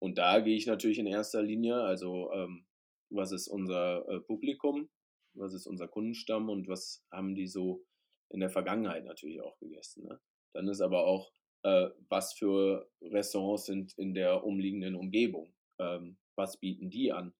Und 0.00 0.18
da 0.18 0.40
gehe 0.40 0.56
ich 0.56 0.66
natürlich 0.66 0.98
in 0.98 1.06
erster 1.06 1.42
Linie 1.42 1.76
also, 1.82 2.32
ähm, 2.32 2.66
was 3.10 3.32
ist 3.32 3.48
unser, 3.48 4.08
äh, 4.08 4.20
Publikum? 4.20 4.90
Was 5.34 5.54
ist 5.54 5.66
unser 5.66 5.88
Kundenstamm 5.88 6.48
und 6.50 6.68
was 6.68 7.04
haben 7.12 7.34
die 7.34 7.46
so 7.48 7.84
in 8.30 8.40
der 8.40 8.50
Vergangenheit 8.50 9.04
natürlich 9.04 9.40
auch 9.42 9.58
gegessen, 9.58 10.04
ne? 10.04 10.20
Dann 10.54 10.68
ist 10.68 10.80
aber 10.80 11.06
auch, 11.06 11.32
äh, 11.62 11.90
was 12.08 12.32
für 12.32 12.90
Restaurants 13.02 13.66
sind 13.66 13.92
in 13.98 14.14
der 14.14 14.44
umliegenden 14.44 14.96
Umgebung? 14.96 15.54
Ähm, 15.78 16.18
was 16.36 16.58
bieten 16.58 16.90
die 16.90 17.12
an? 17.12 17.34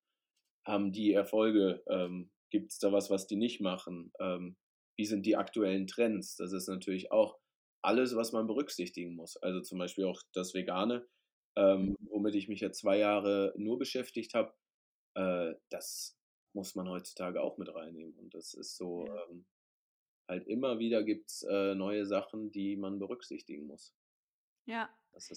Haben 0.66 0.92
die 0.92 1.12
Erfolge? 1.12 1.83
Ähm, 1.88 2.31
Gibt 2.50 2.72
es 2.72 2.79
da 2.79 2.92
was, 2.92 3.11
was 3.11 3.26
die 3.26 3.37
nicht 3.37 3.61
machen? 3.61 4.12
Ähm, 4.20 4.57
wie 4.96 5.07
sind 5.07 5.24
die 5.24 5.37
aktuellen 5.37 5.87
Trends? 5.87 6.37
Das 6.37 6.53
ist 6.53 6.68
natürlich 6.68 7.11
auch 7.11 7.38
alles, 7.83 8.14
was 8.14 8.33
man 8.33 8.46
berücksichtigen 8.46 9.14
muss. 9.14 9.37
Also 9.38 9.61
zum 9.61 9.79
Beispiel 9.79 10.05
auch 10.05 10.22
das 10.35 10.55
Vegane, 10.55 11.07
ähm, 11.57 11.96
womit 12.00 12.35
ich 12.35 12.48
mich 12.48 12.61
ja 12.61 12.70
zwei 12.70 12.98
Jahre 12.98 13.55
nur 13.57 13.79
beschäftigt 13.79 14.35
habe, 14.35 14.53
äh, 15.14 15.55
das 15.70 16.18
muss 16.53 16.74
man 16.74 16.88
heutzutage 16.88 17.40
auch 17.40 17.59
mit 17.59 17.74
reinnehmen. 17.74 18.14
Und 18.18 18.35
das 18.35 18.55
ist 18.55 18.76
so, 18.76 19.07
ähm, 19.07 19.46
halt 20.30 20.46
immer 20.48 20.78
wieder 20.78 21.02
gibt's 21.04 21.42
äh, 21.42 21.74
neue 21.76 22.06
Sachen, 22.06 22.50
die 22.52 22.76
man 22.76 22.98
berücksichtigen 22.98 23.66
muss. 23.66 23.96
Ja. 24.66 24.90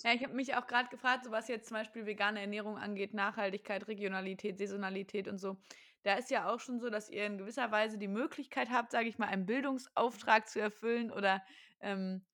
Ja, 0.06 0.14
ich 0.14 0.22
habe 0.24 0.34
mich 0.34 0.54
auch 0.56 0.68
gerade 0.68 0.90
gefragt, 0.90 1.24
so 1.24 1.32
was 1.32 1.48
jetzt 1.48 1.68
zum 1.70 1.76
Beispiel 1.78 2.06
vegane 2.06 2.42
Ernährung 2.42 2.78
angeht, 2.78 3.14
Nachhaltigkeit, 3.14 3.88
Regionalität, 3.88 4.58
Saisonalität 4.58 5.30
und 5.30 5.38
so. 5.38 5.62
Da 6.04 6.16
ist 6.16 6.30
ja 6.30 6.50
auch 6.54 6.60
schon 6.60 6.80
so, 6.82 6.90
dass 6.90 7.10
ihr 7.10 7.26
in 7.26 7.38
gewisser 7.38 7.72
Weise 7.72 7.98
die 7.98 8.10
Möglichkeit 8.10 8.70
habt, 8.70 8.92
sage 8.92 9.08
ich 9.08 9.18
mal, 9.18 9.28
einen 9.28 9.46
Bildungsauftrag 9.46 10.50
zu 10.50 10.60
erfüllen 10.60 11.10
oder, 11.12 11.42
ähm, 11.80 12.26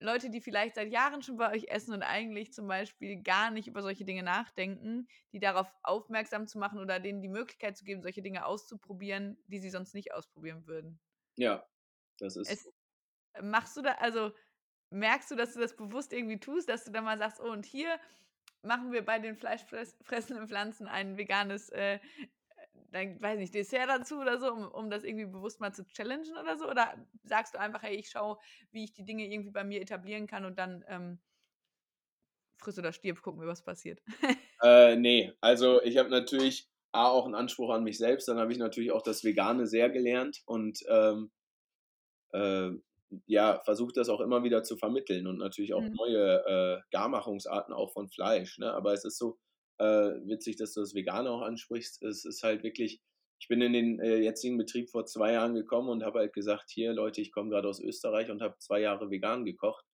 Leute, 0.00 0.30
die 0.30 0.40
vielleicht 0.42 0.76
seit 0.76 0.92
Jahren 0.92 1.22
schon 1.22 1.38
bei 1.38 1.52
euch 1.52 1.68
essen 1.70 1.94
und 1.94 2.02
eigentlich 2.02 2.52
zum 2.52 2.68
Beispiel 2.68 3.22
gar 3.22 3.50
nicht 3.50 3.68
über 3.68 3.82
solche 3.82 4.04
Dinge 4.04 4.22
nachdenken, 4.24 5.08
die 5.32 5.40
darauf 5.40 5.72
aufmerksam 5.82 6.46
zu 6.48 6.58
machen 6.58 6.80
oder 6.80 7.00
denen 7.00 7.22
die 7.22 7.28
Möglichkeit 7.28 7.76
zu 7.76 7.84
geben, 7.84 8.02
solche 8.02 8.22
Dinge 8.22 8.46
auszuprobieren, 8.46 9.38
die 9.46 9.60
sie 9.60 9.70
sonst 9.70 9.94
nicht 9.94 10.14
ausprobieren 10.14 10.66
würden. 10.66 11.00
Ja, 11.36 11.68
das 12.22 12.36
ist 12.36 12.58
Es 12.58 12.68
machst 13.42 13.76
du 13.76 13.82
da 13.82 13.92
also, 13.94 14.32
merkst 14.90 15.30
du, 15.32 15.36
dass 15.36 15.54
du 15.54 15.60
das 15.60 15.76
bewusst 15.76 16.12
irgendwie 16.14 16.40
tust, 16.40 16.68
dass 16.70 16.84
du 16.84 16.92
dann 16.92 17.04
mal 17.04 17.18
sagst: 17.18 17.40
„Oh, 17.40 17.50
und 17.52 17.66
hier 17.66 18.00
machen 18.62 18.92
wir 18.92 19.04
bei 19.04 19.18
den 19.20 19.36
fleischfress 19.36 19.98
fressenden 20.02 20.48
Pflanzen 20.48 20.88
ein 20.88 21.18
veganes, 21.18 21.70
äh, 21.70 22.00
dann 22.92 23.20
weiß 23.22 23.38
nicht, 23.38 23.54
Dessert 23.54 23.88
dazu 23.90 24.20
oder 24.20 24.40
so“, 24.40 24.52
um 24.52 24.68
um 24.70 24.90
das 24.90 25.04
irgendwie 25.04 25.26
bewusst 25.26 25.60
mal 25.60 25.74
zu 25.74 25.86
challengen 25.86 26.36
oder 26.38 26.58
so? 26.58 26.70
Oder 26.70 27.06
sagst 27.24 27.54
du 27.54 27.60
einfach: 27.60 27.82
„Hey, 27.84 27.96
ich 27.96 28.10
schaue, 28.10 28.38
wie 28.72 28.84
ich 28.84 28.92
die 28.94 29.04
Dinge 29.06 29.26
irgendwie 29.32 29.50
bei 29.52 29.64
mir 29.64 29.80
etablieren 29.82 30.26
kann 30.28 30.44
und 30.46 30.58
dann, 30.58 30.84
ähm“ 30.88 31.20
„friss 32.60 32.78
oder 32.78 32.92
stirb, 32.92 33.22
gucken 33.22 33.40
wir, 33.40 33.48
was 33.48 33.62
passiert.“ 33.62 34.02
Äh, 34.60 34.96
ne, 34.96 35.34
also 35.40 35.82
ich 35.82 35.96
habe 35.98 36.08
natürlich 36.10 36.68
A 36.92 37.08
auch 37.08 37.26
'n 37.26 37.34
Anspruch 37.34 37.70
an 37.70 37.84
mich 37.84 37.98
selbst, 37.98 38.28
dann 38.28 38.38
habe 38.38 38.52
ich 38.52 38.58
natürlich 38.58 38.92
auch 38.92 39.02
das 39.02 39.24
Vegane 39.24 39.66
sehr 39.66 39.88
gelernt 39.90 40.42
und, 40.44 40.80
ähm, 40.88 41.30
äh, 42.32 42.70
ja, 43.26 43.60
versuche 43.64 43.92
das 43.94 44.08
auch 44.08 44.20
immer 44.20 44.42
wieder 44.44 44.62
zu 44.62 44.76
vermitteln 44.76 45.26
und 45.26 45.38
natürlich 45.38 45.74
auch 45.74 45.86
Mhm. 45.86 45.98
neue, 45.98 46.44
äh, 46.46 46.80
Garmachungsarten 46.90 47.74
auch 47.74 47.92
von 47.92 48.08
Fleisch, 48.08 48.58
ne? 48.58 48.72
Aber 48.72 48.92
es 48.94 49.04
ist 49.04 49.18
so, 49.18 49.38
äh, 49.78 49.84
witzig, 49.84 50.56
dass 50.56 50.72
du 50.74 50.80
das 50.80 50.94
Vegane 50.94 51.30
auch 51.30 51.42
ansprichst. 51.42 52.02
Es 52.02 52.24
ist 52.24 52.42
halt 52.42 52.62
wirklich 52.62 53.00
ich 53.40 53.48
bin 53.48 53.60
in 53.60 53.72
den, 53.72 53.98
äh, 54.00 54.18
jetzigen 54.18 54.56
Betrieb 54.56 54.88
vor 54.90 55.04
2 55.04 55.32
Jahren 55.32 55.54
gekommen 55.54 55.88
und 55.88 56.04
habe 56.04 56.20
halt 56.20 56.32
gesagt: 56.32 56.70
„Hier 56.70 56.92
Leute, 56.92 57.20
ich 57.20 57.32
komme 57.32 57.50
grad 57.50 57.64
aus 57.66 57.80
Österreich 57.80 58.30
und 58.30 58.40
habe 58.40 58.54
2 58.60 58.80
Jahre 58.80 59.10
vegan 59.10 59.44
gekocht. 59.44 59.84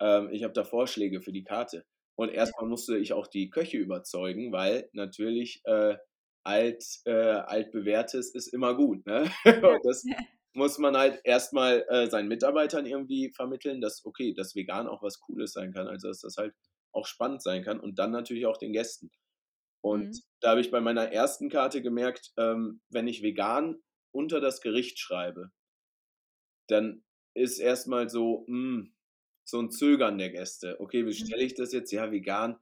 Ähm, 0.00 0.30
ich 0.32 0.44
habe 0.44 0.52
da 0.54 0.64
Vorschläge 0.64 1.20
für 1.22 1.32
die 1.32 1.44
Karte.“ 1.44 1.84
Und 2.16 2.30
Ja. 2.42 2.52
erst 2.52 2.58
mal 2.60 2.66
musste 2.68 2.98
ich 2.98 3.12
auch 3.12 3.26
die 3.28 3.50
Köche 3.50 3.78
überzeugen, 3.78 4.52
weil 4.52 4.88
natürlich, 4.92 5.60
äh, 5.64 5.96
alt 6.44 6.84
äh, 7.04 7.10
altbewährtes 7.12 8.34
ist 8.34 8.48
immer 8.48 8.74
gut, 8.76 9.06
ne? 9.06 9.30
Und 9.62 9.84
das 9.84 10.10
muss 10.54 10.78
man 10.78 10.96
halt 10.96 11.20
erst 11.24 11.52
mal, 11.52 11.84
äh, 11.88 12.08
seinen 12.10 12.28
Mitarbeitern 12.28 12.86
irgendwie 12.86 13.30
vermitteln, 13.34 13.80
dass, 13.80 14.04
okay, 14.04 14.34
dass 14.34 14.54
vegan 14.56 14.88
auch 14.88 15.02
was 15.02 15.20
Cooles 15.20 15.52
sein 15.52 15.72
kann, 15.72 15.88
also 15.88 16.08
dass 16.08 16.20
das 16.20 16.36
halt 16.36 16.54
auch 16.92 17.06
spannend 17.06 17.42
sein 17.42 17.62
kann 17.64 17.80
und 17.80 17.98
dann 17.98 18.10
natürlich 18.12 18.46
auch 18.46 18.56
den 18.58 18.72
Gästen. 18.72 19.10
Und 19.82 20.08
Mhm. 20.08 20.20
da 20.40 20.50
habe 20.52 20.60
ich 20.62 20.70
bei 20.72 20.80
meiner 20.80 21.12
ersten 21.12 21.50
Karte 21.50 21.82
gemerkt, 21.82 22.32
ähm, 22.38 22.82
wenn 22.90 23.08
ich 23.08 23.22
vegan 23.22 23.78
unter 24.12 24.40
das 24.40 24.60
Gericht 24.62 24.98
schreibe 25.00 25.52
dann 26.68 27.02
ist 27.34 27.58
erst 27.58 27.88
mal 27.88 28.08
so, 28.08 28.44
hm, 28.46 28.94
so 29.44 29.58
'n 29.60 29.70
Zögern 29.70 30.18
der 30.18 30.30
Gäste. 30.30 30.78
Okay, 30.80 31.06
wie 31.06 31.14
Mhm. 31.16 31.28
stelle 31.28 31.42
ich 31.44 31.54
das 31.54 31.72
jetzt? 31.72 31.90
Ja, 31.92 32.10
vegan, 32.12 32.58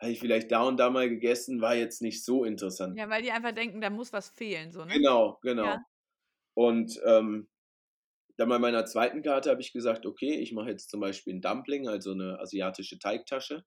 habe 0.00 0.12
ich 0.12 0.20
vielleicht 0.20 0.50
da 0.52 0.62
und 0.64 0.76
da 0.78 0.90
mal 0.90 1.08
gegessen, 1.08 1.60
war 1.60 1.76
jetzt 1.76 2.02
nicht 2.02 2.24
so 2.24 2.44
interessant. 2.44 2.98
Ja, 2.98 3.08
weil 3.08 3.22
die 3.22 3.32
einfach 3.32 3.52
denken, 3.52 3.80
da 3.80 3.90
muss 3.90 4.12
was 4.12 4.28
fehlen 4.30 4.70
so, 4.72 4.84
ne? 4.84 5.02
Genau, 5.02 5.38
genau. 5.42 5.78
Ja. 5.78 5.84
Und, 6.54 7.00
ähm, 7.06 7.48
dann 8.38 8.48
bei 8.50 8.58
meiner 8.60 8.86
zweiten 8.86 9.22
Karte 9.22 9.50
habe 9.50 9.60
ich 9.62 9.72
gesagt: 9.72 10.06
„Okay, 10.06 10.36
ich 10.36 10.52
mache 10.52 10.70
jetzt 10.70 10.90
zum 10.90 11.00
Beispiel 11.00 11.34
'n 11.34 11.42
Dumpling, 11.42 11.88
also 11.88 12.14
'ne 12.14 12.38
asiatische 12.40 12.98
Teigtasche, 12.98 13.64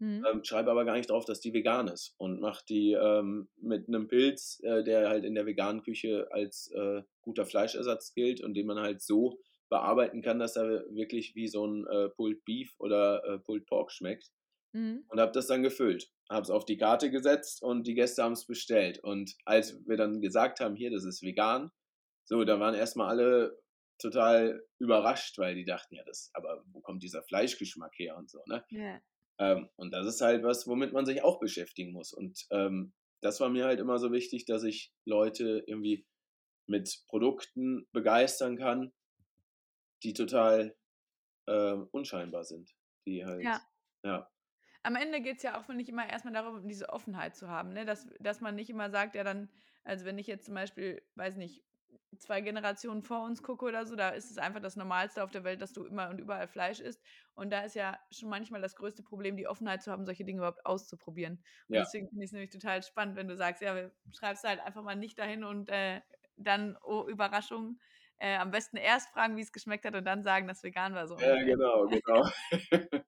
Mhm. 0.00 0.32
ähm, 0.32 0.44
schreibe 0.44 0.70
aber 0.72 0.84
gar 0.86 0.96
nicht 0.96 1.10
drauf, 1.10 1.24
dass 1.26 1.40
die 1.40 1.54
vegan 1.54 1.88
ist 1.88 2.14
und 2.18 2.40
mache 2.40 2.64
die, 2.68 2.92
ähm, 2.94 3.48
mit 3.56 3.88
'nem 3.88 4.08
Pilz, 4.08 4.60
äh, 4.64 4.84
der 4.84 5.08
halt 5.10 5.24
in 5.24 5.34
der 5.36 5.46
veganen 5.46 5.82
Küche 5.84 6.28
als, 6.32 6.70
äh, 6.72 7.02
guter 7.22 7.46
Fleischersatz 7.46 8.14
gilt 8.14 8.42
und 8.42 8.54
den 8.54 8.66
man 8.66 8.80
halt 8.80 9.02
so 9.02 9.40
bearbeiten 9.70 10.22
kann, 10.22 10.38
dass 10.40 10.56
er 10.56 10.84
wirklich 10.94 11.34
wie 11.36 11.48
so 11.48 11.64
'n, 11.66 11.86
äh, 11.88 12.08
Pulled 12.10 12.44
Beef 12.46 12.74
oder, 12.80 13.24
äh, 13.26 13.38
Pulled 13.40 13.66
Pork 13.66 13.92
schmeckt.“ 13.92 14.30
Mhm. 14.74 15.04
Und 15.08 15.20
habe 15.20 15.32
das 15.32 15.46
dann 15.48 15.62
gefüllt. 15.64 16.10
Habe 16.30 16.42
es 16.42 16.50
auf 16.50 16.64
die 16.66 16.78
Karte 16.78 17.10
gesetzt 17.10 17.62
und 17.62 17.86
die 17.86 17.94
Gäste 17.94 18.22
haben's 18.24 18.46
bestellt. 18.46 19.00
Und 19.04 19.34
als 19.46 19.80
wir 19.86 19.96
dann 19.98 20.20
gesagt 20.22 20.60
haben: 20.60 20.76
„Hier, 20.76 20.90
das 20.92 21.04
ist 21.06 21.22
vegan“, 21.22 21.70
so, 22.32 22.44
da 22.44 22.60
waren 22.60 22.74
erst 22.74 22.96
mal 22.96 23.08
alle 23.08 23.58
total 24.00 24.64
überrascht, 24.80 25.38
weil 25.38 25.54
die 25.56 25.64
dachten: 25.66 25.94
„Ja, 25.96 26.04
das 26.04 26.30
aber 26.34 26.64
wo 26.72 26.80
kommt 26.80 27.02
dieser 27.04 27.22
Fleischgeschmack 27.24 27.92
her?“ 27.98 28.16
und 28.16 28.30
so, 28.30 28.40
ne? 28.48 28.64
Ja. 28.70 29.02
Ähm, 29.40 29.68
und 29.76 29.92
das 29.92 30.06
ist 30.06 30.20
halt 30.20 30.42
was, 30.44 30.66
womit 30.66 30.92
man 30.92 31.06
sich 31.06 31.22
auch 31.22 31.40
beschäftigen 31.40 31.92
muss. 31.92 32.12
Und, 32.12 32.46
ähm, 32.50 32.94
das 33.22 33.40
war 33.40 33.50
mir 33.50 33.66
halt 33.66 33.80
immer 33.80 33.98
so 33.98 34.12
wichtig, 34.12 34.46
dass 34.46 34.64
ich 34.64 34.92
Leute 35.06 35.62
irgendwie 35.66 36.06
mit 36.68 37.04
Produkten 37.08 37.86
begeistern 37.92 38.56
kann 38.58 38.92
die 40.02 40.12
total, 40.14 40.76
äh, 41.48 41.74
unscheinbar 41.92 42.44
sind, 42.44 42.72
die 43.06 43.24
halt 43.26 43.56
Ja. 43.56 43.68
ja. 44.04 44.30
Am 44.82 44.96
Ende 44.96 45.20
geht's 45.20 45.42
ja 45.42 45.58
auch, 45.58 45.64
finde 45.64 45.82
ich, 45.82 45.88
immer 45.88 46.08
erst 46.08 46.24
mal 46.24 46.32
darum, 46.32 46.66
diese 46.68 46.88
Offenheit 46.88 47.36
zu 47.36 47.48
haben, 47.48 47.72
ne? 47.72 47.84
Dass 47.84 48.08
dass 48.20 48.40
man 48.40 48.54
nicht 48.56 48.70
immer 48.70 48.90
sagt, 48.90 49.14
ja 49.14 49.24
dann 49.24 49.48
also 49.84 50.04
wenn 50.04 50.18
ich 50.18 50.26
jetzt 50.26 50.44
zum 50.46 50.54
Beispiel, 50.54 51.02
weiß 51.16 51.36
nicht, 51.36 51.64
2 52.18 52.40
Generationen 52.42 53.02
vor 53.02 53.24
uns 53.24 53.42
gucke 53.42 53.64
oder 53.64 53.86
so, 53.86 53.96
da 53.96 54.10
ist 54.10 54.30
es 54.30 54.38
einfach 54.38 54.60
das 54.60 54.76
Normalste 54.76 55.22
auf 55.24 55.30
der 55.30 55.44
Welt, 55.44 55.62
dass 55.62 55.72
du 55.72 55.84
immer 55.84 56.10
und 56.10 56.18
überall 56.20 56.48
Fleisch 56.48 56.80
isst. 56.80 57.02
Und 57.34 57.50
da 57.50 57.60
ist 57.62 57.74
ja 57.74 57.98
schon 58.10 58.28
manchmal 58.28 58.60
das 58.62 58.76
größte 58.76 59.02
Problem, 59.02 59.36
die 59.36 59.46
Offenheit 59.48 59.82
zu 59.82 59.90
haben, 59.92 60.04
solche 60.06 60.24
Dinge 60.24 60.38
überhaupt 60.38 60.66
auszuprobieren. 60.66 61.42
Und 61.70 61.78
Ja. 61.78 61.82
deswegen 61.82 62.08
finde 62.08 62.24
ich's 62.24 62.32
nämlich 62.32 62.50
total 62.50 62.82
spannend, 62.82 63.16
wenn 63.16 63.28
du 63.28 63.36
sagst, 63.36 63.62
ja, 63.62 63.74
we 63.74 63.92
schreibst 64.12 64.44
halt 64.44 64.60
einfach 64.60 64.82
mal 64.82 64.96
nicht 64.96 65.18
dahin 65.18 65.44
und, 65.44 65.68
äh, 65.70 66.00
dann, 66.36 66.76
oh, 66.82 67.06
Überraschung, 67.08 67.78
äh, 68.18 68.36
am 68.36 68.50
besten 68.50 68.76
erst 68.76 69.10
fragen, 69.10 69.36
wie's 69.36 69.52
geschmeckt 69.52 69.84
hat 69.84 69.94
und 69.94 70.04
dann 70.04 70.22
sagen, 70.22 70.46
dass 70.48 70.62
vegan 70.62 70.94
war, 70.94 71.06
so 71.08 71.18
Ja, 71.18 71.42
genau, 71.44 71.86
genau. 71.88 72.28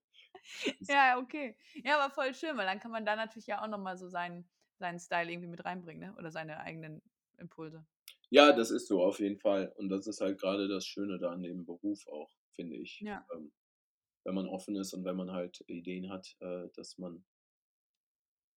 Ja, 0.88 1.18
okay. 1.18 1.56
Ja, 1.82 1.98
aber 1.98 2.12
voll 2.12 2.34
schön, 2.34 2.56
weil 2.56 2.66
dann 2.66 2.80
kann 2.80 2.90
man 2.90 3.04
da 3.06 3.16
natürlich 3.16 3.46
ja 3.46 3.62
auch 3.62 3.68
noch 3.68 3.78
mal 3.78 3.96
so 3.96 4.08
seinen 4.08 4.48
seinen 4.76 4.98
Style 4.98 5.30
irgendwie 5.30 5.48
mit 5.48 5.64
reinbringen, 5.64 6.10
ne? 6.10 6.16
Oder 6.18 6.30
seine 6.32 6.58
eigenen 6.60 7.00
Impulse. 7.38 7.86
Ja, 8.34 8.52
das 8.52 8.72
ist 8.72 8.88
so, 8.88 9.00
auf 9.00 9.20
jeden 9.20 9.38
Fall. 9.38 9.72
Und 9.76 9.90
das 9.90 10.08
ist 10.08 10.20
halt 10.20 10.40
grade 10.40 10.66
das 10.66 10.84
Schöne 10.84 11.20
da 11.20 11.30
an 11.30 11.44
dem 11.44 11.64
Beruf 11.64 12.04
auch, 12.08 12.36
finde 12.50 12.74
ich. 12.74 12.98
Ja. 12.98 13.24
Ähm, 13.32 13.52
wenn 14.24 14.34
man 14.34 14.48
offen 14.48 14.74
ist 14.74 14.92
und 14.92 15.04
wenn 15.04 15.14
man 15.14 15.30
halt 15.30 15.62
Ideen 15.68 16.10
hat, 16.10 16.34
äh, 16.40 16.66
dass 16.74 16.98
man 16.98 17.24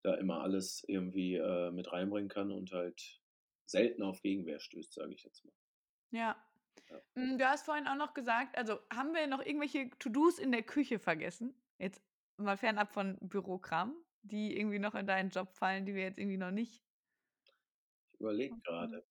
da 0.01 0.15
immer 0.15 0.41
alles 0.41 0.84
irgendwie 0.88 1.36
äh, 1.36 1.69
mit 1.69 1.91
reinbringen 1.91 2.28
kann 2.28 2.51
und 2.51 2.71
halt 2.71 3.21
selten 3.67 4.01
auf 4.01 4.19
Gegenwehr 4.23 4.59
stößt, 4.59 4.93
sage 4.95 5.13
ich 5.13 5.23
jetzt 5.23 5.45
mal. 5.45 5.53
Ja. 6.09 6.43
ja. 6.89 7.01
Hm, 7.13 7.38
du 7.38 7.47
hast 7.47 7.65
vorhin 7.65 7.86
auch 7.86 7.97
noch 7.97 8.15
gesagt, 8.15 8.57
also 8.57 8.80
haben 8.91 9.13
wir 9.13 9.28
noch 9.28 9.45
irgendwelche 9.45 9.91
To-Dos 9.99 10.39
in 10.39 10.51
der 10.51 10.63
Küche 10.63 10.97
vergessen? 10.97 11.53
Jetzt 11.78 12.01
mal 12.38 12.57
fernab 12.57 12.91
von 12.91 13.19
Bürokram, 13.19 13.95
die 14.23 14.57
irgendwie 14.57 14.80
noch 14.80 14.95
in 14.95 15.05
deinen 15.05 15.30
Job 15.30 15.53
fallen, 15.53 15.86
die 15.86 15.93
wir 15.93 16.01
jetzt 16.01 16.17
irgendwie 16.17 16.38
noch 16.38 16.49
nicht. 16.49 16.82
Ich 18.13 18.21
überlege 18.21 18.57
gerade. 18.63 19.05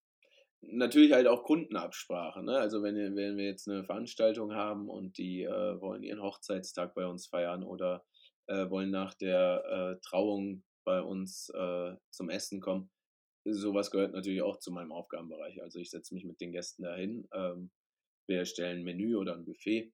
Natürlich 0.63 1.13
halt 1.13 1.27
auch 1.27 1.45
Kundenabsprache. 1.45 2.43
Ne? 2.43 2.59
Also 2.59 2.83
wenn, 2.83 2.97
wenn 3.17 3.37
wir 3.37 3.45
jetzt 3.45 3.69
eine 3.69 3.85
Veranstaltung 3.85 4.55
haben 4.55 4.89
und 4.89 5.17
die 5.19 5.43
äh, 5.43 5.81
wollen 5.81 6.03
ihren 6.03 6.23
Hochzeitstag 6.23 6.95
bei 6.95 7.07
uns 7.07 7.27
feiern 7.27 7.63
oder 7.63 8.05
äh, 8.49 8.69
wollen 8.71 8.91
nach 8.91 9.15
der 9.15 9.65
äh, 9.65 10.01
Trauung 10.03 10.65
bei 10.85 11.01
uns 11.01 11.51
äh, 11.51 11.95
zum 12.11 12.31
Essen 12.31 12.61
kommen, 12.61 12.91
sowas 13.45 13.91
gehört 13.91 14.13
natürlich 14.13 14.43
auch 14.43 14.59
zu 14.59 14.73
meinem 14.73 14.93
Aufgabenbereich. 14.93 15.63
Also 15.63 15.79
ich 15.79 15.91
setze 15.91 16.15
mich 16.15 16.25
mit 16.25 16.41
den 16.41 16.53
Gästen 16.53 16.83
dahin, 16.83 17.29
ähm, 17.33 17.71
wir 18.29 18.39
erstellen 18.39 18.81
ein 18.81 18.85
Menü 18.85 19.17
oder 19.17 19.35
ein 19.35 19.45
Buffet 19.45 19.93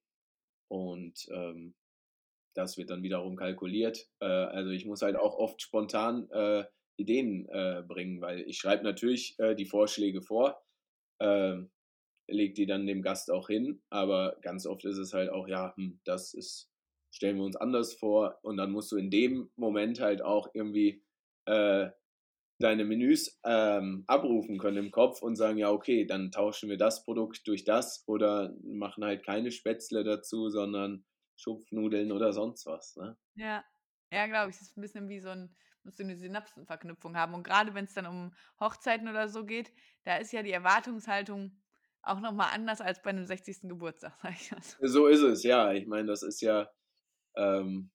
und 0.69 1.27
ähm, 1.31 1.75
das 2.55 2.77
wird 2.77 2.91
dann 2.91 3.03
wiederum 3.03 3.37
kalkuliert. 3.37 4.09
Äh, 4.21 4.27
also 4.27 4.71
ich 4.71 4.87
muss 4.87 5.03
halt 5.03 5.17
auch 5.17 5.37
oft 5.37 5.61
spontan 5.61 6.31
äh, 6.31 6.65
Ideen 6.97 7.49
äh, 7.49 7.83
bringen, 7.87 8.21
weil 8.21 8.41
ich 8.43 8.59
schreibe 8.59 8.85
natürlich 8.85 9.39
äh, 9.39 9.55
die 9.55 9.67
Vorschläge 9.67 10.23
vor, 10.23 10.63
äh, 11.19 11.59
lege 12.29 12.55
die 12.55 12.67
dann 12.67 12.87
dem 12.87 13.03
Gast 13.03 13.31
auch 13.31 13.49
hin, 13.49 13.83
aber 13.91 14.37
ganz 14.43 14.67
oft 14.67 14.85
ist 14.85 14.99
es 14.99 15.13
halt 15.13 15.31
auch, 15.31 15.49
ja, 15.49 15.75
hm, 15.77 16.01
das 16.05 16.35
ist, 16.35 16.71
stellen 17.11 17.37
wir 17.37 17.45
uns 17.45 17.57
anders 17.57 17.95
vor 17.95 18.39
und 18.43 18.57
dann 18.57 18.73
musst 18.73 18.93
du 18.93 18.97
in 18.97 19.11
dem 19.11 19.51
Moment 19.57 20.01
halt 20.01 20.23
auch 20.23 20.49
irgendwie 20.55 21.05
äh, 21.47 21.91
deine 22.63 22.85
Menüs 22.85 23.41
ähm, 23.45 24.05
abrufen 24.07 24.59
können 24.59 24.77
im 24.77 24.91
Kopf 24.91 25.21
und 25.21 25.37
sagen, 25.37 25.59
ja, 25.59 25.71
okay, 25.71 26.07
dann 26.07 26.31
tauschen 26.31 26.71
wir 26.71 26.79
das 26.79 27.05
Produkt 27.05 27.47
durch 27.47 27.65
das 27.65 28.05
oder 28.07 28.55
machen 28.63 29.05
halt 29.05 29.25
keine 29.25 29.51
Spätzle 29.51 30.05
dazu, 30.05 30.49
sondern 30.49 31.05
Schupfnudeln 31.37 32.13
oder 32.13 32.33
sonst 32.33 32.67
was. 32.67 32.97
Ne? 32.97 33.17
Ja, 33.35 33.65
ja, 34.13 34.27
glaube 34.27 34.51
ich. 34.51 34.57
Es 34.57 34.63
ist 34.63 34.77
ein 34.77 34.83
bisschen 34.83 35.09
wie 35.09 35.21
so 35.21 35.31
ein, 35.31 35.55
musst 35.85 35.99
du 35.99 36.05
eine 36.05 36.17
Synapsenverknüpfung 36.17 37.17
haben. 37.17 37.35
Und 37.35 37.43
gerade 37.43 37.75
wenn 37.75 37.85
es 37.85 37.95
dann 37.95 38.07
um 38.07 38.33
Hochzeiten 38.61 39.09
oder 39.09 39.29
so 39.29 39.45
geht, 39.45 39.73
da 40.05 40.17
ist 40.17 40.33
ja 40.33 40.43
die 40.43 40.53
Erwartungshaltung 40.53 41.61
auch 42.03 42.21
nochmal 42.21 42.51
anders 42.53 42.81
als 42.81 43.01
bei 43.03 43.11
einem 43.11 43.27
60. 43.27 43.63
Geburtstag, 43.63 44.13
sag 44.23 44.33
ich 44.33 44.51
mal. 44.51 44.89
So 44.89 45.07
ist 45.07 45.23
es, 45.23 45.43
ja. 45.43 45.73
Ich 45.73 45.87
meine, 45.87 46.07
das 46.07 46.23
ist 46.23 46.41
ja, 46.41 46.71
ähm, 47.37 47.91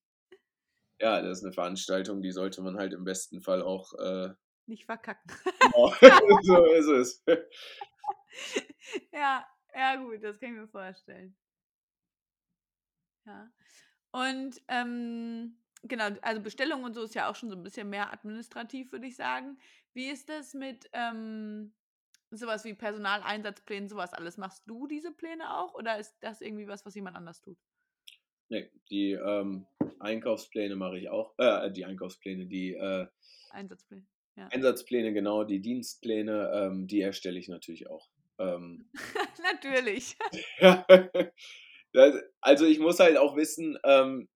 ja, 0.99 1.21
das 1.21 1.39
ist 1.39 1.43
eine 1.43 1.53
Veranstaltung, 1.53 2.21
die 2.21 2.31
sollte 2.31 2.61
man 2.61 2.77
halt 2.77 2.93
im 2.93 3.03
besten 3.03 3.41
Fall 3.41 3.61
auch 3.61 3.93
äh, 3.93 4.33
nicht 4.65 4.85
verkacken. 4.85 5.31
Genau. 5.61 5.93
so 6.43 6.65
ist 6.65 6.87
es. 6.87 7.23
ja, 9.11 9.45
ja, 9.75 9.95
gut, 9.95 10.23
das 10.23 10.39
kann 10.39 10.49
ich 10.49 10.59
mir 10.59 10.67
vorstellen. 10.67 11.37
Ja. 13.25 13.51
Und 14.11 14.61
ähm, 14.67 15.57
genau, 15.83 16.09
also 16.21 16.41
Bestellung 16.41 16.83
und 16.83 16.93
so 16.93 17.03
ist 17.03 17.15
ja 17.15 17.29
auch 17.29 17.35
schon 17.35 17.49
so 17.49 17.55
ein 17.55 17.63
bisschen 17.63 17.89
mehr 17.89 18.11
administrativ, 18.11 18.91
würde 18.91 19.07
ich 19.07 19.15
sagen. 19.15 19.57
Wie 19.93 20.07
ist 20.09 20.29
das 20.29 20.53
mit 20.53 20.89
ähm, 20.93 21.73
sowas 22.31 22.65
wie 22.65 22.73
Personaleinsatzplänen, 22.73 23.89
sowas 23.89 24.13
alles? 24.13 24.37
Machst 24.37 24.63
du 24.67 24.87
diese 24.87 25.11
Pläne 25.11 25.57
auch 25.57 25.73
oder 25.73 25.97
ist 25.99 26.15
das 26.21 26.41
irgendwie 26.41 26.67
was, 26.67 26.85
was 26.85 26.95
jemand 26.95 27.15
anders 27.15 27.41
tut? 27.41 27.57
Nee, 28.49 28.71
die 28.89 29.11
ähm, 29.11 29.67
Einkaufspläne 29.99 30.75
mache 30.75 30.97
ich 30.97 31.09
auch. 31.09 31.33
Äh, 31.37 31.71
die 31.71 31.85
Einkaufspläne, 31.85 32.45
die 32.45 32.73
äh, 32.73 33.07
Einsatzpläne. 33.49 34.05
Ja. 34.37 34.47
Einsatzpläne, 34.51 35.13
genau, 35.13 35.43
die 35.43 35.59
Dienstpläne, 35.61 36.51
ähm, 36.53 36.87
die 36.87 37.01
erstelle 37.01 37.39
ich 37.39 37.49
natürlich 37.49 37.89
auch. 37.89 38.07
Ähm, 38.37 38.89
natürlich. 39.43 40.15
also 42.41 42.65
ich 42.65 42.79
muss 42.79 42.99
halt 42.99 43.17
auch 43.17 43.35
wissen, 43.35 43.77
ähm, 43.83 44.29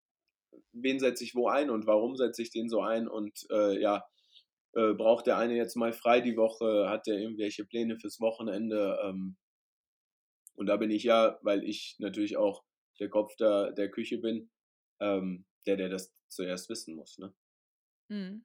wen 0.74 1.00
setze 1.00 1.24
ich 1.24 1.36
wo 1.36 1.48
ein 1.48 1.70
und 1.70 1.88
warum 1.88 2.16
setze 2.16 2.42
ich 2.42 2.52
den 2.52 2.70
so 2.70 2.82
ein 2.82 3.08
und 3.08 3.46
äh, 3.52 3.80
ja, 3.80 4.04
äh, 4.74 4.94
braucht 4.94 5.28
der 5.28 5.38
eine 5.38 5.56
jetzt 5.56 5.76
mal 5.76 5.94
frei 5.94 6.22
die 6.22 6.38
Woche, 6.38 6.90
hat 6.90 7.08
der 7.08 7.18
irgendwelche 7.18 7.66
Pläne 7.66 7.98
fürs 7.98 8.20
Wochenende 8.20 9.00
ähm, 9.04 9.38
und 10.56 10.68
da 10.68 10.78
bin 10.78 10.92
ich 10.92 11.04
ja, 11.04 11.38
weil 11.42 11.64
ich 11.64 11.96
natürlich 12.00 12.38
auch 12.38 12.64
der 13.00 13.10
Kopf 13.10 13.36
der, 13.36 13.72
der 13.72 13.90
Küche 13.90 14.20
bin, 14.20 14.52
ähm, 15.00 15.46
der, 15.66 15.78
der 15.78 15.90
das 15.90 16.14
zuerst 16.28 16.70
wissen 16.70 16.96
muss. 16.96 17.18
Ne? 17.18 17.34
Mhm. 18.10 18.44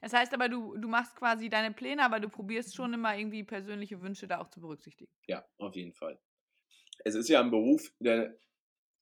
Das 0.00 0.12
heißt 0.12 0.34
aber, 0.34 0.48
du, 0.48 0.76
du 0.76 0.88
machst 0.88 1.16
quasi 1.16 1.48
deine 1.48 1.72
Pläne, 1.72 2.04
aber 2.04 2.20
du 2.20 2.28
probierst 2.28 2.74
schon 2.74 2.92
immer 2.92 3.16
irgendwie 3.16 3.44
persönliche 3.44 4.02
Wünsche 4.02 4.28
da 4.28 4.40
auch 4.40 4.50
zu 4.50 4.60
berücksichtigen. 4.60 5.10
Ja, 5.26 5.46
auf 5.56 5.74
jeden 5.74 5.94
Fall. 5.94 6.20
Es 7.04 7.14
ist 7.14 7.28
ja 7.28 7.40
ein 7.40 7.50
Beruf, 7.50 7.90
der 7.98 8.36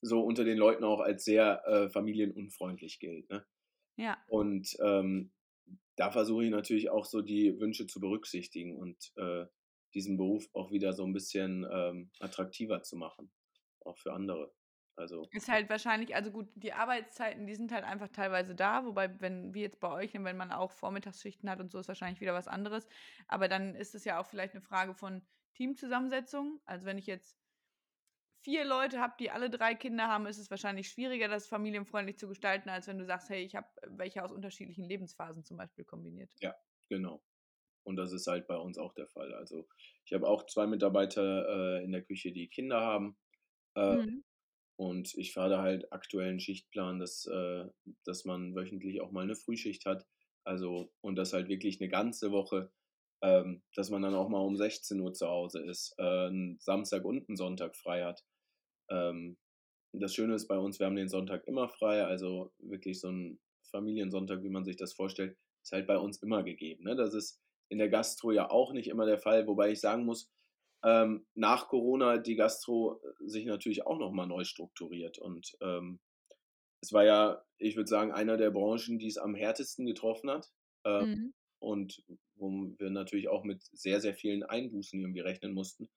so 0.02 0.20
unter 0.20 0.44
den 0.44 0.58
Leuten 0.58 0.84
auch 0.84 1.00
als 1.00 1.24
sehr 1.24 1.66
äh, 1.66 1.88
familienunfreundlich 1.88 2.98
gilt. 2.98 3.30
Ne? 3.30 3.46
Ja. 3.96 4.18
Und 4.28 4.76
ähm, 4.82 5.32
da 5.96 6.10
versuche 6.10 6.44
ich 6.44 6.50
natürlich 6.50 6.90
auch 6.90 7.04
so 7.04 7.22
die 7.22 7.58
Wünsche 7.60 7.86
zu 7.86 8.00
berücksichtigen 8.00 8.76
und 8.76 9.12
äh, 9.16 9.46
diesen 9.94 10.16
Beruf 10.16 10.48
auch 10.52 10.72
wieder 10.72 10.92
so 10.92 11.04
ein 11.04 11.12
bisschen 11.12 11.66
ähm, 11.70 12.10
attraktiver 12.18 12.82
zu 12.82 12.96
machen, 12.96 13.30
auch 13.80 13.98
für 13.98 14.12
andere. 14.12 14.52
Also 14.96 15.26
ist 15.30 15.48
halt 15.48 15.70
wahrscheinlich, 15.70 16.14
also 16.14 16.30
gut, 16.30 16.48
die 16.54 16.72
Arbeitszeiten, 16.72 17.46
die 17.46 17.54
sind 17.54 17.72
halt 17.72 17.84
einfach 17.84 18.08
teilweise 18.08 18.54
da, 18.54 18.84
wobei, 18.84 19.18
wenn 19.20 19.54
wie 19.54 19.62
jetzt 19.62 19.80
bei 19.80 19.90
euch, 19.90 20.12
wenn 20.12 20.36
man 20.36 20.52
auch 20.52 20.70
Vormittagsschichten 20.70 21.48
hat 21.48 21.60
und 21.60 21.70
so, 21.70 21.78
ist 21.78 21.88
wahrscheinlich 21.88 22.20
wieder 22.20 22.34
was 22.34 22.48
anderes. 22.48 22.86
Aber 23.26 23.48
dann 23.48 23.74
ist 23.74 23.94
es 23.94 24.04
ja 24.04 24.20
auch 24.20 24.26
vielleicht 24.26 24.54
eine 24.54 24.60
Frage 24.60 24.94
von 24.94 25.22
Teamzusammensetzung. 25.54 26.60
Also 26.66 26.84
wenn 26.84 26.98
ich 26.98 27.06
jetzt 27.06 27.41
vier 28.42 28.64
Leute 28.64 29.00
habe, 29.00 29.14
die 29.18 29.30
alle 29.30 29.50
drei 29.50 29.74
Kinder 29.74 30.08
haben, 30.08 30.26
ist 30.26 30.38
es 30.38 30.50
wahrscheinlich 30.50 30.88
schwieriger, 30.88 31.28
das 31.28 31.46
familienfreundlich 31.46 32.18
zu 32.18 32.28
gestalten, 32.28 32.68
als 32.68 32.86
wenn 32.88 32.98
du 32.98 33.04
sagst, 33.04 33.30
hey, 33.30 33.44
ich 33.44 33.54
habe 33.54 33.68
welche 33.86 34.22
aus 34.22 34.32
unterschiedlichen 34.32 34.84
Lebensphasen 34.84 35.44
zum 35.44 35.56
Beispiel 35.56 35.84
kombiniert. 35.84 36.32
Ja, 36.40 36.54
genau. 36.88 37.22
Und 37.84 37.96
das 37.96 38.12
ist 38.12 38.26
halt 38.26 38.46
bei 38.46 38.56
uns 38.56 38.78
auch 38.78 38.94
der 38.94 39.08
Fall. 39.08 39.34
Also 39.34 39.66
ich 40.04 40.12
habe 40.12 40.28
auch 40.28 40.46
zwei 40.46 40.66
Mitarbeiter 40.66 41.78
äh, 41.78 41.84
in 41.84 41.92
der 41.92 42.02
Küche, 42.02 42.32
die 42.32 42.48
Kinder 42.48 42.80
haben. 42.80 43.16
Äh, 43.74 43.96
mhm. 43.96 44.24
Und 44.76 45.14
ich 45.16 45.32
fahre 45.32 45.50
da 45.50 45.62
halt 45.62 45.92
aktuellen 45.92 46.40
Schichtplan, 46.40 46.98
dass, 46.98 47.26
äh, 47.26 47.64
dass 48.04 48.24
man 48.24 48.54
wöchentlich 48.54 49.00
auch 49.00 49.10
mal 49.10 49.22
eine 49.22 49.36
Frühschicht 49.36 49.86
hat. 49.86 50.06
Also, 50.44 50.92
und 51.00 51.16
das 51.16 51.32
halt 51.32 51.48
wirklich 51.48 51.80
eine 51.80 51.88
ganze 51.88 52.32
Woche, 52.32 52.72
ähm, 53.22 53.62
dass 53.74 53.90
man 53.90 54.02
dann 54.02 54.14
auch 54.14 54.28
mal 54.28 54.40
um 54.40 54.56
16 54.56 55.00
Uhr 55.00 55.12
zu 55.12 55.28
Hause 55.28 55.62
ist, 55.62 55.94
äh, 55.98 56.26
einen 56.26 56.58
Samstag 56.58 57.04
und 57.04 57.28
einen 57.28 57.36
Sonntag 57.36 57.76
frei 57.76 58.04
hat. 58.04 58.24
Ähm, 58.92 59.36
das 59.92 60.14
Schöne 60.14 60.34
ist 60.34 60.48
bei 60.48 60.58
uns, 60.58 60.78
wir 60.78 60.86
haben 60.86 60.96
den 60.96 61.08
Sonntag 61.08 61.46
immer 61.46 61.68
frei, 61.68 62.04
also 62.04 62.52
wirklich 62.58 63.00
so 63.00 63.08
ein 63.08 63.40
Familiensonntag, 63.70 64.42
wie 64.42 64.50
man 64.50 64.64
sich 64.64 64.76
das 64.76 64.92
vorstellt, 64.92 65.36
ist 65.62 65.72
halt 65.72 65.86
bei 65.86 65.98
uns 65.98 66.22
immer 66.22 66.42
gegeben. 66.42 66.84
Ne? 66.84 66.96
Das 66.96 67.14
ist 67.14 67.40
in 67.68 67.78
der 67.78 67.88
Gastro 67.88 68.30
ja 68.32 68.50
auch 68.50 68.72
nicht 68.72 68.88
immer 68.88 69.06
der 69.06 69.18
Fall, 69.18 69.46
wobei 69.46 69.70
ich 69.70 69.80
sagen 69.80 70.04
muss, 70.04 70.30
ähm, 70.84 71.26
nach 71.34 71.68
Corona 71.68 72.18
die 72.18 72.36
Gastro 72.36 73.00
äh, 73.02 73.28
sich 73.28 73.46
natürlich 73.46 73.86
auch 73.86 73.98
nochmal 73.98 74.26
neu 74.26 74.44
strukturiert. 74.44 75.18
Und 75.18 75.56
ähm, 75.60 76.00
es 76.80 76.92
war 76.92 77.04
ja, 77.04 77.44
ich 77.58 77.76
würde 77.76 77.88
sagen, 77.88 78.12
einer 78.12 78.36
der 78.36 78.50
Branchen, 78.50 78.98
die 78.98 79.06
es 79.06 79.18
am 79.18 79.34
härtesten 79.34 79.86
getroffen 79.86 80.30
hat. 80.30 80.50
Äh, 80.84 81.06
mhm. 81.06 81.34
Und 81.60 82.04
wo 82.34 82.50
wir 82.78 82.90
natürlich 82.90 83.28
auch 83.28 83.44
mit 83.44 83.62
sehr, 83.72 84.00
sehr 84.00 84.14
vielen 84.14 84.42
Einbußen 84.42 85.00
irgendwie 85.00 85.20
rechnen 85.20 85.54
mussten. 85.54 85.88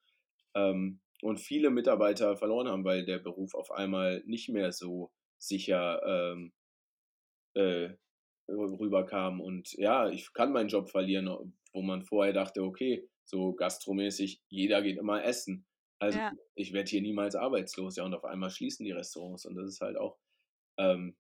Ähm, 0.54 1.02
und 1.26 1.40
viele 1.40 1.72
Mitarbeiter 1.72 2.38
verloren 2.38 2.68
haben, 2.68 2.84
weil 2.86 3.04
der 3.04 3.18
Beruf 3.18 3.56
auf 3.56 3.72
einmal 3.72 4.22
nicht 4.28 4.48
mehr 4.50 4.72
so 4.72 5.12
sicher 5.40 6.00
ähm, 6.06 6.54
äh, 7.56 7.96
rüberkam. 8.48 9.42
Und 9.42 9.74
ja, 9.74 10.08
ich 10.08 10.32
kann 10.34 10.54
meinen 10.54 10.70
Job 10.70 10.92
verlieren, 10.92 11.28
wo 11.74 11.82
man 11.82 12.04
vorher 12.04 12.32
dachte, 12.32 12.62
okay, 12.62 13.10
so 13.24 13.56
gastromäßig, 13.56 14.44
jeder 14.50 14.84
geht 14.84 15.00
immer 15.00 15.24
essen. 15.24 15.66
Also 15.98 16.20
ja. 16.20 16.32
ich 16.54 16.74
werde 16.74 16.92
hier 16.92 17.02
niemals 17.02 17.36
arbeitslos, 17.36 17.96
ja, 17.96 18.04
und 18.06 18.14
auf 18.14 18.24
einmal 18.24 18.52
schließen 18.52 18.86
die 18.86 18.92
Restaurants. 18.92 19.48
Und 19.48 19.56
das 19.56 19.68
ist 19.68 19.82
halt 19.82 19.98
auch 19.98 20.20
ähm, 20.78 21.18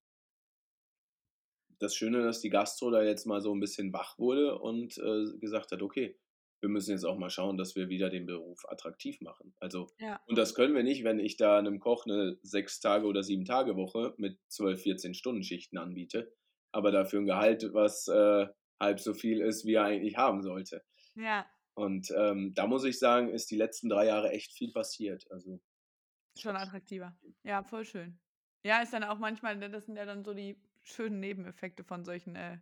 das 1.80 1.95
Schöne, 1.95 2.22
dass 2.22 2.41
die 2.41 2.51
Gastro 2.51 2.91
da 2.91 3.01
jetzt 3.01 3.26
mal 3.26 3.41
so 3.41 3.51
ein 3.51 3.60
bisschen 3.60 3.91
wach 3.91 4.20
wurde 4.20 4.60
und 4.60 4.99
äh, 4.99 5.39
gesagt 5.39 5.72
hat, 5.72 5.82
okay, 5.82 6.16
wir 6.62 6.70
müssen 6.70 6.91
jetzt 6.91 7.06
auch 7.06 7.18
mal 7.18 7.30
schauen, 7.30 7.58
dass 7.58 7.76
wir 7.76 7.89
wieder 7.89 8.10
den 8.10 8.26
Beruf 8.26 8.66
attraktiv 8.68 9.22
machen. 9.22 9.53
Also, 9.60 9.88
ja. 9.99 10.20
und 10.28 10.38
das 10.38 10.56
können 10.56 10.74
wir 10.74 10.84
nicht, 10.84 11.03
wenn 11.03 11.20
ich 11.20 11.38
da 11.38 11.60
einem 11.60 11.80
Koch 11.80 12.06
eine 12.06 12.38
sechs 12.41 12.80
Tage 12.80 13.06
oder 13.06 13.24
sieben 13.24 13.45
Tage 13.45 13.76
Woche 13.76 14.14
mit 14.18 14.39
12, 14.49 14.82
14 14.82 15.14
Stunden 15.14 15.43
Schichten 15.43 15.78
anbiete, 15.78 16.34
aber 16.72 16.91
dafür 16.91 17.22
ein 17.22 17.26
Gehalt, 17.26 17.70
was 17.74 18.08
äh, 18.08 18.47
halb 18.80 18.99
so 18.99 19.14
viel 19.14 19.41
ist, 19.41 19.66
wie 19.66 19.76
er 19.76 19.86
eigentlich 19.86 20.18
haben 20.18 20.41
sollte. 20.41 20.84
Ja. 21.16 21.45
Und 21.76 22.12
ähm, 22.16 22.53
da 22.56 22.68
muss 22.68 22.86
ich 22.86 22.99
sagen, 22.99 23.30
ist 23.30 23.51
die 23.51 23.58
letzten 23.58 23.89
drei 23.89 24.06
Jahre 24.06 24.32
echt 24.32 24.53
viel 24.53 24.72
passiert. 24.72 25.26
Also 25.30 25.60
schon 26.38 26.56
attraktiver. 26.56 27.18
Ja, 27.43 27.64
voll 27.64 27.86
schön. 27.86 28.20
Ja, 28.64 28.82
ist 28.82 28.93
dann 28.93 29.03
auch 29.03 29.20
manchmal, 29.20 29.56
ne, 29.58 29.70
das 29.70 29.86
sind 29.86 29.95
ja 29.95 30.06
dann 30.06 30.24
so 30.24 30.34
die 30.34 30.60
schönen 30.84 31.20
Nebeneffekte 31.20 31.84
von 31.84 32.03
solchen 32.03 32.36
äh, 32.36 32.58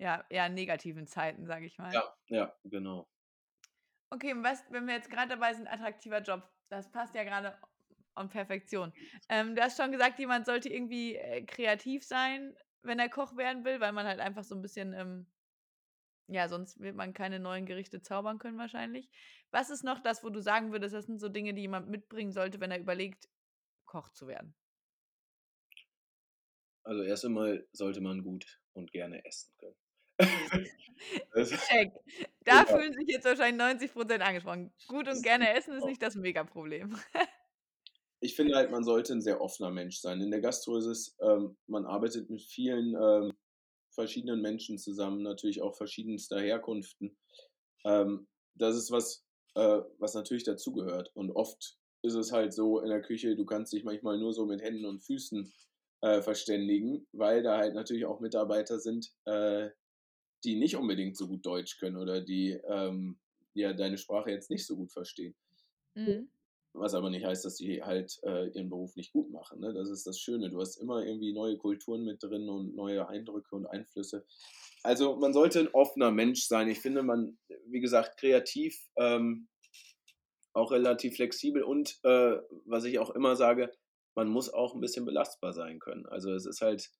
ja, 0.00 0.24
eher 0.30 0.48
negativen 0.48 1.06
Zeiten, 1.06 1.46
sage 1.46 1.66
ich 1.66 1.76
mal. 1.78 1.92
Ja, 1.92 2.16
ja, 2.28 2.56
genau. 2.64 3.06
Okay, 4.08 4.34
was, 4.38 4.64
wenn 4.70 4.86
wir 4.86 4.94
jetzt 4.94 5.10
gerade 5.10 5.28
dabei 5.28 5.52
sind, 5.52 5.68
attraktiver 5.68 6.22
Job, 6.22 6.42
das 6.70 6.90
passt 6.90 7.14
ja 7.14 7.22
gerade 7.22 7.56
an 8.14 8.30
Perfektion. 8.30 8.92
Ähm, 9.28 9.54
du 9.54 9.62
hast 9.62 9.76
schon 9.76 9.92
gesagt, 9.92 10.18
jemand 10.18 10.46
sollte 10.46 10.70
irgendwie 10.70 11.16
äh, 11.16 11.44
kreativ 11.44 12.02
sein, 12.02 12.56
wenn 12.82 12.98
er 12.98 13.10
Koch 13.10 13.36
werden 13.36 13.64
will, 13.64 13.78
weil 13.80 13.92
man 13.92 14.06
halt 14.06 14.20
einfach 14.20 14.42
so 14.42 14.54
ein 14.54 14.62
bisschen, 14.62 14.94
ähm, 14.94 15.26
ja, 16.28 16.48
sonst 16.48 16.80
wird 16.80 16.96
man 16.96 17.12
keine 17.12 17.38
neuen 17.38 17.66
Gerichte 17.66 18.00
zaubern 18.00 18.38
können 18.38 18.58
wahrscheinlich. 18.58 19.10
Was 19.50 19.68
ist 19.68 19.84
noch 19.84 20.00
das, 20.00 20.24
wo 20.24 20.30
du 20.30 20.40
sagen 20.40 20.72
würdest, 20.72 20.94
das 20.94 21.06
sind 21.06 21.20
so 21.20 21.28
Dinge, 21.28 21.52
die 21.52 21.62
jemand 21.62 21.88
mitbringen 21.90 22.32
sollte, 22.32 22.58
wenn 22.58 22.70
er 22.70 22.80
überlegt, 22.80 23.28
Koch 23.84 24.08
zu 24.08 24.26
werden? 24.26 24.54
Also 26.84 27.02
erst 27.02 27.26
einmal 27.26 27.68
sollte 27.72 28.00
man 28.00 28.22
gut 28.22 28.60
und 28.72 28.92
gerne 28.92 29.24
essen 29.26 29.52
können. 29.58 29.76
Check. 31.68 31.92
Da 32.44 32.64
genau. 32.64 32.78
fühlen 32.78 32.92
sich 32.94 33.08
jetzt 33.08 33.24
wahrscheinlich 33.24 33.58
90 33.58 33.92
Prozent 33.92 34.22
angesprochen. 34.22 34.72
Gut 34.88 35.08
und 35.08 35.22
gerne 35.22 35.54
essen 35.54 35.74
ist 35.74 35.84
nicht 35.84 36.02
das 36.02 36.14
Megaproblem. 36.14 36.96
ich 38.20 38.36
finde 38.36 38.56
halt, 38.56 38.70
man 38.70 38.84
sollte 38.84 39.12
ein 39.12 39.22
sehr 39.22 39.40
offener 39.40 39.70
Mensch 39.70 39.98
sein. 39.98 40.20
In 40.20 40.30
der 40.30 40.40
Gastro 40.40 40.76
ist 40.76 40.86
es, 40.86 41.16
ähm, 41.20 41.56
man 41.66 41.86
arbeitet 41.86 42.28
mit 42.30 42.42
vielen 42.42 42.94
ähm, 43.00 43.32
verschiedenen 43.90 44.40
Menschen 44.40 44.78
zusammen, 44.78 45.22
natürlich 45.22 45.62
auch 45.62 45.76
verschiedenster 45.76 46.40
Herkunften. 46.40 47.16
Ähm, 47.84 48.28
das 48.54 48.76
ist 48.76 48.90
was, 48.90 49.24
äh, 49.54 49.80
was 49.98 50.14
natürlich 50.14 50.44
dazugehört. 50.44 51.10
Und 51.14 51.30
oft 51.30 51.76
ist 52.02 52.14
es 52.14 52.32
halt 52.32 52.52
so 52.52 52.80
in 52.80 52.88
der 52.88 53.02
Küche, 53.02 53.36
du 53.36 53.44
kannst 53.44 53.72
dich 53.72 53.84
manchmal 53.84 54.18
nur 54.18 54.32
so 54.32 54.46
mit 54.46 54.62
Händen 54.62 54.86
und 54.86 55.00
Füßen 55.00 55.52
äh, 56.02 56.22
verständigen, 56.22 57.06
weil 57.12 57.42
da 57.42 57.58
halt 57.58 57.74
natürlich 57.74 58.06
auch 58.06 58.20
Mitarbeiter 58.20 58.78
sind, 58.78 59.12
äh, 59.26 59.70
die 60.44 60.56
nicht 60.56 60.76
unbedingt 60.76 61.16
so 61.16 61.28
gut 61.28 61.44
Deutsch 61.44 61.78
können 61.78 61.96
oder 61.96 62.20
die 62.20 62.58
ähm, 62.68 63.18
ja 63.54 63.72
deine 63.72 63.98
Sprache 63.98 64.30
jetzt 64.30 64.50
nicht 64.50 64.66
so 64.66 64.76
gut 64.76 64.92
verstehen. 64.92 65.34
Mhm. 65.94 66.30
Was 66.72 66.94
aber 66.94 67.10
nicht 67.10 67.24
heißt, 67.24 67.44
dass 67.44 67.56
sie 67.56 67.82
halt 67.82 68.20
äh, 68.22 68.48
ihren 68.50 68.70
Beruf 68.70 68.94
nicht 68.94 69.12
gut 69.12 69.30
machen. 69.30 69.60
Ne? 69.60 69.74
Das 69.74 69.90
ist 69.90 70.06
das 70.06 70.20
Schöne. 70.20 70.50
Du 70.50 70.60
hast 70.60 70.76
immer 70.76 71.04
irgendwie 71.04 71.32
neue 71.32 71.56
Kulturen 71.56 72.04
mit 72.04 72.22
drin 72.22 72.48
und 72.48 72.76
neue 72.76 73.08
Eindrücke 73.08 73.56
und 73.56 73.66
Einflüsse. 73.66 74.24
Also 74.82 75.16
man 75.16 75.32
sollte 75.32 75.58
ein 75.58 75.68
offener 75.74 76.12
Mensch 76.12 76.44
sein. 76.44 76.68
Ich 76.68 76.78
finde, 76.78 77.02
man, 77.02 77.38
wie 77.66 77.80
gesagt, 77.80 78.18
kreativ, 78.18 78.80
ähm, 78.96 79.48
auch 80.52 80.70
relativ 80.70 81.16
flexibel 81.16 81.62
und 81.62 81.98
äh, 82.04 82.36
was 82.64 82.84
ich 82.84 82.98
auch 82.98 83.10
immer 83.10 83.36
sage, 83.36 83.72
man 84.14 84.28
muss 84.28 84.52
auch 84.52 84.74
ein 84.74 84.80
bisschen 84.80 85.04
belastbar 85.04 85.52
sein 85.52 85.78
können. 85.78 86.06
Also 86.06 86.32
es 86.32 86.46
ist 86.46 86.60
halt 86.60 86.90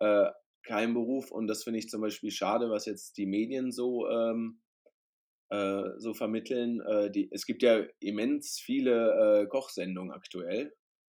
äh, 0.00 0.30
kein 0.68 0.94
Beruf 0.94 1.32
und 1.32 1.46
das 1.48 1.64
finde 1.64 1.78
ich 1.78 1.88
zum 1.88 2.02
Beispiel 2.02 2.30
schade, 2.30 2.70
was 2.70 2.84
jetzt 2.84 3.16
die 3.16 3.26
Medien 3.26 3.72
so, 3.72 4.08
ähm, 4.08 4.60
äh, 5.50 5.84
so 5.96 6.12
vermitteln. 6.12 6.80
Äh, 6.82 7.10
die, 7.10 7.28
es 7.32 7.46
gibt 7.46 7.62
ja 7.62 7.84
immens 8.00 8.60
viele 8.60 9.42
äh, 9.42 9.46
Kochsendungen 9.46 10.12
aktuell. 10.12 10.74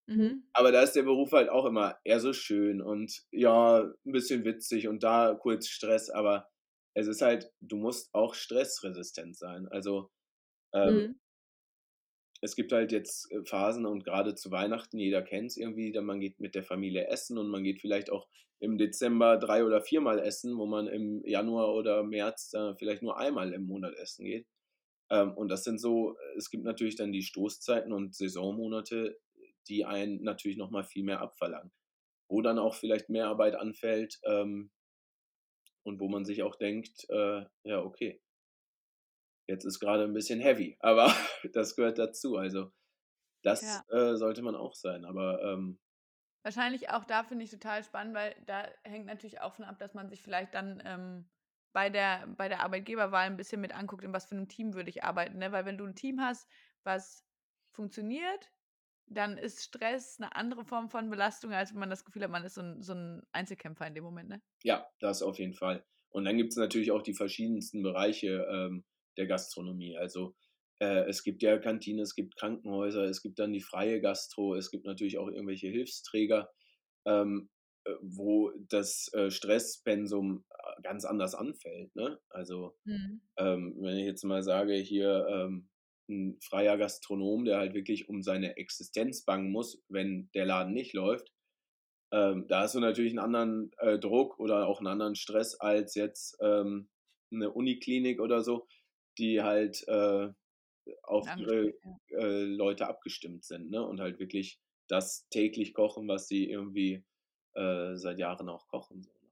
Mhm. 0.06 0.44
Aber 0.52 0.72
da 0.72 0.82
ist 0.82 0.94
der 0.94 1.02
Beruf 1.02 1.32
halt 1.32 1.50
auch 1.50 1.66
immer 1.66 1.98
eher 2.04 2.20
so 2.20 2.32
schön 2.32 2.80
und 2.80 3.24
ja, 3.32 3.80
ein 3.82 4.12
bisschen 4.12 4.44
witzig 4.44 4.88
und 4.88 5.02
da 5.02 5.34
kurz 5.34 5.66
Stress, 5.68 6.10
aber 6.10 6.48
es 6.94 7.08
ist 7.08 7.20
halt, 7.20 7.50
du 7.60 7.76
musst 7.76 8.08
auch 8.14 8.34
stressresistent 8.34 9.36
sein. 9.36 9.68
Also 9.68 10.10
ähm, 10.72 10.94
mhm 10.94 11.20
es 12.40 12.56
gibt 12.56 12.72
halt 12.72 12.92
jetzt 12.92 13.30
äh, 13.32 13.44
Phasen 13.44 13.86
und 13.86 14.04
gerade 14.04 14.34
zu 14.34 14.50
Weihnachten, 14.50 14.98
jeder 14.98 15.22
kennt 15.22 15.50
es 15.50 15.56
irgendwie, 15.56 15.92
man 16.00 16.20
geht 16.20 16.40
mit 16.40 16.54
der 16.54 16.62
Familie 16.62 17.08
essen 17.08 17.38
und 17.38 17.48
man 17.48 17.62
geht 17.64 17.80
vielleicht 17.80 18.10
auch 18.10 18.28
im 18.60 18.76
Dezember 18.76 19.38
drei 19.38 19.64
oder 19.64 19.80
viermal 19.80 20.18
essen, 20.18 20.58
wo 20.58 20.66
man 20.66 20.86
im 20.86 21.24
Januar 21.24 21.74
oder 21.74 22.02
März 22.02 22.52
äh, 22.54 22.74
vielleicht 22.76 23.02
nur 23.02 23.18
einmal 23.18 23.52
im 23.52 23.66
Monat 23.66 23.94
essen 23.96 24.24
geht. 24.24 24.46
Ähm, 25.10 25.32
und 25.34 25.48
das 25.48 25.64
sind 25.64 25.80
so, 25.80 26.16
es 26.36 26.50
gibt 26.50 26.64
natürlich 26.64 26.96
dann 26.96 27.12
die 27.12 27.22
Stoßzeiten 27.22 27.92
und 27.92 28.14
Saisonmonate, 28.14 29.18
die 29.68 29.84
einen 29.84 30.22
natürlich 30.22 30.58
nochmal 30.58 30.84
viel 30.84 31.04
mehr 31.04 31.20
abverlangen. 31.20 31.72
Wo 32.28 32.42
dann 32.42 32.58
auch 32.58 32.74
vielleicht 32.74 33.08
mehr 33.08 33.28
Arbeit 33.28 33.56
anfällt 33.56 34.20
ähm, 34.24 34.70
und 35.82 36.00
wo 36.00 36.08
man 36.08 36.24
sich 36.24 36.42
auch 36.42 36.56
denkt, 36.56 37.06
äh, 37.08 37.44
ja, 37.64 37.82
okay, 37.82 38.20
Jetzt 39.50 39.64
ist 39.64 39.80
gerade 39.80 40.04
ein 40.04 40.12
bisschen 40.12 40.40
heavy, 40.40 40.76
aber 40.80 41.12
das 41.52 41.74
gehört 41.74 41.98
dazu. 41.98 42.36
Also 42.36 42.72
das 43.42 43.62
ja. 43.62 43.84
äh, 43.88 44.16
sollte 44.16 44.42
man 44.42 44.54
auch 44.54 44.74
sein. 44.74 45.04
Aber 45.04 45.42
ähm, 45.42 45.80
wahrscheinlich 46.42 46.90
auch 46.90 47.04
da 47.04 47.24
finde 47.24 47.44
ich 47.44 47.50
total 47.50 47.82
spannend, 47.82 48.14
weil 48.14 48.36
da 48.46 48.68
hängt 48.84 49.06
natürlich 49.06 49.40
auch 49.40 49.54
von 49.54 49.64
ab, 49.64 49.78
dass 49.78 49.92
man 49.92 50.08
sich 50.08 50.22
vielleicht 50.22 50.54
dann 50.54 50.80
ähm, 50.86 51.28
bei 51.72 51.90
der 51.90 52.28
bei 52.36 52.48
der 52.48 52.60
Arbeitgeberwahl 52.60 53.26
ein 53.26 53.36
bisschen 53.36 53.60
mit 53.60 53.74
anguckt, 53.74 54.04
in 54.04 54.12
was 54.12 54.26
für 54.26 54.36
einem 54.36 54.48
Team 54.48 54.74
würde 54.74 54.90
ich 54.90 55.02
arbeiten. 55.02 55.38
Ne? 55.38 55.50
Weil 55.50 55.64
wenn 55.64 55.78
du 55.78 55.84
ein 55.84 55.96
Team 55.96 56.20
hast, 56.20 56.48
was 56.84 57.26
funktioniert, 57.72 58.52
dann 59.06 59.36
ist 59.36 59.64
Stress 59.64 60.20
eine 60.20 60.36
andere 60.36 60.64
Form 60.64 60.90
von 60.90 61.10
Belastung, 61.10 61.52
als 61.52 61.72
wenn 61.72 61.80
man 61.80 61.90
das 61.90 62.04
Gefühl 62.04 62.22
hat, 62.22 62.30
man 62.30 62.44
ist 62.44 62.54
so 62.54 62.62
ein, 62.62 62.82
so 62.82 62.94
ein 62.94 63.26
Einzelkämpfer 63.32 63.86
in 63.88 63.94
dem 63.94 64.04
Moment. 64.04 64.28
Ne? 64.28 64.40
Ja, 64.62 64.88
das 65.00 65.22
auf 65.22 65.40
jeden 65.40 65.54
Fall. 65.54 65.84
Und 66.10 66.24
dann 66.24 66.36
gibt 66.36 66.52
es 66.52 66.56
natürlich 66.56 66.92
auch 66.92 67.02
die 67.02 67.14
verschiedensten 67.14 67.82
Bereiche. 67.82 68.46
Ähm, 68.48 68.84
der 69.16 69.26
Gastronomie. 69.26 69.96
Also 69.96 70.34
äh, 70.80 71.08
es 71.08 71.22
gibt 71.22 71.42
ja 71.42 71.58
Kantine, 71.58 72.02
es 72.02 72.14
gibt 72.14 72.36
Krankenhäuser, 72.36 73.04
es 73.04 73.22
gibt 73.22 73.38
dann 73.38 73.52
die 73.52 73.60
freie 73.60 74.00
Gastro, 74.00 74.54
es 74.54 74.70
gibt 74.70 74.86
natürlich 74.86 75.18
auch 75.18 75.28
irgendwelche 75.28 75.68
Hilfsträger, 75.68 76.50
ähm, 77.06 77.50
äh, 77.84 77.92
wo 78.00 78.50
das 78.68 79.12
äh, 79.12 79.30
Stresspensum 79.30 80.44
äh, 80.50 80.82
ganz 80.82 81.04
anders 81.04 81.34
anfällt. 81.34 81.94
Ne? 81.94 82.18
Also 82.30 82.76
mhm. 82.84 83.20
ähm, 83.36 83.76
wenn 83.80 83.96
ich 83.96 84.06
jetzt 84.06 84.24
mal 84.24 84.42
sage, 84.42 84.74
hier 84.74 85.26
ähm, 85.28 85.68
ein 86.08 86.38
freier 86.40 86.76
Gastronom, 86.76 87.44
der 87.44 87.58
halt 87.58 87.74
wirklich 87.74 88.08
um 88.08 88.22
seine 88.22 88.56
Existenz 88.56 89.24
bangen 89.24 89.52
muss, 89.52 89.82
wenn 89.88 90.30
der 90.34 90.46
Laden 90.46 90.72
nicht 90.72 90.92
läuft, 90.92 91.32
ähm, 92.12 92.46
da 92.48 92.62
hast 92.62 92.74
du 92.74 92.80
natürlich 92.80 93.12
einen 93.12 93.20
anderen 93.20 93.70
äh, 93.78 93.98
Druck 93.98 94.38
oder 94.40 94.66
auch 94.66 94.78
einen 94.78 94.88
anderen 94.88 95.14
Stress 95.14 95.54
als 95.54 95.94
jetzt 95.94 96.36
ähm, 96.40 96.88
eine 97.32 97.50
Uniklinik 97.52 98.20
oder 98.20 98.42
so, 98.42 98.66
die 99.20 99.42
halt 99.42 99.86
äh, 99.86 100.28
auf 101.02 101.28
ihre 101.36 101.74
äh, 102.08 102.42
Leute 102.44 102.88
abgestimmt 102.88 103.44
sind 103.44 103.70
ne? 103.70 103.84
und 103.84 104.00
halt 104.00 104.18
wirklich 104.18 104.60
das 104.88 105.28
täglich 105.28 105.74
kochen, 105.74 106.08
was 106.08 106.26
sie 106.26 106.50
irgendwie 106.50 107.04
äh, 107.54 107.94
seit 107.96 108.18
Jahren 108.18 108.48
auch 108.48 108.66
kochen. 108.68 109.02
So, 109.02 109.10
ne? 109.10 109.30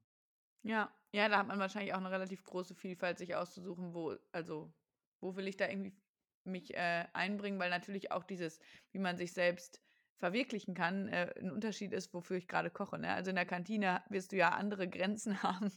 Ja, 0.63 0.95
ja, 1.13 1.29
da 1.29 1.39
hat 1.39 1.49
man 1.49 1.59
wahrscheinlich 1.59 1.95
auch 1.95 1.99
eine 1.99 2.11
relativ 2.11 2.45
große 2.45 2.75
Vielfalt, 2.75 3.19
sich 3.19 3.35
auszusuchen, 3.35 3.95
wo, 3.95 4.17
also, 4.33 4.73
wo 5.21 5.37
will 5.37 5.49
ich 5.49 5.57
da 5.57 5.69
irgendwie 5.69 5.97
mich 6.45 6.75
äh, 6.75 7.07
einbringen, 7.13 7.59
weil 7.59 7.71
natürlich 7.71 8.13
auch 8.13 8.25
dieses, 8.25 8.61
wie 8.93 8.99
man 8.99 9.17
sich 9.17 9.33
selbst 9.33 9.83
verwirklichen 10.19 10.75
kann, 10.75 11.09
äh, 11.09 11.33
ein 11.41 11.51
Unterschied 11.51 11.93
ist, 11.93 12.13
wofür 12.13 12.37
ich 12.37 12.49
gerade 12.49 12.71
koche. 12.71 12.99
Ne? 12.99 13.13
Also 13.13 13.31
in 13.31 13.37
der 13.37 13.47
Kantine 13.47 14.03
wirst 14.09 14.33
du 14.33 14.37
ja 14.37 14.51
andere 14.51 14.89
Grenzen 14.89 15.43
haben, 15.43 15.73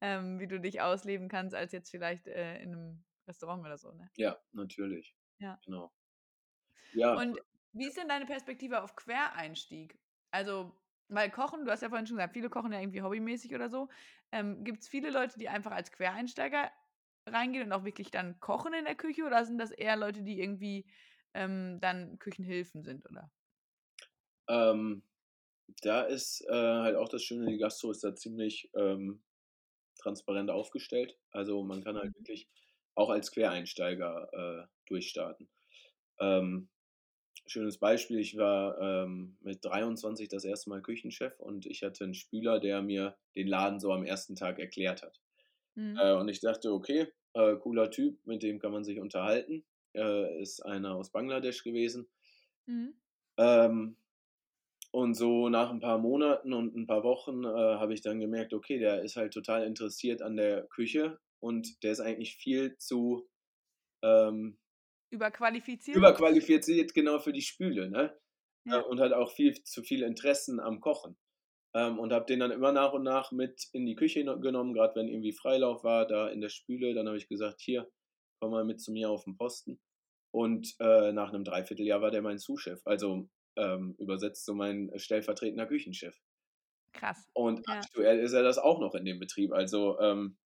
ähm, 0.00 0.38
wie 0.40 0.48
du 0.48 0.60
dich 0.60 0.80
ausleben 0.80 1.28
kannst, 1.28 1.54
als 1.54 1.72
jetzt 1.72 1.90
vielleicht 1.90 2.26
äh, 2.26 2.58
in 2.58 2.74
einem 2.74 3.04
Restaurant 3.26 3.64
oder 3.64 3.78
so, 3.78 3.92
ne? 3.92 4.10
Ja, 4.16 4.38
natürlich. 4.52 5.14
Ja. 5.38 5.58
Genau. 5.64 5.92
Ja. 6.92 7.14
Und 7.14 7.38
wie 7.72 7.86
ist 7.86 7.96
denn 7.96 8.08
deine 8.08 8.26
Perspektive 8.26 8.82
auf 8.82 8.94
Quereinstieg? 8.96 9.98
Also, 10.30 10.76
weil 11.08 11.30
Kochen, 11.30 11.64
du 11.64 11.70
hast 11.70 11.82
ja 11.82 11.88
vorhin 11.88 12.06
schon 12.06 12.16
gesagt, 12.16 12.34
viele 12.34 12.50
kochen 12.50 12.72
ja 12.72 12.80
irgendwie 12.80 13.02
hobbymäßig 13.02 13.54
oder 13.54 13.68
so. 13.68 13.88
Ähm, 14.32 14.64
Gibt 14.64 14.82
es 14.82 14.88
viele 14.88 15.10
Leute, 15.10 15.38
die 15.38 15.48
einfach 15.48 15.72
als 15.72 15.92
Quereinsteiger 15.92 16.70
reingehen 17.26 17.66
und 17.66 17.72
auch 17.72 17.84
wirklich 17.84 18.10
dann 18.10 18.38
kochen 18.40 18.74
in 18.74 18.84
der 18.84 18.94
Küche 18.94 19.24
oder 19.24 19.44
sind 19.44 19.58
das 19.58 19.70
eher 19.70 19.96
Leute, 19.96 20.22
die 20.22 20.40
irgendwie 20.40 20.86
ähm, 21.34 21.80
dann 21.80 22.18
Küchenhilfen 22.18 22.82
sind, 22.82 23.08
oder? 23.10 23.30
Ähm, 24.48 25.02
da 25.82 26.02
ist 26.02 26.42
äh, 26.48 26.52
halt 26.52 26.96
auch 26.96 27.08
das 27.08 27.22
Schöne, 27.22 27.50
die 27.50 27.58
Gastro 27.58 27.90
ist 27.90 28.04
da 28.04 28.14
ziemlich 28.14 28.70
ähm, 28.74 29.22
transparent 29.98 30.50
aufgestellt. 30.50 31.18
Also 31.30 31.62
man 31.62 31.82
kann 31.82 31.96
halt 31.96 32.10
mhm. 32.10 32.20
wirklich 32.20 32.48
auch 32.94 33.10
als 33.10 33.32
Quereinsteiger 33.32 34.28
äh, 34.32 34.66
durchstarten. 34.86 35.48
Ähm, 36.20 36.68
schönes 37.46 37.78
Beispiel, 37.78 38.18
ich 38.18 38.36
war 38.36 38.80
ähm, 38.80 39.36
mit 39.40 39.64
23 39.64 40.28
das 40.28 40.44
erste 40.44 40.70
Mal 40.70 40.82
Küchenchef 40.82 41.38
und 41.40 41.66
ich 41.66 41.82
hatte 41.82 42.04
einen 42.04 42.14
Spüler, 42.14 42.60
der 42.60 42.82
mir 42.82 43.16
den 43.34 43.48
Laden 43.48 43.80
so 43.80 43.92
am 43.92 44.04
ersten 44.04 44.36
Tag 44.36 44.58
erklärt 44.58 45.02
hat. 45.02 45.20
Mhm. 45.74 45.98
Äh, 46.00 46.12
und 46.14 46.28
ich 46.28 46.40
dachte, 46.40 46.72
okay, 46.72 47.08
äh, 47.34 47.56
cooler 47.56 47.90
Typ, 47.90 48.24
mit 48.26 48.42
dem 48.42 48.58
kann 48.58 48.72
man 48.72 48.84
sich 48.84 49.00
unterhalten. 49.00 49.64
Äh, 49.94 50.40
ist 50.40 50.64
einer 50.64 50.94
aus 50.94 51.10
Bangladesch 51.10 51.62
gewesen. 51.62 52.08
Mhm. 52.66 52.94
Ähm, 53.36 53.96
und 54.90 55.14
so 55.14 55.48
nach 55.48 55.70
ein 55.70 55.80
paar 55.80 55.98
Monaten 55.98 56.52
und 56.52 56.76
ein 56.76 56.86
paar 56.86 57.02
Wochen 57.02 57.42
äh, 57.44 57.48
habe 57.48 57.94
ich 57.94 58.00
dann 58.00 58.20
gemerkt, 58.20 58.54
okay, 58.54 58.78
der 58.78 59.02
ist 59.02 59.16
halt 59.16 59.32
total 59.32 59.64
interessiert 59.64 60.22
an 60.22 60.36
der 60.36 60.66
Küche 60.68 61.18
und 61.44 61.82
der 61.84 61.92
ist 61.92 62.00
eigentlich 62.00 62.36
viel 62.36 62.76
zu 62.78 63.28
ähm, 64.02 64.58
überqualifiziert. 65.10 65.96
Überqualifiziert 65.96 66.94
genau 66.94 67.18
für 67.18 67.32
die 67.32 67.42
Spüle, 67.42 67.90
ne? 67.90 68.18
Äh, 68.70 68.70
ja. 68.70 68.80
Und 68.80 69.00
hat 69.00 69.12
auch 69.12 69.30
viel 69.32 69.62
zu 69.64 69.82
viel 69.82 70.02
Interessen 70.02 70.60
am 70.60 70.80
Kochen. 70.80 71.16
ähm, 71.74 71.98
und 72.00 72.12
habe 72.12 72.26
den 72.26 72.40
dann 72.40 72.52
immer 72.52 72.72
nach 72.72 72.92
und 72.94 73.04
nach 73.04 73.32
mit 73.32 73.68
in 73.72 73.86
die 73.86 73.96
Küche 73.96 74.24
genommen, 74.40 74.74
gerade 74.74 74.96
wenn 74.96 75.08
irgendwie 75.08 75.32
Freilauf 75.32 75.84
war, 75.84 76.06
da 76.06 76.28
in 76.30 76.40
der 76.40 76.50
Spüle. 76.50 76.94
Dann 76.94 77.06
habe 77.08 77.18
ich 77.18 77.28
gesagt, 77.28 77.60
hier, 77.62 77.90
komm 78.40 78.52
mal 78.52 78.64
mit 78.64 78.80
zu 78.80 78.92
mir 78.92 79.10
auf 79.10 79.24
den 79.24 79.36
Posten. 79.36 79.80
Und 80.32 80.74
äh, 80.80 81.12
nach 81.12 81.30
einem 81.32 81.44
Dreivierteljahr 81.44 82.02
war 82.02 82.10
der 82.12 82.22
mein 82.22 82.38
Zuschef, 82.38 82.82
also 82.86 83.28
ähm, 83.56 83.94
übersetzt 83.98 84.44
so 84.46 84.54
mein 84.54 84.92
stellvertretender 84.98 85.66
Küchenchef. 85.66 86.20
Krass. 86.92 87.28
Und 87.32 87.66
Ja. 87.66 87.80
aktuell 87.80 88.18
ist 88.20 88.32
er 88.32 88.42
das 88.42 88.58
auch 88.58 88.80
noch 88.80 88.94
in 88.94 89.04
dem 89.04 89.18
Betrieb. 89.18 89.52
Also 89.52 89.98
ähm, 90.00 90.36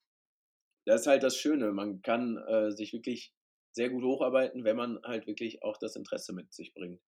das 0.88 1.02
ist 1.02 1.06
halt 1.06 1.22
das 1.22 1.36
Schöne. 1.36 1.72
Man 1.72 2.02
kann 2.02 2.36
äh, 2.38 2.70
sich 2.72 2.92
wirklich 2.92 3.34
sehr 3.72 3.90
gut 3.90 4.04
hocharbeiten, 4.04 4.64
wenn 4.64 4.76
man 4.76 5.00
halt 5.04 5.26
wirklich 5.26 5.62
auch 5.62 5.76
das 5.78 5.96
Interesse 5.96 6.32
mit 6.32 6.52
sich 6.52 6.74
bringt. 6.74 7.00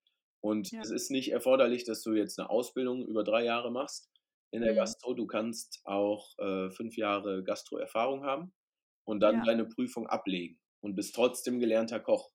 Und 0.43 0.71
Ja. 0.71 0.85
es 0.85 0.91
ist 0.91 1.11
nicht 1.11 1.33
erforderlich, 1.33 1.85
dass 1.85 2.03
du 2.03 2.13
jetzt 2.15 2.39
eine 2.39 2.51
Ausbildung 2.51 3.07
über 3.07 3.25
drei 3.25 3.45
Jahre 3.45 3.71
machst 3.71 4.11
in 4.53 4.63
der 4.63 4.75
Mhm. 4.75 4.75
Gastro. 4.75 5.15
Du 5.15 5.27
kannst 5.27 5.81
auch 5.85 6.39
äh, 6.39 6.71
fünf 6.71 6.97
Jahre 6.97 7.43
Gastro-Erfahrung 7.45 8.25
haben 8.25 8.55
und 9.05 9.21
dann 9.21 9.43
Ja. 9.43 9.45
deine 9.45 9.67
Prüfung 9.67 10.07
ablegen 10.09 10.61
und 10.83 10.95
bist 10.97 11.15
trotzdem 11.15 11.61
gelernter 11.61 12.01
Koch. 12.01 12.31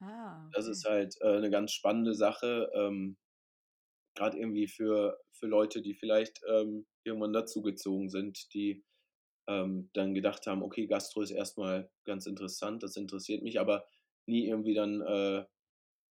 Ah, 0.00 0.50
Das 0.52 0.66
okay. 0.68 0.68
ist 0.68 0.84
halt 0.86 1.16
äh, 1.20 1.36
eine 1.36 1.50
ganz 1.50 1.72
spannende 1.72 2.14
Sache, 2.14 2.70
ähm, 2.74 3.18
gerade 4.16 4.38
irgendwie 4.38 4.68
für, 4.68 5.18
für 5.32 5.46
Leute, 5.46 5.82
die 5.82 5.94
vielleicht 5.94 6.40
ähm, 6.48 6.86
irgendwann 7.04 7.32
dazugezogen 7.32 8.08
sind, 8.10 8.52
die 8.54 8.84
ähm, 9.46 9.90
dann 9.92 10.14
gedacht 10.14 10.46
haben, 10.46 10.62
okay, 10.62 10.86
Gastro 10.86 11.22
ist 11.22 11.30
erstmal 11.30 11.90
ganz 12.04 12.26
interessant, 12.26 12.82
das 12.82 12.96
interessiert 12.96 13.42
mich, 13.42 13.60
aber 13.60 13.86
nie 14.26 14.46
irgendwie 14.46 14.74
dann 14.74 15.00
äh, 15.02 15.44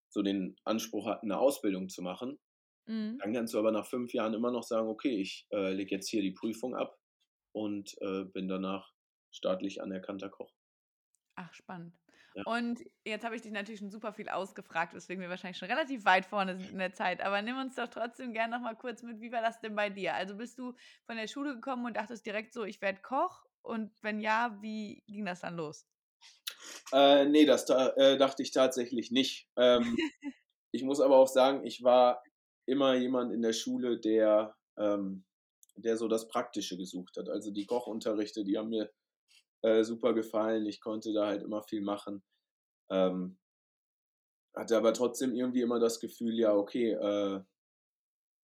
so 0.08 0.22
den 0.22 0.56
Anspruch 0.64 1.06
hatten, 1.06 1.30
eine 1.30 1.40
Ausbildung 1.40 1.88
zu 1.88 2.02
machen. 2.02 2.38
Mhm. 2.86 3.18
Dann 3.18 3.32
kannst 3.32 3.54
du 3.54 3.58
aber 3.58 3.72
nach 3.72 3.86
fünf 3.86 4.12
Jahren 4.12 4.34
immer 4.34 4.50
noch 4.50 4.62
sagen, 4.62 4.88
okay, 4.88 5.20
ich 5.20 5.46
äh, 5.50 5.72
lege 5.72 5.94
jetzt 5.94 6.08
hier 6.08 6.22
die 6.22 6.32
Prüfung 6.32 6.74
ab 6.76 6.98
und 7.52 7.96
äh, 8.00 8.24
bin 8.24 8.48
danach 8.48 8.92
staatlich 9.30 9.82
anerkannter 9.82 10.28
Koch. 10.28 10.54
Ach, 11.36 11.52
spannend. 11.52 11.98
Ja. 12.34 12.42
Und 12.46 12.80
jetzt 13.04 13.24
habe 13.24 13.36
ich 13.36 13.42
dich 13.42 13.52
natürlich 13.52 13.78
schon 13.78 13.90
super 13.90 14.12
viel 14.12 14.28
ausgefragt, 14.28 14.92
weswegen 14.92 15.22
wir 15.22 15.30
wahrscheinlich 15.30 15.56
schon 15.56 15.70
relativ 15.70 16.04
weit 16.04 16.26
vorne 16.26 16.56
sind 16.56 16.70
in 16.70 16.78
der 16.78 16.92
Zeit. 16.92 17.20
Aber 17.20 17.40
nimm 17.42 17.56
uns 17.56 17.76
doch 17.76 17.88
trotzdem 17.88 18.32
gerne 18.32 18.56
noch 18.56 18.62
mal 18.62 18.74
kurz 18.74 19.02
mit, 19.02 19.20
wie 19.20 19.30
war 19.30 19.40
das 19.40 19.60
denn 19.60 19.76
bei 19.76 19.88
dir? 19.88 20.14
Also 20.14 20.36
bist 20.36 20.58
du 20.58 20.74
von 21.06 21.16
der 21.16 21.28
Schule 21.28 21.54
gekommen 21.54 21.86
und 21.86 21.96
dachtest 21.96 22.26
direkt 22.26 22.52
so, 22.52 22.64
ich 22.64 22.80
werde 22.82 23.00
Koch? 23.02 23.44
Und 23.62 23.92
wenn 24.02 24.20
ja, 24.20 24.58
wie 24.60 25.02
ging 25.06 25.24
das 25.24 25.40
dann 25.40 25.56
los? 25.56 25.86
Äh, 26.92 27.26
nee, 27.26 27.46
das 27.46 27.66
da, 27.66 27.90
äh, 27.90 28.18
dachte 28.18 28.42
ich 28.42 28.50
tatsächlich 28.50 29.10
nicht. 29.10 29.48
Ähm, 29.56 29.96
ich 30.72 30.82
muss 30.82 31.00
aber 31.00 31.16
auch 31.16 31.28
sagen, 31.28 31.64
ich 31.64 31.82
war 31.82 32.22
immer 32.66 32.94
jemand 32.94 33.32
in 33.32 33.42
der 33.42 33.52
Schule, 33.52 34.00
der, 34.00 34.56
ähm, 34.76 35.24
der 35.76 35.96
so 35.96 36.08
das 36.08 36.28
Praktische 36.28 36.76
gesucht 36.76 37.16
hat. 37.16 37.28
Also 37.28 37.50
die 37.50 37.66
Kochunterrichte, 37.66 38.44
die 38.44 38.58
haben 38.58 38.70
mir 38.70 38.90
äh, 39.64 39.82
super 39.82 40.12
gefallen. 40.12 40.66
Ich 40.66 40.80
konnte 40.80 41.12
da 41.12 41.26
halt 41.26 41.42
immer 41.42 41.62
viel 41.62 41.80
machen. 41.80 42.22
Ähm, 42.90 43.38
hatte 44.54 44.76
aber 44.76 44.92
trotzdem 44.92 45.34
irgendwie 45.34 45.62
immer 45.62 45.80
das 45.80 45.98
Gefühl, 46.00 46.38
ja, 46.38 46.54
okay, 46.54 46.92
äh, 46.92 47.40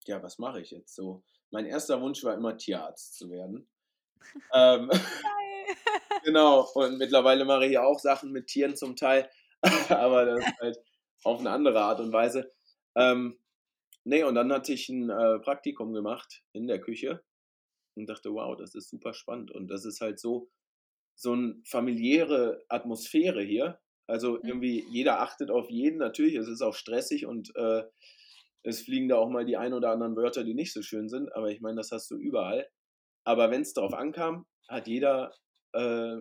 ja, 0.07 0.23
was 0.23 0.39
mache 0.39 0.61
ich 0.61 0.71
jetzt 0.71 0.95
so? 0.95 1.23
Mein 1.51 1.67
erster 1.67 2.01
Wunsch 2.01 2.25
war 2.25 2.35
immer 2.35 2.57
Tierarzt 2.57 3.17
zu 3.17 3.31
werden. 3.31 3.69
ähm. 4.55 4.91
Genau, 6.23 6.69
und 6.75 6.99
mittlerweile 6.99 7.47
mache 7.47 7.65
ich 7.65 7.73
ja 7.73 7.83
auch 7.83 7.99
Sachen 7.99 8.31
mit 8.31 8.49
Tieren 8.49 8.77
zum 8.77 8.95
Teil, 8.95 9.31
aber 9.89 10.27
das 10.27 10.45
ist 10.45 10.61
halt 10.61 10.79
auf 11.25 11.41
eine 11.41 11.51
andere 11.51 11.81
Art 11.81 12.01
und 12.01 12.13
Weise. 12.13 12.53
Ähm, 12.95 13.39
nee, 14.05 14.23
und 14.25 14.35
dann 14.35 14.53
hatte 14.53 14.75
ich 14.75 14.91
ein 14.91 15.09
äh, 15.09 15.39
Praktikum 15.39 15.95
gemacht 15.95 16.43
in 16.53 16.67
der 16.67 16.79
Küche 16.79 17.23
und 17.95 18.07
dachte, 18.07 18.35
wow, 18.35 18.55
das 18.55 18.75
ist 18.75 18.91
super 18.91 19.15
spannend. 19.15 19.51
Und 19.51 19.69
das 19.69 19.87
ist 19.87 20.03
halt 20.03 20.19
so, 20.19 20.51
so 21.21 21.33
eine 21.33 21.57
familiäre 21.67 22.65
Atmosphäre 22.69 23.43
hier. 23.43 23.81
Also 24.07 24.43
Mhm. 24.43 24.61
irgendwie 24.63 24.85
jeder 24.91 25.21
achtet 25.21 25.51
auf 25.51 25.71
jeden. 25.71 25.99
Natürlich, 25.99 26.35
es 26.35 26.49
ist 26.49 26.63
auch 26.63 26.75
stressig 26.75 27.27
und 27.27 27.55
äh, 27.57 27.85
es 28.63 28.83
fliegen 28.83 29.09
da 29.09 29.17
auch 29.17 29.31
mal 29.31 29.45
die 29.47 29.57
ein 29.57 29.73
oder 29.75 29.91
anderen 29.91 30.17
Wörter, 30.17 30.45
die 30.45 30.55
nicht 30.55 30.73
so 30.73 30.83
schön 30.83 31.09
sind. 31.09 31.35
Aber 31.35 31.51
ich 31.51 31.61
meine, 31.61 31.77
das 31.77 31.93
hast 31.93 32.11
du 32.11 32.17
überall. 32.17 32.69
Aber 33.25 33.51
wenn 33.51 33.63
es 33.63 33.75
darauf 33.75 33.95
ankam, 33.95 34.47
hat 34.69 34.89
jeder 34.89 35.35
äh, 35.75 36.19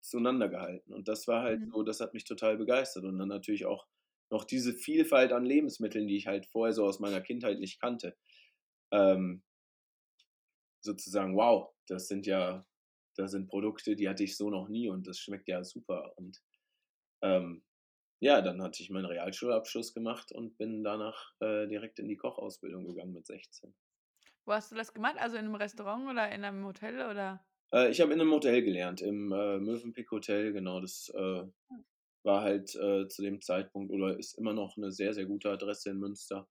zueinander 0.00 0.48
gehalten. 0.48 0.92
Und 0.94 1.08
das 1.08 1.28
war 1.28 1.42
halt 1.42 1.58
Mhm. 1.58 1.70
so, 1.72 1.82
das 1.82 2.00
hat 2.00 2.14
mich 2.14 2.24
total 2.24 2.56
begeistert. 2.58 3.04
Und 3.04 3.18
dann 3.18 3.28
natürlich 3.28 3.66
auch 3.66 3.86
noch 4.30 4.44
diese 4.44 4.74
Vielfalt 4.74 5.32
an 5.32 5.44
Lebensmitteln, 5.44 6.06
die 6.06 6.16
ich 6.16 6.26
halt 6.26 6.46
vorher 6.46 6.72
so 6.74 6.84
aus 6.86 7.00
meiner 7.00 7.20
Kindheit 7.20 7.58
nicht 7.60 7.80
kannte. 7.80 8.16
Ähm, 8.92 9.42
sozusagen, 10.80 11.36
wow, 11.36 11.74
das 11.86 12.08
sind 12.08 12.26
ja, 12.26 12.66
das 13.20 13.32
sind 13.32 13.48
Produkte, 13.48 13.96
die 13.96 14.08
hatte 14.08 14.24
ich 14.24 14.36
so 14.36 14.50
noch 14.50 14.68
nie 14.68 14.88
und 14.88 15.06
das 15.06 15.18
schmeckt 15.18 15.48
ja 15.48 15.62
super. 15.62 16.12
Und 16.16 16.40
ähm, 17.22 17.62
ja, 18.20 18.42
dann 18.42 18.62
hatte 18.62 18.82
ich 18.82 18.90
meinen 18.90 19.06
Realschulabschluss 19.06 19.94
gemacht 19.94 20.32
und 20.32 20.56
bin 20.58 20.84
danach 20.84 21.32
äh, 21.40 21.66
direkt 21.66 21.98
in 21.98 22.08
die 22.08 22.16
Kochausbildung 22.16 22.86
gegangen 22.86 23.12
mit 23.12 23.26
16. 23.26 23.74
Wo 24.44 24.52
hast 24.52 24.70
du 24.70 24.76
das 24.76 24.92
gemacht? 24.92 25.16
Also 25.18 25.36
in 25.36 25.44
einem 25.44 25.54
Restaurant 25.54 26.08
oder 26.08 26.30
in 26.30 26.44
einem 26.44 26.64
Hotel 26.66 26.94
oder? 27.08 27.44
Äh, 27.72 27.90
ich 27.90 28.00
habe 28.00 28.12
in 28.12 28.20
einem 28.20 28.32
Hotel 28.32 28.62
gelernt, 28.62 29.00
im 29.00 29.32
äh, 29.32 29.58
Mövenpick 29.58 30.10
Hotel, 30.10 30.52
genau. 30.52 30.80
Das 30.80 31.10
äh, 31.14 31.42
war 32.24 32.42
halt 32.42 32.74
äh, 32.74 33.08
zu 33.08 33.22
dem 33.22 33.40
Zeitpunkt 33.40 33.92
oder 33.92 34.18
ist 34.18 34.34
immer 34.38 34.52
noch 34.52 34.76
eine 34.76 34.92
sehr, 34.92 35.14
sehr 35.14 35.26
gute 35.26 35.50
Adresse 35.50 35.90
in 35.90 35.98
Münster. 35.98 36.48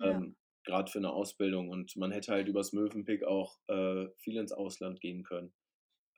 Ja. 0.00 0.12
Ähm, 0.12 0.36
Gerade 0.64 0.90
für 0.90 0.98
eine 0.98 1.12
Ausbildung. 1.12 1.68
Und 1.68 1.94
man 1.96 2.10
hätte 2.10 2.32
halt 2.32 2.48
übers 2.48 2.72
Mövenpick 2.72 3.24
auch 3.24 3.58
äh, 3.68 4.06
viel 4.16 4.38
ins 4.38 4.52
Ausland 4.52 5.00
gehen 5.00 5.22
können. 5.22 5.52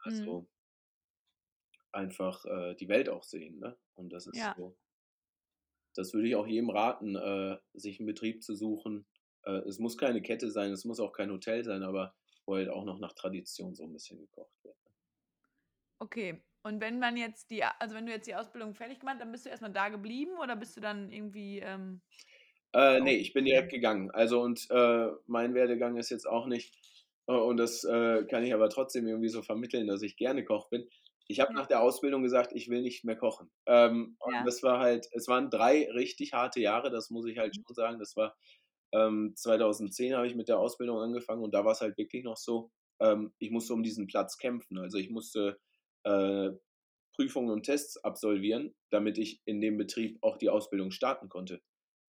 Mhm. 0.07 0.21
Also 0.21 0.49
einfach 1.93 2.45
äh, 2.45 2.75
die 2.77 2.89
Welt 2.89 3.09
auch 3.09 3.25
sehen. 3.25 3.59
Ne? 3.59 3.77
Und 3.95 4.11
das 4.13 4.27
ist 4.29 4.39
Ja. 4.39 4.55
so. 4.55 4.77
Das 5.95 6.15
würde 6.15 6.29
ich 6.29 6.37
auch 6.37 6.47
jedem 6.47 6.71
raten, 6.71 7.17
äh, 7.17 7.59
sich 7.75 7.99
einen 7.99 8.07
Betrieb 8.07 8.43
zu 8.45 8.55
suchen. 8.55 9.07
Äh, 9.43 9.63
es 9.69 9.79
muss 9.81 9.97
keine 9.99 10.23
Kette 10.23 10.51
sein, 10.51 10.71
es 10.71 10.85
muss 10.85 11.01
auch 11.01 11.13
kein 11.13 11.31
Hotel 11.33 11.65
sein, 11.65 11.83
aber 11.83 12.15
wo 12.45 12.55
halt 12.55 12.69
auch 12.69 12.85
noch 12.85 13.01
nach 13.01 13.15
Tradition 13.15 13.75
so 13.75 13.83
ein 13.85 13.93
bisschen 13.93 14.19
gekocht 14.21 14.63
wird. 14.63 14.77
Okay. 16.01 16.43
Und 16.63 16.81
wenn 16.81 16.99
man 16.99 17.17
jetzt 17.17 17.51
die, 17.51 17.63
also 17.63 17.95
wenn 17.95 18.07
du 18.07 18.13
jetzt 18.13 18.27
die 18.27 18.35
Ausbildung 18.35 18.75
fertig 18.75 18.99
gemacht, 19.01 19.21
dann 19.21 19.31
bist 19.31 19.47
du 19.47 19.51
erstmal 19.51 19.73
da 19.73 19.89
geblieben 19.89 20.37
oder 20.39 20.57
bist 20.57 20.77
du 20.77 20.81
dann 20.81 21.13
irgendwie 21.13 21.61
ähm, 21.61 22.03
Äh, 22.73 23.01
nee, 23.01 23.17
ich 23.17 23.33
bin 23.33 23.45
direkt 23.45 23.71
gegangen. 23.73 24.11
Also 24.11 24.41
und 24.43 24.67
äh, 24.71 25.09
mein 25.27 25.55
Werdegang 25.55 25.97
ist 25.97 26.11
jetzt 26.11 26.27
auch 26.27 26.47
nicht, 26.47 26.77
und 27.35 27.57
das 27.57 27.85
äh, 27.85 28.25
kann 28.27 28.45
ich 28.45 28.55
aber 28.55 28.69
trotzdem 28.69 29.07
irgendwie 29.07 29.29
so 29.29 29.43
vermitteln, 29.43 29.87
dass 29.87 30.03
ich 30.03 30.17
gerne 30.17 30.45
Koch 30.45 30.69
bin. 30.71 30.89
Ich 31.29 31.41
habe 31.41 31.51
Ja. 31.51 31.57
nach 31.57 31.67
der 31.67 31.83
Ausbildung 31.83 32.23
gesagt, 32.23 32.53
ich 32.55 32.69
will 32.69 32.83
nicht 32.83 33.05
mehr 33.05 33.17
kochen. 33.17 33.51
Ähm, 33.67 34.17
Ja. 34.25 34.41
Und 34.41 34.47
das 34.47 34.63
war 34.63 34.79
halt, 34.79 35.09
es 35.13 35.27
waren 35.29 35.51
drei 35.51 35.91
richtig 35.93 36.33
harte 36.35 36.61
Jahre, 36.61 36.91
das 36.91 37.11
muss 37.11 37.27
ich 37.27 37.39
halt 37.39 37.55
Mhm. 37.55 37.65
schon 37.67 37.75
sagen. 37.75 37.99
Das 37.99 38.17
war 38.17 38.37
ähm, 38.93 39.33
2010 39.37 40.15
habe 40.15 40.27
ich 40.29 40.35
mit 40.37 40.49
der 40.49 40.59
Ausbildung 40.61 40.99
angefangen 41.01 41.43
und 41.43 41.53
da 41.55 41.65
war 41.65 41.73
es 41.73 41.81
halt 41.81 41.99
wirklich 41.99 42.25
noch 42.25 42.37
so, 42.37 42.71
ähm, 43.01 43.35
ich 43.39 43.51
musste 43.51 43.75
um 43.75 43.83
diesen 43.83 44.07
Platz 44.07 44.39
kämpfen. 44.39 44.79
Also 44.79 44.99
ich 44.99 45.11
musste 45.11 45.59
äh, 46.05 46.51
Prüfungen 47.15 47.51
und 47.51 47.65
Tests 47.65 47.97
absolvieren, 48.05 48.75
damit 48.91 49.19
ich 49.19 49.41
in 49.45 49.61
dem 49.61 49.77
Betrieb 49.79 50.19
auch 50.23 50.37
die 50.39 50.51
Ausbildung 50.51 50.91
starten 50.93 51.29
konnte 51.29 51.61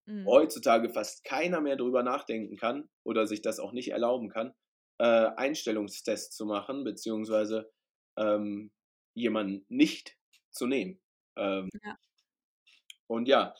mhm. 0.06 0.26
heutzutage 0.26 0.90
fast 0.90 1.24
keiner 1.24 1.60
mehr 1.60 1.76
drüber 1.76 2.02
nachdenken 2.02 2.56
kann 2.56 2.88
oder 3.04 3.26
sich 3.26 3.42
das 3.42 3.60
auch 3.60 3.72
nicht 3.72 3.90
erlauben 3.90 4.28
kann, 4.28 4.54
äh, 4.98 5.30
Einstellungstests 5.36 6.36
zu 6.36 6.46
machen, 6.46 6.84
beziehungsweise 6.84 7.70
ähm, 8.16 8.70
jemanden 9.14 9.64
nicht 9.68 10.16
zu 10.50 10.66
nehmen. 10.66 11.00
Ähm, 11.36 11.68
Ja. 11.84 11.96
Und 13.06 13.26
ja, 13.26 13.54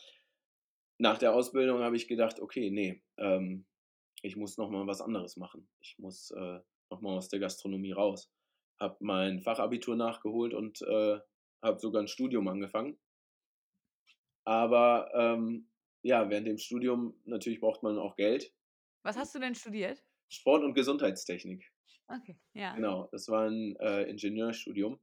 nach 0.99 1.17
der 1.17 1.33
Ausbildung 1.33 1.81
habe 1.81 1.95
ich 1.95 2.07
gedacht, 2.07 2.39
okay, 2.39 2.69
nee, 2.69 3.01
ähm, 3.17 3.65
ich 4.21 4.35
muss 4.35 4.57
nochmal 4.57 4.85
was 4.85 5.01
anderes 5.01 5.37
machen. 5.37 5.67
Ich 5.81 5.97
muss 5.97 6.31
äh, 6.31 6.59
nochmal 6.89 7.17
aus 7.17 7.29
der 7.29 7.39
Gastronomie 7.39 7.93
raus. 7.93 8.31
Habe 8.79 8.97
mein 8.99 9.41
Fachabitur 9.41 9.95
nachgeholt 9.95 10.53
und 10.53 10.81
äh, 10.81 11.19
habe 11.61 11.79
sogar 11.79 12.01
ein 12.03 12.07
Studium 12.07 12.47
angefangen. 12.47 12.99
Aber 14.45 15.11
ähm, 15.13 15.69
ja, 16.01 16.29
während 16.29 16.47
dem 16.47 16.57
Studium 16.57 17.19
natürlich 17.25 17.59
braucht 17.59 17.83
man 17.83 17.97
auch 17.97 18.15
Geld. 18.15 18.53
Was 19.03 19.17
hast 19.17 19.33
du 19.35 19.39
denn 19.39 19.55
studiert? 19.55 20.03
Sport- 20.29 20.63
und 20.63 20.73
Gesundheitstechnik. 20.73 21.71
Okay, 22.07 22.39
ja. 22.53 22.73
Genau, 22.75 23.07
das 23.11 23.27
war 23.27 23.49
ein 23.49 23.75
äh, 23.77 24.03
Ingenieurstudium. 24.03 24.99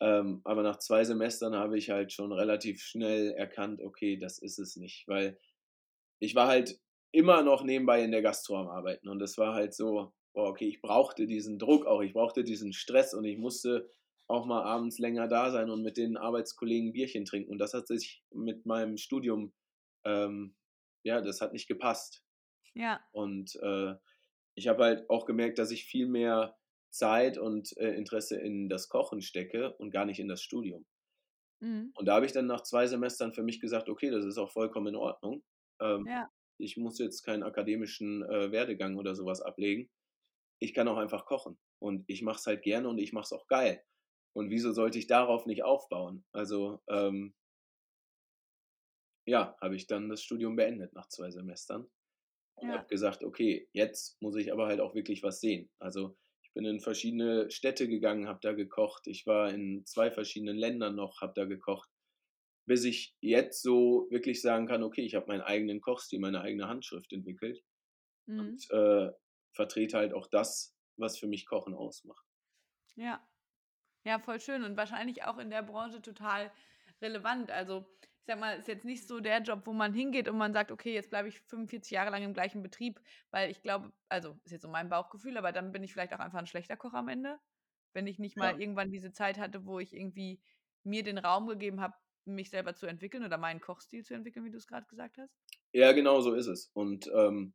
Ähm, 0.00 0.40
aber 0.44 0.62
nach 0.62 0.78
zwei 0.78 1.04
Semestern 1.04 1.54
habe 1.54 1.78
ich 1.78 1.90
halt 1.90 2.12
schon 2.12 2.32
relativ 2.32 2.82
schnell 2.82 3.30
erkannt, 3.32 3.80
okay, 3.80 4.16
das 4.16 4.38
ist 4.38 4.58
es 4.58 4.76
nicht, 4.76 5.06
weil 5.06 5.38
ich 6.18 6.34
war 6.34 6.48
halt 6.48 6.80
immer 7.12 7.42
noch 7.42 7.62
nebenbei 7.62 8.02
in 8.02 8.10
der 8.10 8.22
Gastro 8.22 8.56
am 8.56 8.68
Arbeiten 8.68 9.08
und 9.08 9.22
es 9.22 9.38
war 9.38 9.54
halt 9.54 9.72
so, 9.72 10.12
boah, 10.32 10.48
okay, 10.48 10.66
ich 10.66 10.82
brauchte 10.82 11.26
diesen 11.26 11.58
Druck 11.58 11.86
auch, 11.86 12.02
ich 12.02 12.12
brauchte 12.12 12.42
diesen 12.42 12.72
Stress 12.72 13.14
und 13.14 13.24
ich 13.24 13.38
musste 13.38 13.88
auch 14.26 14.46
mal 14.46 14.62
abends 14.64 14.98
länger 14.98 15.28
da 15.28 15.50
sein 15.50 15.70
und 15.70 15.82
mit 15.82 15.96
den 15.96 16.16
Arbeitskollegen 16.16 16.92
Bierchen 16.92 17.24
trinken 17.24 17.52
und 17.52 17.58
das 17.58 17.72
hat 17.72 17.86
sich 17.86 18.24
mit 18.32 18.66
meinem 18.66 18.96
Studium, 18.96 19.52
ähm, 20.04 20.56
ja, 21.04 21.20
das 21.20 21.40
hat 21.40 21.52
nicht 21.52 21.68
gepasst. 21.68 22.24
Ja. 22.74 23.00
Und 23.12 23.54
äh, 23.62 23.94
ich 24.56 24.68
habe 24.68 24.84
halt 24.84 25.10
auch 25.10 25.26
gemerkt, 25.26 25.58
dass 25.58 25.70
ich 25.70 25.84
viel 25.86 26.06
mehr 26.06 26.56
Zeit 26.90 27.38
und 27.38 27.76
äh, 27.78 27.94
Interesse 27.94 28.38
in 28.40 28.68
das 28.68 28.88
Kochen 28.88 29.20
stecke 29.22 29.74
und 29.76 29.90
gar 29.90 30.04
nicht 30.06 30.20
in 30.20 30.28
das 30.28 30.42
Studium. 30.42 30.86
Mhm. 31.60 31.94
Und 31.96 32.06
da 32.06 32.14
habe 32.16 32.26
ich 32.26 32.32
dann 32.32 32.46
nach 32.46 32.62
zwei 32.62 32.86
Semestern 32.86 33.32
für 33.32 33.42
mich 33.42 33.60
gesagt, 33.60 33.88
okay, 33.88 34.10
das 34.10 34.24
ist 34.24 34.38
auch 34.38 34.50
vollkommen 34.50 34.88
in 34.88 34.96
Ordnung. 34.96 35.44
Ähm, 35.80 36.06
Ja. 36.06 36.30
ich 36.58 36.76
muss 36.76 36.98
jetzt 36.98 37.22
keinen 37.22 37.42
akademischen 37.42 38.22
äh, 38.22 38.50
Werdegang 38.52 38.96
oder 38.96 39.14
sowas 39.14 39.40
ablegen. 39.40 39.90
Ich 40.60 40.74
kann 40.74 40.88
auch 40.88 40.98
einfach 40.98 41.26
kochen. 41.26 41.58
Und 41.80 42.04
ich 42.08 42.22
mache 42.22 42.38
es 42.38 42.46
halt 42.46 42.62
gerne 42.62 42.88
und 42.88 42.98
ich 42.98 43.12
mache 43.12 43.24
es 43.24 43.32
auch 43.32 43.46
geil. 43.48 43.82
Und 44.34 44.50
wieso 44.50 44.72
sollte 44.72 44.98
ich 44.98 45.06
darauf 45.06 45.46
nicht 45.46 45.64
aufbauen? 45.64 46.24
Also, 46.32 46.82
ähm, 46.88 47.34
ja, 49.26 49.56
habe 49.60 49.76
ich 49.76 49.86
dann 49.86 50.08
das 50.08 50.22
Studium 50.22 50.56
beendet 50.56 50.92
nach 50.94 51.08
zwei 51.08 51.30
Semestern 51.30 51.86
und 52.56 52.72
Ja. 52.72 52.74
habe 52.74 52.86
gesagt, 52.88 53.24
okay, 53.24 53.68
jetzt 53.72 54.20
muss 54.22 54.36
ich 54.36 54.52
aber 54.52 54.66
halt 54.66 54.80
auch 54.80 54.94
wirklich 54.94 55.22
was 55.22 55.40
sehen. 55.40 55.70
Also 55.78 56.16
ich 56.42 56.52
bin 56.54 56.64
in 56.64 56.80
verschiedene 56.80 57.50
Städte 57.50 57.88
gegangen, 57.88 58.28
habe 58.28 58.40
da 58.42 58.52
gekocht. 58.52 59.06
Ich 59.06 59.26
war 59.26 59.50
in 59.52 59.84
zwei 59.86 60.10
verschiedenen 60.10 60.56
Ländern 60.56 60.94
noch, 60.96 61.20
habe 61.20 61.32
da 61.36 61.44
gekocht, 61.46 61.90
bis 62.66 62.84
ich 62.84 63.16
jetzt 63.20 63.62
so 63.62 64.06
wirklich 64.10 64.42
sagen 64.42 64.66
kann, 64.66 64.82
okay, 64.82 65.02
ich 65.02 65.14
habe 65.14 65.26
meinen 65.28 65.42
eigenen 65.42 65.80
Kochstil, 65.80 66.20
meine 66.20 66.40
eigene 66.42 66.68
Handschrift 66.68 67.12
entwickelt 67.12 67.62
Mhm. 68.28 68.58
und 68.58 68.70
äh, 68.70 69.10
vertrete 69.54 69.98
halt 69.98 70.14
auch 70.14 70.28
das, 70.28 70.76
was 70.98 71.18
für 71.18 71.28
mich 71.28 71.46
Kochen 71.46 71.74
ausmacht. 71.74 72.26
Ja. 72.96 73.26
Ja, 74.04 74.18
voll 74.20 74.40
schön 74.40 74.64
und 74.64 74.76
wahrscheinlich 74.76 75.24
auch 75.24 75.38
in 75.38 75.50
der 75.50 75.62
Branche 75.62 76.02
total 76.02 76.52
relevant. 77.02 77.50
Also, 77.50 77.86
ich 78.26 78.32
sag 78.32 78.40
mal, 78.40 78.58
ist 78.58 78.68
jetzt 78.68 78.86
nicht 78.86 79.06
so 79.06 79.20
der 79.20 79.42
Job, 79.42 79.66
wo 79.66 79.72
man 79.74 79.92
hingeht 79.92 80.28
und 80.28 80.38
man 80.38 80.54
sagt, 80.54 80.72
okay, 80.72 80.94
jetzt 80.94 81.10
bleibe 81.10 81.28
ich 81.28 81.40
45 81.42 81.90
Jahre 81.92 82.10
lang 82.10 82.22
im 82.22 82.32
gleichen 82.32 82.62
Betrieb, 82.62 83.00
weil 83.30 83.50
ich 83.50 83.60
glaube, 83.62 83.92
also 84.08 84.40
ist 84.44 84.52
jetzt 84.52 84.62
so 84.62 84.68
mein 84.68 84.88
Bauchgefühl, 84.88 85.36
aber 85.36 85.52
dann 85.52 85.72
bin 85.72 85.82
ich 85.84 85.92
vielleicht 85.92 86.14
auch 86.14 86.20
einfach 86.20 86.38
ein 86.38 86.46
schlechter 86.46 86.76
Koch 86.78 86.94
am 86.94 87.08
Ende, 87.08 87.38
wenn 87.92 88.06
ich 88.06 88.18
nicht 88.18 88.36
mal 88.38 88.54
Ja. 88.54 88.58
irgendwann 88.58 88.90
diese 88.90 89.12
Zeit 89.12 89.38
hatte, 89.38 89.66
wo 89.66 89.78
ich 89.78 89.94
irgendwie 89.94 90.42
mir 90.84 91.02
den 91.02 91.18
Raum 91.18 91.46
gegeben 91.46 91.80
habe, 91.82 91.94
mich 92.24 92.48
selber 92.50 92.74
zu 92.74 92.86
entwickeln 92.86 93.24
oder 93.24 93.36
meinen 93.36 93.60
Kochstil 93.60 94.02
zu 94.04 94.14
entwickeln, 94.14 94.44
wie 94.46 94.50
du 94.50 94.56
es 94.56 94.66
gerade 94.66 94.86
gesagt 94.86 95.18
hast. 95.18 95.36
Ja, 95.72 95.92
genau 95.92 96.20
so 96.20 96.34
ist 96.34 96.46
es. 96.46 96.70
Und 96.74 97.10
ähm, 97.14 97.54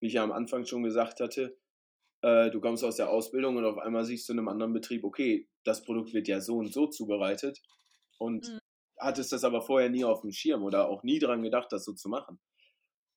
wie 0.00 0.08
ich 0.08 0.14
ja 0.14 0.24
am 0.24 0.32
Anfang 0.32 0.66
schon 0.66 0.82
gesagt 0.84 1.20
hatte, 1.20 1.58
äh, 2.22 2.50
du 2.50 2.60
kommst 2.60 2.84
aus 2.84 2.96
der 2.96 3.10
Ausbildung 3.10 3.56
und 3.56 3.64
auf 3.66 3.78
einmal 3.78 4.04
siehst 4.04 4.28
du 4.28 4.34
in 4.34 4.40
einem 4.40 4.48
anderen 4.48 4.72
Betrieb, 4.74 5.04
okay, 5.04 5.48
das 5.64 5.84
Produkt 5.84 6.14
wird 6.14 6.28
ja 6.28 6.40
so 6.40 6.58
und 6.58 6.72
so 6.72 6.88
zubereitet 6.88 7.60
und. 8.18 8.57
Hattest 8.98 9.32
das 9.32 9.44
aber 9.44 9.62
vorher 9.62 9.90
nie 9.90 10.04
auf 10.04 10.22
dem 10.22 10.32
Schirm 10.32 10.62
oder 10.62 10.88
auch 10.88 11.02
nie 11.02 11.18
dran 11.18 11.42
gedacht, 11.42 11.72
das 11.72 11.84
so 11.84 11.92
zu 11.92 12.08
machen. 12.08 12.38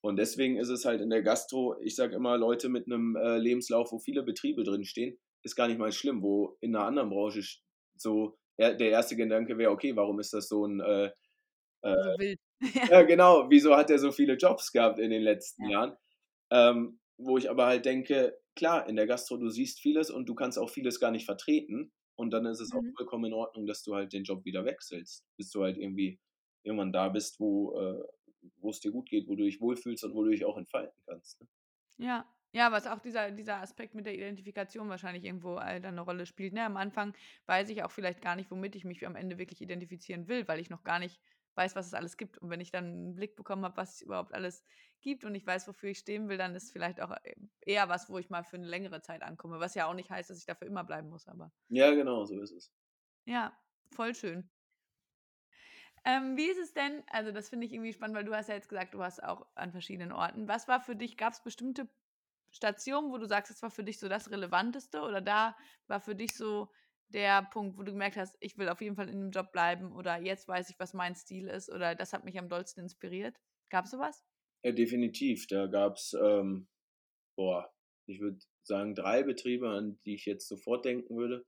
Und 0.04 0.18
deswegen 0.18 0.58
ist 0.58 0.70
es 0.70 0.86
halt 0.86 1.02
in 1.02 1.10
der 1.10 1.22
Gastro, 1.22 1.78
ich 1.82 1.96
sage 1.96 2.16
immer, 2.16 2.38
Leute 2.38 2.70
mit 2.70 2.88
einem 2.88 3.16
äh, 3.16 3.38
Lebenslauf, 3.38 3.92
wo 3.92 4.00
viele 4.00 4.24
Betriebe 4.24 4.64
drinstehen, 4.64 5.20
ist 5.44 5.56
gar 5.56 5.68
nicht 5.68 5.80
mal 5.80 5.92
schlimm, 5.92 6.24
wo 6.24 6.58
in 6.62 6.76
einer 6.76 6.86
anderen 6.86 7.10
Branche 7.10 7.42
so 7.96 8.38
der 8.58 8.80
erste 8.80 9.16
Gedanke 9.16 9.58
wäre, 9.58 9.72
okay, 9.72 9.96
warum 9.96 10.20
ist 10.20 10.34
das 10.34 10.48
so 10.48 10.66
ein 10.66 10.82
äh, 10.82 11.10
äh, 11.82 11.94
So 11.96 12.20
wild. 12.20 12.40
ja, 12.92 13.02
genau. 13.04 13.50
Wieso 13.50 13.76
hat 13.76 13.90
er 13.90 14.00
so 14.00 14.12
viele 14.12 14.36
Jobs 14.36 14.72
gehabt 14.72 15.00
in 15.00 15.10
den 15.10 15.22
letzten 15.22 15.66
Ja. 15.66 15.70
Jahren? 15.70 15.98
Ähm, 16.52 17.00
wo 17.18 17.38
ich 17.38 17.50
aber 17.50 17.66
halt 17.66 17.86
denke, 17.86 18.38
klar, 18.56 18.88
in 18.88 18.96
der 18.96 19.08
Gastro, 19.08 19.38
du 19.38 19.50
siehst 19.50 19.80
vieles 19.80 20.10
und 20.10 20.28
du 20.28 20.36
kannst 20.36 20.58
auch 20.60 20.70
vieles 20.70 21.00
gar 21.00 21.12
nicht 21.12 21.26
vertreten. 21.26 21.92
Und 22.22 22.32
dann 22.32 22.46
ist 22.46 22.60
es 22.62 22.74
auch 22.74 22.84
Mhm. 22.84 22.98
vollkommen 22.98 23.26
in 23.26 23.34
Ordnung, 23.34 23.66
dass 23.68 23.84
du 23.84 23.96
halt 23.96 24.14
den 24.14 24.24
Job 24.24 24.46
wieder 24.46 24.66
wechselst, 24.66 25.26
bis 25.38 25.52
du 25.52 25.64
halt 25.64 25.78
irgendwie 25.78 26.20
irgendwann 26.64 26.94
da 26.94 27.10
bist, 27.10 27.40
wo 27.40 27.78
äh, 27.80 28.04
wo 28.58 28.70
es 28.72 28.80
dir 28.80 28.92
gut 28.92 29.10
geht, 29.10 29.28
wo 29.28 29.36
du 29.36 29.44
dich 29.44 29.62
wohlfühlst 29.62 30.04
und 30.04 30.16
wo 30.16 30.24
du 30.24 30.32
dich 30.32 30.46
auch 30.46 30.58
entfalten 30.58 31.00
kannst. 31.06 31.42
Ne? 31.42 31.48
Ja, 31.98 32.26
ja, 32.54 32.72
was 32.72 32.88
auch 32.88 33.00
dieser, 33.00 33.32
dieser 33.32 33.58
Aspekt 33.62 33.96
mit 33.96 34.06
der 34.06 34.16
Identifikation 34.16 34.90
wahrscheinlich 34.90 35.24
irgendwo 35.24 35.58
äh, 35.58 35.80
dann 35.80 35.94
eine 35.94 36.02
Rolle 36.02 36.26
spielt. 36.26 36.54
Ne? 36.54 36.66
Am 36.66 36.76
Anfang 36.78 37.14
weiß 37.46 37.70
ich 37.70 37.84
auch 37.84 37.92
vielleicht 37.92 38.22
gar 38.22 38.36
nicht, 38.36 38.52
womit 38.52 38.76
ich 38.76 38.84
mich 38.86 39.06
am 39.06 39.16
Ende 39.16 39.38
wirklich 39.38 39.62
identifizieren 39.62 40.28
will, 40.28 40.48
weil 40.48 40.60
ich 40.60 40.70
noch 40.70 40.84
gar 40.84 41.00
nicht 41.00 41.22
weiß, 41.56 41.76
was 41.76 41.88
es 41.88 41.94
alles 41.94 42.18
gibt. 42.18 42.38
Und 42.40 42.50
wenn 42.50 42.60
ich 42.62 42.72
dann 42.72 42.86
einen 42.86 43.16
Blick 43.16 43.36
bekommen 43.36 43.64
habe, 43.64 43.78
was 43.78 43.96
es 43.96 44.02
überhaupt 44.02 44.34
alles 44.34 44.64
gibt 45.02 45.24
und 45.26 45.36
ich 45.36 45.46
weiß, 45.46 45.68
wofür 45.68 45.90
ich 45.90 46.00
stehen 46.00 46.30
will, 46.30 46.38
dann 46.38 46.56
ist 46.56 46.72
vielleicht 46.72 47.02
auch 47.02 47.12
äh, 47.24 47.36
eher 47.62 47.90
was, 47.90 48.10
wo 48.10 48.18
ich 48.18 48.30
mal 48.30 48.44
für 48.44 48.58
eine 48.58 48.68
längere 48.68 49.02
Zeit 49.02 49.24
ankomme. 49.24 49.60
Was 49.60 49.76
ja 49.76 49.88
auch 49.88 49.94
nicht 49.94 50.10
heißt, 50.12 50.30
dass 50.30 50.38
ich 50.40 50.46
dafür 50.46 50.68
immer 50.68 50.84
bleiben 50.84 51.10
muss, 51.10 51.28
aber 51.28 51.52
Ja, 51.70 51.92
genau, 51.96 52.24
so 52.26 52.40
ist 52.40 52.52
es. 52.52 52.72
ja, 53.26 53.58
voll 53.92 54.14
schön. 54.16 54.50
Ähm, 56.06 56.36
wie 56.38 56.46
ist 56.50 56.58
es 56.58 56.74
denn, 56.74 57.04
also 57.08 57.32
das 57.32 57.50
finde 57.50 57.66
ich 57.68 57.74
irgendwie 57.74 57.94
spannend, 57.94 58.16
weil 58.18 58.24
du 58.26 58.34
hast 58.36 58.50
ja 58.50 58.56
jetzt 58.56 58.70
gesagt, 58.70 58.94
du 58.94 58.98
warst 59.00 59.24
auch 59.24 59.46
an 59.56 59.72
verschiedenen 59.72 60.12
Orten. 60.12 60.48
Was 60.48 60.68
war 60.68 60.82
für 60.82 60.96
dich, 60.96 61.18
gab 61.18 61.34
es 61.34 61.44
bestimmte 61.44 61.90
Stationen, 62.52 63.12
wo 63.12 63.18
du 63.18 63.28
sagst, 63.28 63.52
das 63.52 63.62
war 63.62 63.72
für 63.72 63.84
dich 63.84 64.00
so 64.00 64.10
das 64.10 64.32
Relevanteste 64.32 65.02
oder 65.02 65.22
da 65.22 65.56
war 65.88 66.02
für 66.02 66.16
dich 66.16 66.36
so 66.36 66.72
der 67.10 67.44
Punkt, 67.44 67.78
wo 67.78 67.84
du 67.84 67.92
gemerkt 67.92 68.18
hast, 68.18 68.38
ich 68.40 68.58
will 68.58 68.70
auf 68.70 68.82
jeden 68.82 68.96
Fall 68.96 69.10
in 69.10 69.20
dem 69.22 69.32
Job 69.32 69.52
bleiben 69.52 69.92
oder 69.94 70.18
jetzt 70.22 70.48
weiß 70.48 70.70
ich, 70.70 70.80
was 70.80 70.94
mein 70.94 71.16
Stil 71.16 71.48
ist 71.50 71.70
oder 71.72 71.96
das 71.96 72.14
hat 72.14 72.24
mich 72.26 72.38
am 72.40 72.50
dollsten 72.50 72.82
inspiriert? 72.84 73.40
Gab 73.70 73.86
es 73.86 73.92
sowas? 73.92 74.26
Ja, 74.64 74.72
definitiv. 74.72 75.48
Da 75.48 75.68
gab 75.68 75.96
es, 75.96 76.16
ähm, 76.22 76.68
boah, 77.36 77.72
ich 78.08 78.20
würde 78.20 78.40
sagen, 78.64 78.96
drei 78.96 79.24
Betriebe, 79.24 79.70
an 79.70 80.00
die 80.06 80.16
ich 80.16 80.26
jetzt 80.26 80.48
sofort 80.48 80.86
denken 80.86 81.18
würde. 81.18 81.46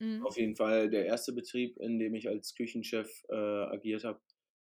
Mhm. 0.00 0.24
Auf 0.26 0.36
jeden 0.36 0.56
Fall 0.56 0.90
der 0.90 1.06
erste 1.06 1.32
Betrieb, 1.32 1.76
in 1.78 1.98
dem 1.98 2.14
ich 2.14 2.28
als 2.28 2.54
Küchenchef 2.54 3.24
äh, 3.28 3.34
agiert 3.34 4.04
habe 4.04 4.20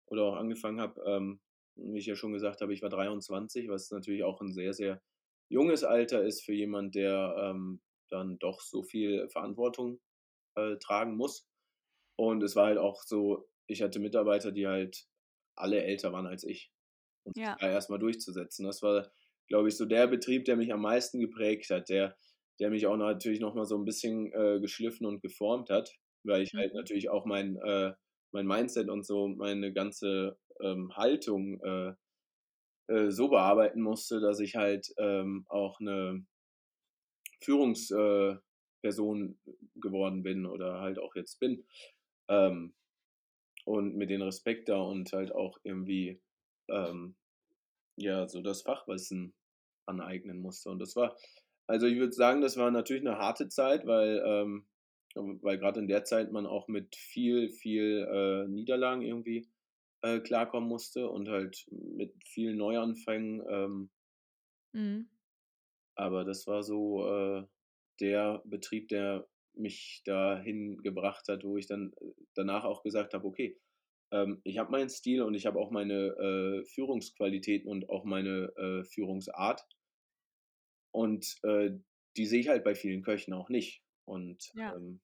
oder 0.07 0.25
auch 0.25 0.37
angefangen 0.37 0.81
habe. 0.81 1.01
Ähm, 1.07 1.41
wie 1.77 1.99
ich 1.99 2.07
ja 2.07 2.17
schon 2.17 2.33
gesagt 2.33 2.63
habe, 2.63 2.73
ich 2.73 2.83
war 2.83 2.89
23, 2.89 3.69
was 3.69 3.91
natürlich 3.91 4.25
auch 4.25 4.41
ein 4.41 4.53
sehr, 4.53 4.73
sehr 4.73 5.03
junges 5.49 5.85
Alter 5.85 6.25
ist 6.25 6.43
für 6.43 6.55
jemand, 6.55 6.95
der 6.95 7.37
ähm, 7.39 7.81
dann 8.09 8.39
doch 8.39 8.61
so 8.61 8.83
viel 8.83 9.29
Verantwortung 9.29 10.01
äh, 10.57 10.77
tragen 10.79 11.17
muss. 11.17 11.47
Und 12.17 12.43
es 12.43 12.57
war 12.57 12.67
halt 12.67 12.79
auch 12.79 13.03
so, 13.03 13.49
ich 13.67 13.83
hatte 13.83 14.01
Mitarbeiter, 14.01 14.53
die 14.53 14.67
halt 14.67 15.07
alle 15.55 15.83
älter 15.83 16.13
waren 16.13 16.27
als 16.27 16.45
ich. 16.45 16.73
Und 17.27 17.37
Ja. 17.37 17.61
da 17.61 17.69
erstmal 17.71 17.99
durchzusetzen. 17.99 18.67
Das 18.67 18.83
war, 18.83 19.11
glaube 19.49 19.69
ich, 19.69 19.77
so 19.77 19.85
der 19.87 20.07
Betrieb, 20.09 20.45
der 20.45 20.57
mich 20.57 20.73
am 20.73 20.83
meisten 20.83 21.21
geprägt 21.21 21.71
hat, 21.71 21.89
der, 21.89 22.17
der 22.61 22.71
mich 22.71 22.87
auch 22.87 22.97
natürlich 22.97 23.41
nochmal 23.41 23.67
so 23.67 23.77
ein 23.79 23.85
bisschen 23.85 24.33
äh, 24.33 24.61
geschliffen 24.61 25.07
und 25.07 25.23
geformt 25.23 25.71
hat, 25.71 25.93
weil 26.25 26.43
ich 26.43 26.53
halt 26.59 26.73
Mhm. 26.73 26.75
natürlich 26.75 27.09
auch 27.11 27.27
mein, 27.27 27.57
äh, 27.57 27.95
mein 28.33 28.47
Mindset 28.47 28.89
und 28.91 29.05
so, 29.07 29.29
meine 29.29 29.73
ganze 29.73 30.39
ähm, 30.63 30.93
Haltung 30.97 31.61
äh, 31.63 31.95
äh, 32.89 33.11
so 33.11 33.29
bearbeiten 33.29 33.83
musste, 33.83 34.21
dass 34.21 34.41
ich 34.41 34.57
halt 34.57 34.89
ähm, 34.99 35.47
auch 35.49 35.81
eine 35.81 36.27
Führungsperson 37.43 38.43
äh, 39.47 39.53
geworden 39.77 40.23
bin 40.23 40.47
oder 40.47 40.81
halt 40.81 40.99
auch 40.99 41.15
jetzt 41.15 41.39
bin. 41.41 41.67
Ähm, 42.29 42.75
und 43.65 43.97
mit 43.97 44.11
den 44.11 44.23
Respekt 44.23 44.69
da 44.69 44.79
und 44.81 45.13
halt 45.13 45.33
auch 45.33 45.59
irgendwie 45.65 46.23
ähm, 46.71 47.17
ja 47.97 48.29
so 48.29 48.41
das 48.43 48.63
Fachwissen 48.63 49.35
aneignen 49.87 50.41
musste. 50.41 50.71
Und 50.71 50.79
das 50.81 50.97
war, 50.97 51.17
also 51.67 51.87
ich 51.87 51.99
würde 51.99 52.13
sagen, 52.13 52.41
das 52.41 52.57
war 52.57 52.71
natürlich 52.71 53.07
eine 53.07 53.19
harte 53.19 53.49
Zeit, 53.49 53.87
weil, 53.87 54.23
ähm, 54.27 54.67
weil 55.15 55.59
gerade 55.59 55.81
in 55.81 55.89
der 55.89 56.05
Zeit 56.05 56.33
man 56.33 56.47
auch 56.47 56.69
mit 56.69 56.97
viel, 56.97 57.51
viel 57.51 58.07
äh, 58.11 58.49
Niederlagen 58.49 59.03
irgendwie 59.03 59.49
äh, 60.03 60.21
klarkommen 60.21 60.69
musste 60.69 61.09
und 61.11 61.29
halt 61.29 61.67
mit 61.71 62.15
vielen 62.25 62.59
Neuanfängen. 62.59 63.43
Ähm, 63.49 63.91
Mhm. 64.75 65.09
aber 65.95 66.25
das 66.25 66.47
war 66.47 66.63
so 66.63 67.07
äh, 67.09 67.45
der 68.01 68.43
Betrieb, 68.45 68.89
der 68.89 69.29
mich 69.55 70.03
dahin 70.05 70.83
gebracht 70.83 71.29
hat, 71.29 71.45
wo 71.45 71.57
ich 71.57 71.67
dann 71.67 71.93
äh, 72.01 72.13
danach 72.35 72.65
auch 72.65 72.83
gesagt 72.83 73.15
habe, 73.15 73.27
okay, 73.27 73.59
ähm, 74.13 74.41
ich 74.45 74.59
habe 74.59 74.71
meinen 74.73 74.89
Stil 74.91 75.23
und 75.23 75.35
ich 75.35 75.47
habe 75.47 75.59
auch 75.61 75.71
meine 75.71 75.95
äh, 76.63 76.65
Führungsqualitäten 76.67 77.69
und 77.71 77.89
auch 77.91 78.05
meine 78.05 78.53
äh, 78.57 78.85
Führungsart. 78.85 79.63
Und 80.91 81.37
äh, 81.45 81.71
die 82.17 82.27
sehe 82.27 82.41
ich 82.41 82.49
halt 82.49 82.65
bei 82.65 82.75
vielen 82.75 83.03
Köchen 83.03 83.33
auch 83.35 83.49
nicht. 83.49 83.83
Und 84.05 84.53
Ja. 84.53 84.77
ähm, 84.77 85.01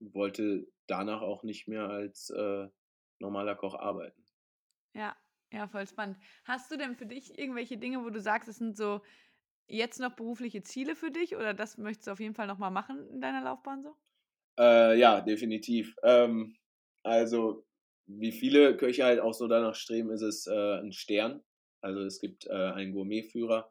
wollte 0.00 0.66
danach 0.86 1.22
auch 1.22 1.42
nicht 1.42 1.68
mehr 1.68 1.88
als 1.88 2.30
äh, 2.30 2.68
normaler 3.18 3.54
Koch 3.56 3.74
arbeiten. 3.74 4.24
Ja, 4.94 5.16
ja, 5.52 5.66
voll 5.68 5.86
spannend. 5.86 6.18
Hast 6.44 6.70
du 6.70 6.76
denn 6.76 6.94
für 6.96 7.06
dich 7.06 7.36
irgendwelche 7.38 7.76
Dinge, 7.78 8.04
wo 8.04 8.10
du 8.10 8.20
sagst, 8.20 8.48
es 8.48 8.56
sind 8.56 8.76
so 8.76 9.02
jetzt 9.68 10.00
noch 10.00 10.16
berufliche 10.16 10.62
Ziele 10.62 10.96
für 10.96 11.10
dich 11.12 11.36
oder 11.36 11.54
das 11.54 11.78
möchtest 11.78 12.08
du 12.08 12.12
auf 12.12 12.20
jeden 12.20 12.34
Fall 12.34 12.46
noch 12.48 12.58
mal 12.58 12.70
machen 12.70 13.08
in 13.10 13.20
deiner 13.20 13.42
Laufbahn 13.42 13.82
so? 13.82 13.96
Äh, 14.58 14.98
ja, 14.98 15.20
definitiv. 15.20 15.94
Ähm, 16.02 16.56
also, 17.02 17.66
wie 18.06 18.32
viele 18.32 18.76
Köche 18.76 19.04
halt 19.04 19.20
auch 19.20 19.34
so 19.34 19.46
danach 19.48 19.74
streben, 19.74 20.10
ist 20.10 20.22
es 20.22 20.46
äh, 20.46 20.78
ein 20.80 20.92
Stern. 20.92 21.42
Also 21.82 22.00
es 22.02 22.20
gibt 22.20 22.46
äh, 22.46 22.50
einen 22.52 22.92
Gourmetführer, 22.92 23.70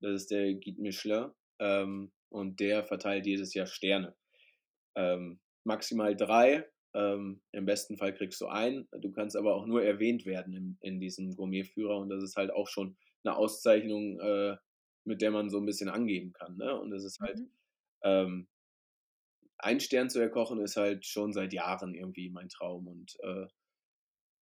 das 0.00 0.22
ist 0.22 0.30
der 0.30 0.54
Guide 0.54 0.80
Michelin, 0.80 1.30
ähm, 1.58 2.12
und 2.30 2.60
der 2.60 2.84
verteilt 2.84 3.26
jedes 3.26 3.52
Jahr 3.54 3.66
Sterne. 3.66 4.14
Ähm, 4.96 5.40
maximal 5.64 6.16
drei, 6.16 6.66
ähm, 6.94 7.42
im 7.52 7.66
besten 7.66 7.96
Fall 7.98 8.14
kriegst 8.14 8.40
du 8.40 8.46
einen. 8.46 8.88
Du 8.92 9.12
kannst 9.12 9.36
aber 9.36 9.54
auch 9.54 9.66
nur 9.66 9.82
erwähnt 9.84 10.26
werden 10.26 10.54
in, 10.54 10.78
in 10.80 11.00
diesem 11.00 11.36
Gourmetführer 11.36 11.98
und 11.98 12.08
das 12.08 12.22
ist 12.24 12.36
halt 12.36 12.50
auch 12.52 12.68
schon 12.68 12.96
eine 13.24 13.36
Auszeichnung, 13.36 14.18
äh, 14.20 14.56
mit 15.04 15.20
der 15.22 15.30
man 15.30 15.50
so 15.50 15.58
ein 15.58 15.66
bisschen 15.66 15.88
angeben 15.88 16.32
kann. 16.32 16.56
Ne? 16.56 16.78
Und 16.78 16.92
es 16.92 17.04
ist 17.04 17.20
halt, 17.20 17.40
Mhm. 17.40 17.50
Ein 19.62 19.80
Stern 19.80 20.10
zu 20.10 20.20
erkochen 20.20 20.60
ist 20.60 20.76
halt 20.76 21.06
schon 21.06 21.32
seit 21.32 21.52
Jahren 21.52 21.94
irgendwie 21.94 22.30
mein 22.30 22.48
Traum. 22.48 22.86
Und 22.86 23.16
äh, 23.22 23.46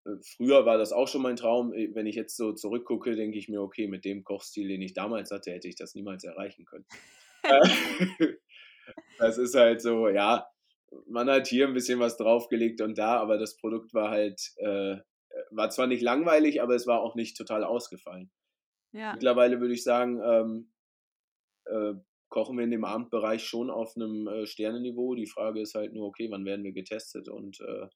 äh, 0.08 0.16
früher 0.36 0.66
war 0.66 0.78
das 0.78 0.92
auch 0.92 1.08
schon 1.08 1.22
mein 1.22 1.36
Traum. 1.36 1.72
Wenn 1.72 2.06
ich 2.06 2.14
jetzt 2.14 2.36
so 2.36 2.52
zurückgucke, 2.52 3.16
denke 3.16 3.38
ich 3.38 3.48
mir, 3.48 3.62
okay, 3.62 3.86
mit 3.86 4.04
dem 4.04 4.24
Kochstil, 4.24 4.68
den 4.68 4.82
ich 4.82 4.94
damals 4.94 5.30
hatte, 5.30 5.50
hätte 5.50 5.68
ich 5.68 5.76
das 5.76 5.94
niemals 5.94 6.24
erreichen 6.24 6.64
können. 6.64 6.86
Äh, 7.44 7.60
das 9.18 9.38
ist 9.38 9.54
halt 9.54 9.80
so, 9.80 10.08
ja, 10.08 10.48
man 11.06 11.30
hat 11.30 11.46
hier 11.46 11.68
ein 11.68 11.72
bisschen 11.72 12.00
was 12.00 12.16
draufgelegt 12.16 12.80
und 12.80 12.98
da, 12.98 13.20
aber 13.20 13.38
das 13.38 13.56
Produkt 13.56 13.94
war 13.94 14.10
halt, 14.10 14.40
äh, 14.56 14.96
war 15.52 15.70
zwar 15.70 15.86
nicht 15.86 16.02
langweilig, 16.02 16.60
aber 16.62 16.74
es 16.74 16.88
war 16.88 17.00
auch 17.00 17.14
nicht 17.14 17.36
total 17.36 17.62
ausgefallen. 17.62 18.30
Ja. 18.92 19.12
Mittlerweile 19.12 19.60
würde 19.60 19.74
ich 19.74 19.84
sagen, 19.84 20.20
ähm, 20.20 20.72
äh, 21.66 21.94
kochen 22.28 22.56
wir 22.56 22.64
in 22.64 22.70
dem 22.70 22.84
Abendbereich 22.84 23.44
schon 23.44 23.70
auf 23.70 23.96
einem 23.96 24.26
äh, 24.28 24.46
Sternenniveau. 24.46 25.14
Die 25.14 25.26
Frage 25.26 25.60
ist 25.60 25.74
halt 25.74 25.92
nur, 25.94 26.06
okay, 26.06 26.30
wann 26.30 26.44
werden 26.44 26.64
wir 26.64 26.72
getestet 26.72 27.28
und 27.28 27.60
äh, 27.60 27.86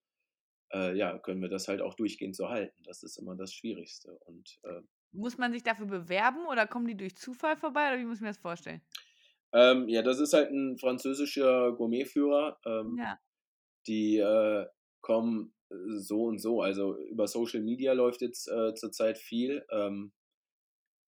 äh, 0.73 0.97
ja, 0.97 1.19
können 1.19 1.43
wir 1.43 1.49
das 1.49 1.69
halt 1.69 1.83
auch 1.83 1.95
durchgehend 1.95 2.35
so 2.37 2.49
halten. 2.49 2.83
Das 2.85 3.03
ist 3.03 3.19
immer 3.19 3.37
das 3.37 3.53
Schwierigste. 3.53 4.19
Und 4.25 4.59
äh, 4.65 4.81
Muss 5.13 5.37
man 5.39 5.53
sich 5.53 5.63
dafür 5.63 5.87
bewerben 5.87 6.47
oder 6.47 6.67
kommen 6.67 6.87
die 6.87 6.97
durch 6.97 7.15
Zufall 7.17 7.57
vorbei 7.57 7.89
oder 7.89 7.99
wie 7.99 8.07
muss 8.07 8.17
ich 8.17 8.23
mir 8.23 8.29
das 8.29 8.39
vorstellen? 8.39 8.81
ähm, 9.53 9.87
ja, 9.89 10.01
das 10.03 10.19
ist 10.19 10.33
halt 10.33 10.51
ein 10.51 10.79
französischer 10.79 11.73
Gourmetführer. 11.73 12.59
Ähm, 12.65 12.97
Ja. 12.99 13.19
die 13.87 14.17
äh, 14.19 14.67
kommen 15.03 15.53
äh, 15.71 15.75
so 15.99 16.25
und 16.25 16.39
so. 16.41 16.63
Also 16.63 16.97
über 16.97 17.27
Social 17.27 17.61
Media 17.61 17.93
läuft 17.93 18.23
jetzt 18.23 18.45
zurzeit 18.77 19.19
viel. 19.19 19.65
Ähm, 19.71 20.13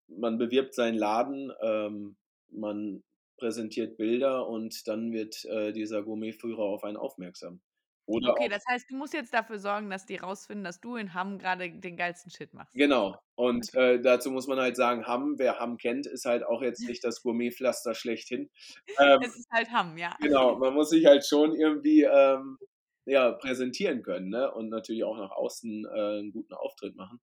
man 0.07 0.37
bewirbt 0.37 0.75
seinen 0.75 0.97
Laden, 0.97 1.51
ähm, 1.61 2.17
man 2.49 3.03
präsentiert 3.37 3.97
Bilder 3.97 4.47
und 4.47 4.87
dann 4.87 5.11
wird 5.11 5.45
äh, 5.45 5.71
dieser 5.73 6.03
Gourmetführer 6.03 6.63
auf 6.63 6.83
einen 6.83 6.97
aufmerksam. 6.97 7.61
Oder 8.07 8.31
Okay, 8.31 8.49
das 8.49 8.63
heißt, 8.69 8.85
du 8.89 8.95
musst 8.95 9.13
jetzt 9.13 9.33
dafür 9.33 9.57
sorgen, 9.57 9.89
dass 9.89 10.05
die 10.05 10.17
rausfinden, 10.17 10.63
dass 10.63 10.79
du 10.79 10.95
in 10.95 11.13
Hamm 11.15 11.39
gerade 11.39 11.71
den 11.71 11.97
geilsten 11.97 12.31
Shit 12.31 12.53
machst. 12.53 12.73
genau. 12.73 13.19
Und 13.35 13.73
äh, 13.73 13.99
dazu 13.99 14.31
muss 14.31 14.47
man 14.47 14.59
halt 14.59 14.75
sagen, 14.77 15.07
Hamm, 15.07 15.35
wer 15.39 15.59
Hamm 15.59 15.77
kennt, 15.77 16.05
ist 16.05 16.25
halt 16.25 16.43
auch 16.43 16.61
jetzt 16.61 16.79
nicht 16.87 17.03
das 17.03 17.21
Gourmetpflaster 17.21 17.95
schlechthin. 17.95 18.49
Ähm, 18.99 19.19
Es 19.21 19.35
ist 19.35 19.49
halt 19.51 19.71
Hamm, 19.71 19.97
ja. 19.97 20.15
Genau, 20.21 20.55
man 20.59 20.73
muss 20.73 20.89
sich 20.89 21.05
halt 21.05 21.25
schon 21.25 21.55
irgendwie 21.55 22.03
ähm, 22.03 22.59
ja, 23.05 23.31
präsentieren 23.31 24.03
können 24.03 24.29
ne? 24.29 24.51
und 24.53 24.69
natürlich 24.69 25.03
auch 25.03 25.17
nach 25.17 25.31
außen 25.31 25.85
äh, 25.85 26.19
einen 26.19 26.31
guten 26.31 26.53
Auftritt 26.53 26.95
machen. 26.95 27.19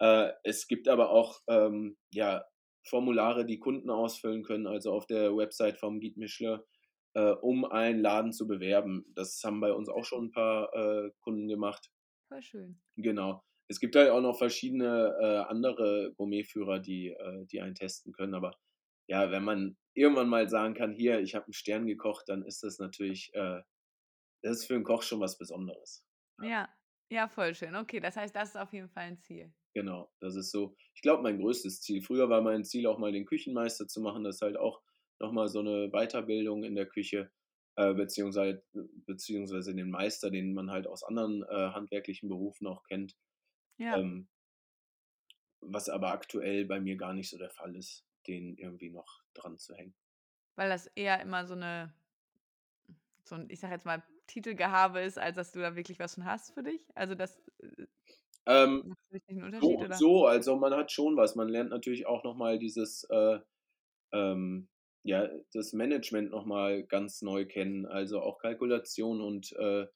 Äh, 0.00 0.32
es 0.44 0.68
gibt 0.68 0.88
aber 0.88 1.10
auch 1.10 1.40
ähm, 1.48 1.96
ja, 2.12 2.44
Formulare, 2.84 3.44
die 3.46 3.58
Kunden 3.58 3.90
ausfüllen 3.90 4.42
können, 4.42 4.66
also 4.66 4.92
auf 4.92 5.06
der 5.06 5.36
Website 5.36 5.78
vom 5.78 6.00
Guide 6.00 6.18
Michelin, 6.18 6.60
äh, 7.14 7.32
um 7.32 7.64
einen 7.64 8.00
Laden 8.00 8.32
zu 8.32 8.46
bewerben. 8.46 9.04
Das 9.14 9.42
haben 9.44 9.60
bei 9.60 9.72
uns 9.72 9.88
auch 9.88 10.04
schon 10.04 10.26
ein 10.26 10.30
paar 10.30 10.72
äh, 10.74 11.10
Kunden 11.20 11.48
gemacht. 11.48 11.90
Voll 12.28 12.42
schön. 12.42 12.80
Genau. 12.96 13.42
Es 13.68 13.78
gibt 13.80 13.94
halt 13.96 14.10
auch 14.10 14.20
noch 14.20 14.36
verschiedene 14.38 15.16
äh, 15.20 15.38
andere 15.50 16.12
Gourmetführer, 16.16 16.80
die, 16.80 17.08
äh, 17.10 17.46
die 17.46 17.60
einen 17.60 17.74
testen 17.74 18.12
können. 18.12 18.34
Aber 18.34 18.52
ja, 19.08 19.30
wenn 19.30 19.44
man 19.44 19.76
irgendwann 19.94 20.28
mal 20.28 20.48
sagen 20.48 20.74
kann, 20.74 20.92
hier, 20.92 21.20
ich 21.20 21.34
habe 21.34 21.46
einen 21.46 21.52
Stern 21.52 21.86
gekocht, 21.86 22.28
dann 22.28 22.42
ist 22.44 22.62
das 22.62 22.78
natürlich, 22.78 23.30
äh, 23.34 23.62
das 24.42 24.58
ist 24.58 24.66
für 24.66 24.74
einen 24.74 24.84
Koch 24.84 25.02
schon 25.02 25.20
was 25.20 25.38
Besonderes. 25.38 26.04
Ja. 26.42 26.68
Ja, 27.12 27.26
voll 27.28 27.54
schön. 27.56 27.74
Okay, 27.74 27.98
das 28.00 28.16
heißt, 28.16 28.34
das 28.36 28.50
ist 28.50 28.56
auf 28.56 28.72
jeden 28.72 28.88
Fall 28.88 29.04
ein 29.04 29.18
Ziel. 29.18 29.52
Genau, 29.72 30.10
das 30.20 30.34
ist 30.34 30.50
so, 30.50 30.76
ich 30.94 31.02
glaube, 31.02 31.22
mein 31.22 31.38
größtes 31.38 31.80
Ziel. 31.80 32.02
Früher 32.02 32.28
war 32.28 32.42
mein 32.42 32.64
Ziel 32.64 32.86
auch 32.86 32.98
mal 32.98 33.12
den 33.12 33.24
Küchenmeister 33.26 33.86
zu 33.86 34.00
machen. 34.00 34.24
Das 34.24 34.36
ist 34.36 34.42
halt 34.42 34.56
auch 34.56 34.82
nochmal 35.20 35.48
so 35.48 35.60
eine 35.60 35.90
Weiterbildung 35.90 36.64
in 36.64 36.74
der 36.74 36.86
Küche, 36.86 37.30
äh, 37.76 37.94
beziehungsweise, 37.94 38.62
beziehungsweise 39.06 39.74
den 39.74 39.90
Meister, 39.90 40.30
den 40.30 40.54
man 40.54 40.70
halt 40.70 40.86
aus 40.86 41.04
anderen 41.04 41.44
äh, 41.44 41.70
handwerklichen 41.70 42.28
Berufen 42.28 42.66
auch 42.66 42.82
kennt. 42.84 43.16
Ja. 43.78 43.98
Ähm, 43.98 44.28
was 45.60 45.88
aber 45.88 46.10
aktuell 46.10 46.64
bei 46.64 46.80
mir 46.80 46.96
gar 46.96 47.12
nicht 47.12 47.28
so 47.28 47.38
der 47.38 47.50
Fall 47.50 47.76
ist, 47.76 48.04
den 48.26 48.56
irgendwie 48.56 48.90
noch 48.90 49.22
dran 49.34 49.58
zu 49.58 49.74
hängen. 49.74 49.94
Weil 50.56 50.68
das 50.68 50.86
eher 50.88 51.20
immer 51.20 51.46
so 51.46 51.54
eine, 51.54 51.94
so 53.22 53.36
ein, 53.36 53.48
ich 53.50 53.60
sag 53.60 53.70
jetzt 53.70 53.86
mal, 53.86 54.02
Titelgehabe 54.26 55.00
ist, 55.00 55.18
als 55.18 55.36
dass 55.36 55.52
du 55.52 55.60
da 55.60 55.76
wirklich 55.76 55.98
was 55.98 56.14
von 56.14 56.24
hast 56.24 56.54
für 56.54 56.62
dich. 56.62 56.80
Also 56.94 57.14
das 57.14 57.38
äh, 57.58 57.86
Ähm, 58.46 58.94
so 59.60 59.78
oder? 59.78 59.96
so, 59.96 60.26
also 60.26 60.56
man 60.56 60.74
hat 60.74 60.92
schon 60.92 61.16
was. 61.16 61.36
Man 61.36 61.48
lernt 61.48 61.70
natürlich 61.70 62.06
auch 62.06 62.24
nochmal 62.24 62.58
dieses, 62.58 63.04
äh, 63.10 63.38
ähm, 64.12 64.68
ja, 65.02 65.28
das 65.52 65.72
Management 65.72 66.30
nochmal 66.30 66.84
ganz 66.84 67.22
neu 67.22 67.46
kennen. 67.46 67.86
Also 67.86 68.20
auch 68.20 68.38
Kalkulation 68.38 69.20
und 69.20 69.52
äh, 69.52 69.86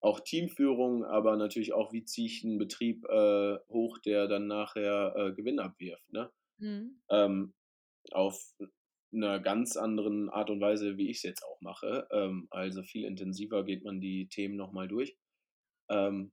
auch 0.00 0.20
Teamführung, 0.20 1.04
aber 1.04 1.36
natürlich 1.36 1.72
auch, 1.72 1.92
wie 1.92 2.04
ziehe 2.04 2.26
ich 2.26 2.44
einen 2.44 2.58
Betrieb 2.58 3.04
äh, 3.08 3.56
hoch, 3.68 3.98
der 3.98 4.28
dann 4.28 4.46
nachher 4.46 5.14
äh, 5.16 5.32
Gewinn 5.32 5.58
abwirft. 5.58 6.12
Ne? 6.12 6.30
Mhm. 6.58 7.00
ähm, 7.10 7.54
auf 8.12 8.38
einer 9.12 9.40
ganz 9.40 9.76
anderen 9.76 10.28
Art 10.28 10.50
und 10.50 10.60
Weise, 10.60 10.96
wie 10.96 11.08
ich 11.08 11.18
es 11.18 11.22
jetzt 11.22 11.44
auch 11.44 11.60
mache. 11.60 12.06
Ähm, 12.10 12.48
also 12.50 12.82
viel 12.82 13.04
intensiver 13.04 13.64
geht 13.64 13.84
man 13.84 14.00
die 14.00 14.28
Themen 14.28 14.56
nochmal 14.56 14.88
durch. 14.88 15.16
Ähm, 15.88 16.32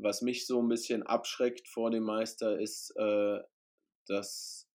was 0.00 0.22
mich 0.22 0.46
so 0.46 0.60
ein 0.62 0.68
bisschen 0.68 1.02
abschreckt 1.02 1.68
vor 1.68 1.90
dem 1.90 2.04
Meister 2.04 2.58
ist, 2.58 2.94
äh, 2.96 3.40
dass 4.06 4.68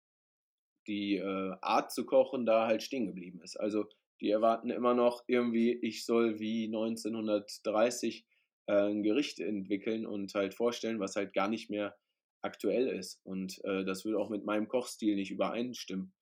die 0.88 1.18
äh, 1.18 1.56
Art 1.62 1.92
zu 1.92 2.06
kochen 2.06 2.46
da 2.46 2.68
halt 2.68 2.84
stehen 2.84 3.06
geblieben 3.08 3.42
ist. 3.42 3.56
Also 3.58 3.86
die 4.22 4.30
erwarten 4.30 4.70
immer 4.70 4.94
noch 4.94 5.24
irgendwie, 5.28 5.74
ich 5.74 6.06
soll 6.06 6.40
wie 6.40 6.68
1930 6.68 8.26
äh, 8.68 8.74
ein 8.90 9.04
Gericht 9.04 9.40
entwickeln 9.40 10.06
und 10.06 10.34
halt 10.36 10.54
vorstellen, 10.54 11.00
was 11.00 11.16
halt 11.16 11.34
gar 11.34 11.48
nicht 11.48 11.70
mehr 11.70 11.96
aktuell 12.42 12.88
ist. 12.88 13.22
Und 13.24 13.64
äh, 13.66 13.86
das 13.86 14.06
würde 14.06 14.20
auch 14.20 14.30
mit 14.30 14.46
meinem 14.46 14.68
Kochstil 14.68 15.16
nicht 15.16 15.32
übereinstimmen. 15.32 16.14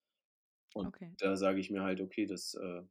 Und 0.74 0.96
Okay. 0.96 1.12
da 1.20 1.38
sage 1.38 1.60
ich 1.60 1.72
mir 1.72 1.84
halt, 1.84 2.02
okay, 2.02 2.26
das 2.26 2.54
äh, 2.56 2.84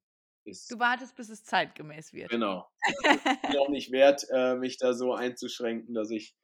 ist 0.44 0.70
Du 0.70 0.78
wartest, 0.78 1.16
bis 1.16 1.28
es 1.28 1.44
zeitgemäß 1.44 2.12
wird. 2.12 2.30
genau. 2.30 2.68
Ist 3.42 3.48
mir 3.50 3.60
auch 3.60 3.68
nicht 3.68 3.92
wert, 3.92 4.26
äh, 4.30 4.56
mich 4.56 4.78
da 4.78 4.92
so 4.92 5.12
einzuschränken, 5.12 5.94
dass 5.94 6.10
ich, 6.10 6.34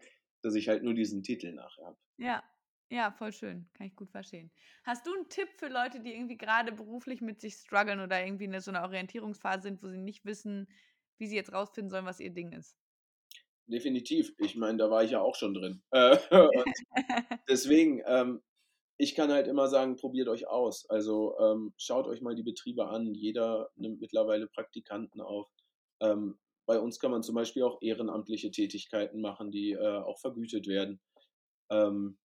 dass 0.43 0.55
ich 0.55 0.69
halt 0.69 0.83
nur 0.83 0.95
diesen 0.95 1.23
Titel 1.23 1.53
nachher 1.53 1.87
habe. 1.87 1.99
Ja, 2.19 2.43
ja, 2.89 3.11
voll 3.11 3.33
schön. 3.33 3.69
Kann 3.75 3.89
ich 3.89 3.97
gut 3.97 4.11
verstehen. 4.11 4.51
Hast 4.85 5.07
du 5.07 5.13
einen 5.13 5.29
Tipp 5.29 5.49
für 5.57 5.69
Leute, 5.69 6.01
die 6.01 6.15
irgendwie 6.15 6.37
gerade 6.37 6.73
beruflich 6.73 7.21
mit 7.21 7.41
sich 7.41 7.55
strugglen 7.55 8.01
oder 8.01 8.25
irgendwie 8.25 8.45
in 8.45 8.61
so 8.61 8.71
einer 8.71 8.83
Orientierungsphase 8.83 9.63
sind, 9.63 9.83
wo 9.83 9.89
sie 9.89 9.99
nicht 9.99 10.25
wissen, 10.25 10.69
wie 11.19 11.27
sie 11.27 11.37
jetzt 11.37 11.53
rausfinden 11.53 11.91
sollen, 11.91 12.05
was 12.05 12.21
ihr 12.21 12.31
Ding 12.31 12.53
ist? 12.53 12.77
Definitiv. 13.67 14.33
Ich 14.39 14.55
meine, 14.55 14.79
da 14.79 14.91
war 14.91 15.03
ich 15.03 15.11
ja 15.11 15.21
auch 15.21 15.35
schon 15.35 15.55
drin. 15.55 15.83
Äh, 15.91 16.17
deswegen, 17.49 18.03
ähm, 18.07 18.43
ich 18.99 19.15
kann 19.15 19.31
halt 19.31 19.47
immer 19.47 19.69
sagen, 19.69 19.97
probiert 19.97 20.29
euch 20.29 20.49
aus. 20.49 20.89
Also 20.89 21.39
ähm, 21.39 21.75
schaut 21.77 22.07
euch 22.07 22.21
mal 22.21 22.35
die 22.35 22.43
Betriebe 22.43 22.89
an. 22.89 23.15
Jeder 23.15 23.71
nimmt 23.77 24.01
mittlerweile 24.01 24.47
Praktikanten 24.47 25.21
auf. 25.21 25.49
Ähm, 26.01 26.39
bei 26.67 26.81
uns 26.81 26.99
kann 26.99 27.11
man 27.11 27.23
zum 27.23 27.35
Beispiel 27.35 27.63
auch 27.63 27.81
ehrenamtliche 27.81 28.51
Tätigkeiten 28.51 29.21
machen, 29.21 29.51
die 29.51 29.73
äh, 29.73 29.99
auch 29.99 30.19
vergütet 30.19 30.67
werden. 30.67 31.01
Ähm, 31.71 32.19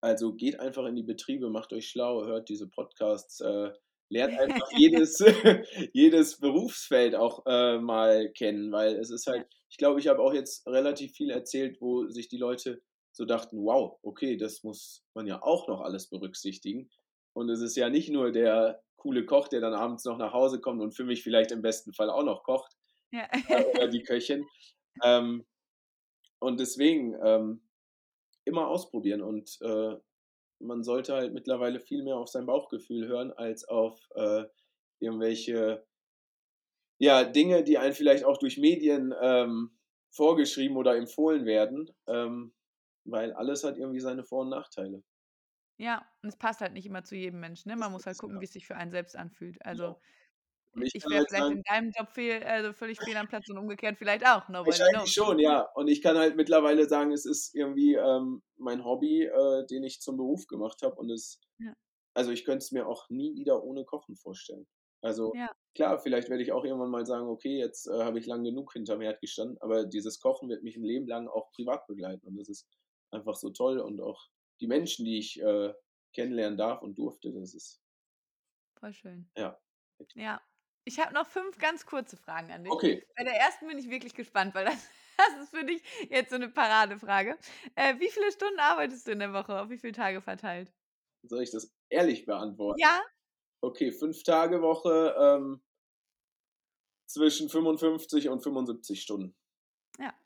also 0.00 0.34
geht 0.34 0.60
einfach 0.60 0.86
in 0.86 0.96
die 0.96 1.02
Betriebe, 1.02 1.50
macht 1.50 1.72
euch 1.72 1.88
schlau, 1.88 2.24
hört 2.24 2.48
diese 2.48 2.68
Podcasts, 2.68 3.40
äh, 3.40 3.72
lernt 4.10 4.38
einfach 4.38 4.70
jedes, 4.76 5.18
jedes 5.92 6.38
Berufsfeld 6.38 7.14
auch 7.14 7.44
äh, 7.46 7.78
mal 7.78 8.30
kennen, 8.32 8.70
weil 8.70 8.96
es 8.96 9.10
ist 9.10 9.26
halt, 9.26 9.46
ich 9.68 9.78
glaube, 9.78 10.00
ich 10.00 10.08
habe 10.08 10.22
auch 10.22 10.32
jetzt 10.32 10.66
relativ 10.66 11.12
viel 11.12 11.30
erzählt, 11.30 11.80
wo 11.80 12.06
sich 12.06 12.28
die 12.28 12.38
Leute 12.38 12.82
so 13.14 13.24
dachten, 13.24 13.64
wow, 13.64 13.98
okay, 14.02 14.36
das 14.36 14.62
muss 14.64 15.04
man 15.14 15.26
ja 15.26 15.42
auch 15.42 15.68
noch 15.68 15.80
alles 15.80 16.08
berücksichtigen. 16.10 16.90
Und 17.32 17.48
es 17.50 17.60
ist 17.60 17.76
ja 17.76 17.90
nicht 17.90 18.10
nur 18.10 18.32
der 18.32 18.82
coole 18.96 19.26
Koch, 19.26 19.48
der 19.48 19.60
dann 19.60 19.74
abends 19.74 20.04
noch 20.04 20.18
nach 20.18 20.32
Hause 20.32 20.60
kommt 20.60 20.82
und 20.82 20.92
für 20.96 21.04
mich 21.04 21.22
vielleicht 21.22 21.52
im 21.52 21.62
besten 21.62 21.92
Fall 21.94 22.10
auch 22.10 22.24
noch 22.24 22.42
kocht 22.44 22.74
Ja. 23.12 23.28
äh, 23.48 23.64
oder 23.64 23.88
die 23.88 24.02
Köchin. 24.02 24.50
Ähm, 25.04 25.46
und 26.40 26.60
deswegen 26.60 27.16
ähm, 27.24 27.62
immer 28.44 28.68
ausprobieren 28.68 29.22
und 29.22 29.58
äh, 29.62 29.96
man 30.60 30.84
sollte 30.84 31.14
halt 31.14 31.34
mittlerweile 31.34 31.80
viel 31.80 32.04
mehr 32.04 32.16
auf 32.16 32.28
sein 32.28 32.46
Bauchgefühl 32.46 33.08
hören 33.08 33.32
als 33.32 33.66
auf 33.68 34.00
äh, 34.16 34.44
irgendwelche 35.00 35.86
ja, 36.98 37.24
Dinge, 37.24 37.64
die 37.64 37.78
einem 37.78 37.94
vielleicht 37.94 38.24
auch 38.24 38.38
durch 38.38 38.58
Medien 38.58 39.14
ähm, 39.20 39.76
vorgeschrieben 40.10 40.76
oder 40.76 40.96
empfohlen 40.96 41.44
werden, 41.44 41.90
ähm, 42.06 42.53
weil 43.04 43.32
alles 43.32 43.64
hat 43.64 43.76
irgendwie 43.78 44.00
seine 44.00 44.24
Vor- 44.24 44.42
und 44.42 44.50
Nachteile. 44.50 45.02
Ja, 45.78 46.06
und 46.22 46.28
es 46.28 46.36
passt 46.36 46.60
halt 46.60 46.72
nicht 46.72 46.86
immer 46.86 47.04
zu 47.04 47.16
jedem 47.16 47.40
Menschen. 47.40 47.68
Ne? 47.70 47.76
Man 47.76 47.92
muss 47.92 48.06
halt 48.06 48.18
gucken, 48.18 48.36
ja. 48.36 48.40
wie 48.40 48.44
es 48.44 48.52
sich 48.52 48.66
für 48.66 48.76
einen 48.76 48.90
selbst 48.92 49.16
anfühlt. 49.16 49.64
Also 49.64 50.00
Und 50.72 50.82
ich 50.82 50.94
ich 50.94 51.04
wäre 51.08 51.20
halt 51.20 51.28
vielleicht 51.28 51.50
in 51.50 51.62
deinem 51.62 51.90
Job 51.96 52.10
fehl, 52.10 52.42
also 52.44 52.72
völlig 52.72 53.00
fehl 53.02 53.16
am 53.16 53.28
Platz 53.28 53.48
und 53.48 53.58
umgekehrt 53.58 53.96
vielleicht 53.98 54.26
auch. 54.26 54.48
Nobody 54.48 54.78
wahrscheinlich 54.78 55.04
knows. 55.04 55.10
schon, 55.12 55.38
ja. 55.38 55.68
Und 55.74 55.88
ich 55.88 56.02
kann 56.02 56.16
halt 56.18 56.36
mittlerweile 56.36 56.88
sagen, 56.88 57.12
es 57.12 57.24
ist 57.26 57.54
irgendwie 57.54 57.94
ähm, 57.94 58.42
mein 58.56 58.84
Hobby, 58.84 59.24
äh, 59.24 59.66
den 59.66 59.84
ich 59.84 60.00
zum 60.00 60.16
Beruf 60.16 60.46
gemacht 60.46 60.82
habe 60.82 60.96
und 60.96 61.10
es 61.10 61.40
Ja. 61.58 61.74
also 62.14 62.30
ich 62.32 62.44
könnte 62.44 62.58
es 62.64 62.72
mir 62.72 62.86
auch 62.86 63.08
nie 63.10 63.34
wieder 63.36 63.62
ohne 63.64 63.84
Kochen 63.84 64.16
vorstellen. 64.16 64.66
Also 65.02 65.32
Ja. 65.34 65.50
klar, 65.74 65.98
vielleicht 66.00 66.28
werde 66.30 66.42
ich 66.42 66.52
auch 66.52 66.64
irgendwann 66.64 66.90
mal 66.90 67.06
sagen, 67.06 67.28
okay, 67.28 67.58
jetzt 67.58 67.86
äh, 67.88 68.02
habe 68.04 68.18
ich 68.18 68.26
lang 68.26 68.44
genug 68.44 68.72
hinterm 68.72 69.00
Herd 69.02 69.20
gestanden, 69.20 69.58
aber 69.60 69.84
dieses 69.86 70.20
Kochen 70.20 70.48
wird 70.48 70.62
mich 70.64 70.76
ein 70.76 70.84
Leben 70.84 71.06
lang 71.08 71.28
auch 71.28 71.50
privat 71.52 71.86
begleiten 71.86 72.26
und 72.26 72.36
das 72.36 72.48
ist 72.48 72.68
einfach 73.14 73.36
so 73.36 73.50
toll 73.50 73.78
und 73.80 74.00
auch 74.00 74.28
die 74.60 74.66
Menschen, 74.66 75.04
die 75.04 75.18
ich 75.18 75.40
äh, 75.40 75.72
kennenlernen 76.14 76.58
darf 76.58 76.82
und 76.82 76.96
durfte, 76.98 77.32
das 77.32 77.54
ist 77.54 77.82
Voll 78.78 78.92
schön. 78.92 79.30
ja. 79.36 79.58
Ja. 80.14 80.40
Ich 80.86 80.98
habe 81.00 81.14
noch 81.14 81.26
fünf 81.26 81.58
ganz 81.58 81.86
kurze 81.86 82.16
Fragen 82.16 82.52
an 82.52 82.64
dich. 82.64 82.72
Okay, 82.72 83.02
Bei 83.16 83.24
der 83.24 83.34
ersten 83.34 83.66
bin 83.68 83.78
ich 83.78 83.90
wirklich 83.90 84.14
gespannt, 84.14 84.54
weil 84.54 84.66
das, 84.66 84.88
das 85.18 85.44
ist 85.44 85.50
für 85.56 85.64
dich 85.64 85.82
jetzt 86.10 86.30
so 86.30 86.36
eine 86.36 86.48
Paradefrage. 86.50 87.38
Äh, 87.76 87.98
wie 88.00 88.10
viele 88.10 88.30
Stunden 88.32 88.60
arbeitest 88.60 89.06
du 89.08 89.12
in 89.12 89.20
der 89.20 89.32
Woche? 89.32 89.60
Auf 89.60 89.70
wie 89.70 89.78
viele 89.78 89.92
Tage 89.94 90.20
verteilt? 90.22 90.72
soll 91.22 91.42
ich 91.42 91.50
das 91.50 91.72
ehrlich 91.90 92.24
beantworten? 92.26 92.80
Ja, 92.80 93.00
Okay, 93.62 93.92
fünf 93.92 94.22
Tage 94.24 94.62
Woche 94.62 95.14
ähm, 95.18 95.62
zwischen 97.06 97.48
55 97.48 98.28
und 98.28 98.42
75 98.42 99.00
Stunden. 99.00 99.34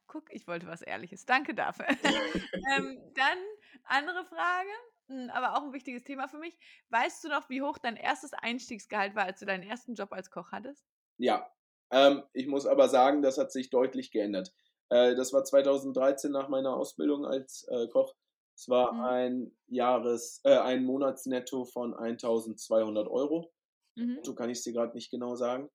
Guck, 0.09 0.33
ich 0.33 0.47
wollte 0.49 0.67
was 0.67 0.83
Ehrliches. 0.83 1.27
Danke 1.27 1.55
dafür. 1.55 1.87
ähm, 2.77 2.99
dann 3.15 3.39
andere 3.85 4.25
Frage, 4.27 4.69
hm, 5.09 5.31
aber 5.31 5.57
auch 5.57 5.63
ein 5.65 5.73
wichtiges 5.73 6.05
Thema 6.05 6.29
für 6.29 6.39
mich. 6.39 6.59
Weißt 6.91 7.25
du 7.25 7.29
noch, 7.29 7.49
wie 7.51 7.63
hoch 7.63 7.79
dein 7.79 7.97
erstes 7.97 8.33
Einstiegsgehalt 8.35 9.15
war, 9.15 9.25
als 9.25 9.41
du 9.41 9.47
deinen 9.47 9.63
ersten 9.63 9.95
Job 9.95 10.13
als 10.13 10.31
Koch 10.31 10.53
hattest? 10.53 10.87
Ja, 11.19 11.51
ähm, 11.91 12.23
ich 12.33 12.47
muss 12.47 12.67
aber 12.67 12.89
sagen, 12.89 13.23
das 13.23 13.39
hat 13.39 13.53
sich 13.53 13.71
deutlich 13.71 14.11
geändert. 14.11 14.55
Äh, 14.89 15.15
das 15.17 15.33
war 15.33 15.45
2013 15.45 16.31
nach 16.33 16.49
meiner 16.49 16.75
Ausbildung 16.77 17.25
als 17.27 17.67
äh, 17.69 17.89
Koch. 17.89 18.15
Es 18.55 18.69
war 18.69 18.93
Mhm. 18.93 19.19
ein 19.19 19.57
Jahres, 19.67 20.41
äh, 20.45 20.57
ein 20.59 20.85
Monatsnetto 20.85 21.65
von 21.65 21.95
1200 21.95 23.09
Euro. 23.09 23.53
Mhm. 23.97 24.23
So 24.23 24.35
kann 24.35 24.51
ich 24.51 24.59
es 24.59 24.65
dir 24.65 24.73
gerade 24.75 24.95
nicht 24.95 25.11
genau 25.11 25.37
sagen. 25.37 25.71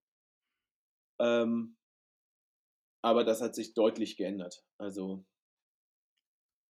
Ähm, 1.19 1.77
aber 3.03 3.23
das 3.23 3.41
hat 3.41 3.53
sich 3.53 3.73
deutlich 3.73 4.17
geändert. 4.17 4.65
Also, 4.77 5.25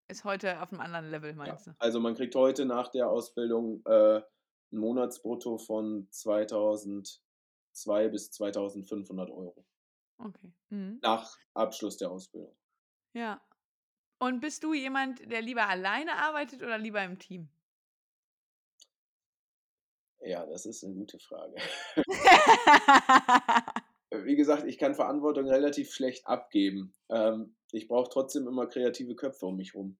Ist 0.09 0.25
heute 0.25 0.61
auf 0.61 0.73
einem 0.73 0.81
anderen 0.81 1.09
Level, 1.09 1.29
ja. 1.29 1.35
meinst 1.35 1.67
du? 1.67 1.75
also 1.77 1.99
man 1.99 2.15
kriegt 2.15 2.35
heute 2.35 2.65
nach 2.65 2.89
der 2.89 3.09
Ausbildung 3.09 3.83
äh, 3.85 4.17
ein 4.17 4.77
Monatsbrutto 4.77 5.59
von 5.59 6.07
2002 6.09 8.09
bis 8.09 8.31
2500 8.31 9.29
Euro. 9.29 9.65
Okay. 10.17 10.51
Mhm. 10.69 10.99
Nach 11.01 11.37
Abschluss 11.53 11.97
der 11.97 12.11
Ausbildung. 12.11 12.55
Ja. 13.13 13.41
Und 14.19 14.39
bist 14.39 14.63
du 14.63 14.73
jemand, 14.73 15.19
der 15.31 15.41
lieber 15.41 15.67
alleine 15.67 16.15
arbeitet 16.15 16.63
oder 16.63 16.77
lieber 16.77 17.03
im 17.03 17.19
Team? 17.19 17.49
Ja, 20.21 20.45
das 20.45 20.65
ist 20.65 20.83
eine 20.83 20.95
gute 20.95 21.19
Frage. 21.19 21.55
Wie 24.23 24.35
gesagt, 24.35 24.65
ich 24.65 24.77
kann 24.77 24.95
Verantwortung 24.95 25.47
relativ 25.47 25.93
schlecht 25.93 26.27
abgeben. 26.27 26.93
Ähm, 27.09 27.55
ich 27.71 27.87
brauche 27.87 28.09
trotzdem 28.09 28.47
immer 28.47 28.67
kreative 28.67 29.15
Köpfe 29.15 29.45
um 29.47 29.57
mich 29.57 29.73
rum. 29.73 29.97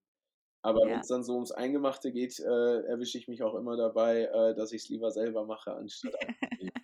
Aber 0.62 0.82
wenn 0.84 0.94
ja. 0.94 1.00
es 1.00 1.08
dann 1.08 1.24
so 1.24 1.34
ums 1.34 1.52
Eingemachte 1.52 2.12
geht, 2.12 2.40
äh, 2.40 2.82
erwische 2.86 3.18
ich 3.18 3.28
mich 3.28 3.44
auch 3.44 3.56
immer 3.56 3.76
dabei, 3.76 4.24
äh, 4.24 4.56
dass 4.56 4.72
ich 4.72 4.84
es 4.84 4.90
lieber 4.90 5.12
selber 5.12 5.46
mache, 5.46 5.74
anstatt 5.74 6.14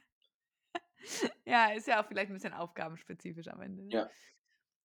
ja, 1.45 1.71
ist 1.71 1.87
ja 1.87 2.01
auch 2.01 2.07
vielleicht 2.07 2.29
ein 2.29 2.33
bisschen 2.33 2.53
aufgabenspezifisch 2.53 3.47
am 3.47 3.61
Ende. 3.61 3.83
Ne? 3.83 3.93
Ja. 3.93 4.09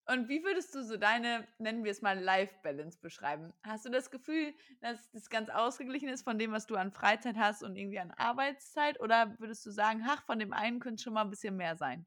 Und 0.06 0.28
wie 0.28 0.44
würdest 0.44 0.74
du 0.74 0.84
so 0.84 0.96
deine, 0.98 1.48
nennen 1.58 1.82
wir 1.82 1.90
es 1.90 2.02
mal, 2.02 2.18
Life-Balance 2.18 2.98
beschreiben? 3.00 3.54
Hast 3.62 3.86
du 3.86 3.90
das 3.90 4.10
Gefühl, 4.10 4.54
dass 4.80 5.10
das 5.12 5.30
ganz 5.30 5.48
ausgeglichen 5.48 6.10
ist 6.10 6.22
von 6.22 6.38
dem, 6.38 6.52
was 6.52 6.66
du 6.66 6.76
an 6.76 6.92
Freizeit 6.92 7.36
hast 7.36 7.62
und 7.62 7.74
irgendwie 7.76 7.98
an 7.98 8.10
Arbeitszeit? 8.12 9.00
Oder 9.00 9.34
würdest 9.38 9.64
du 9.64 9.70
sagen, 9.70 10.04
ach, 10.06 10.22
von 10.24 10.38
dem 10.38 10.52
einen 10.52 10.78
könnte 10.78 10.96
es 10.96 11.02
schon 11.02 11.14
mal 11.14 11.22
ein 11.22 11.30
bisschen 11.30 11.56
mehr 11.56 11.76
sein? 11.76 12.06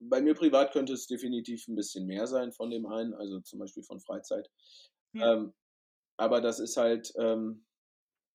Bei 0.00 0.20
mir 0.20 0.34
privat 0.34 0.72
könnte 0.72 0.92
es 0.92 1.06
definitiv 1.06 1.66
ein 1.68 1.74
bisschen 1.76 2.06
mehr 2.06 2.26
sein 2.26 2.52
von 2.52 2.70
dem 2.70 2.86
einen, 2.86 3.14
also 3.14 3.40
zum 3.40 3.58
Beispiel 3.58 3.82
von 3.82 4.00
Freizeit. 4.00 4.48
Ja. 5.12 5.34
Ähm, 5.34 5.52
aber 6.16 6.40
das 6.40 6.60
ist 6.60 6.76
halt, 6.76 7.12
ähm, 7.18 7.64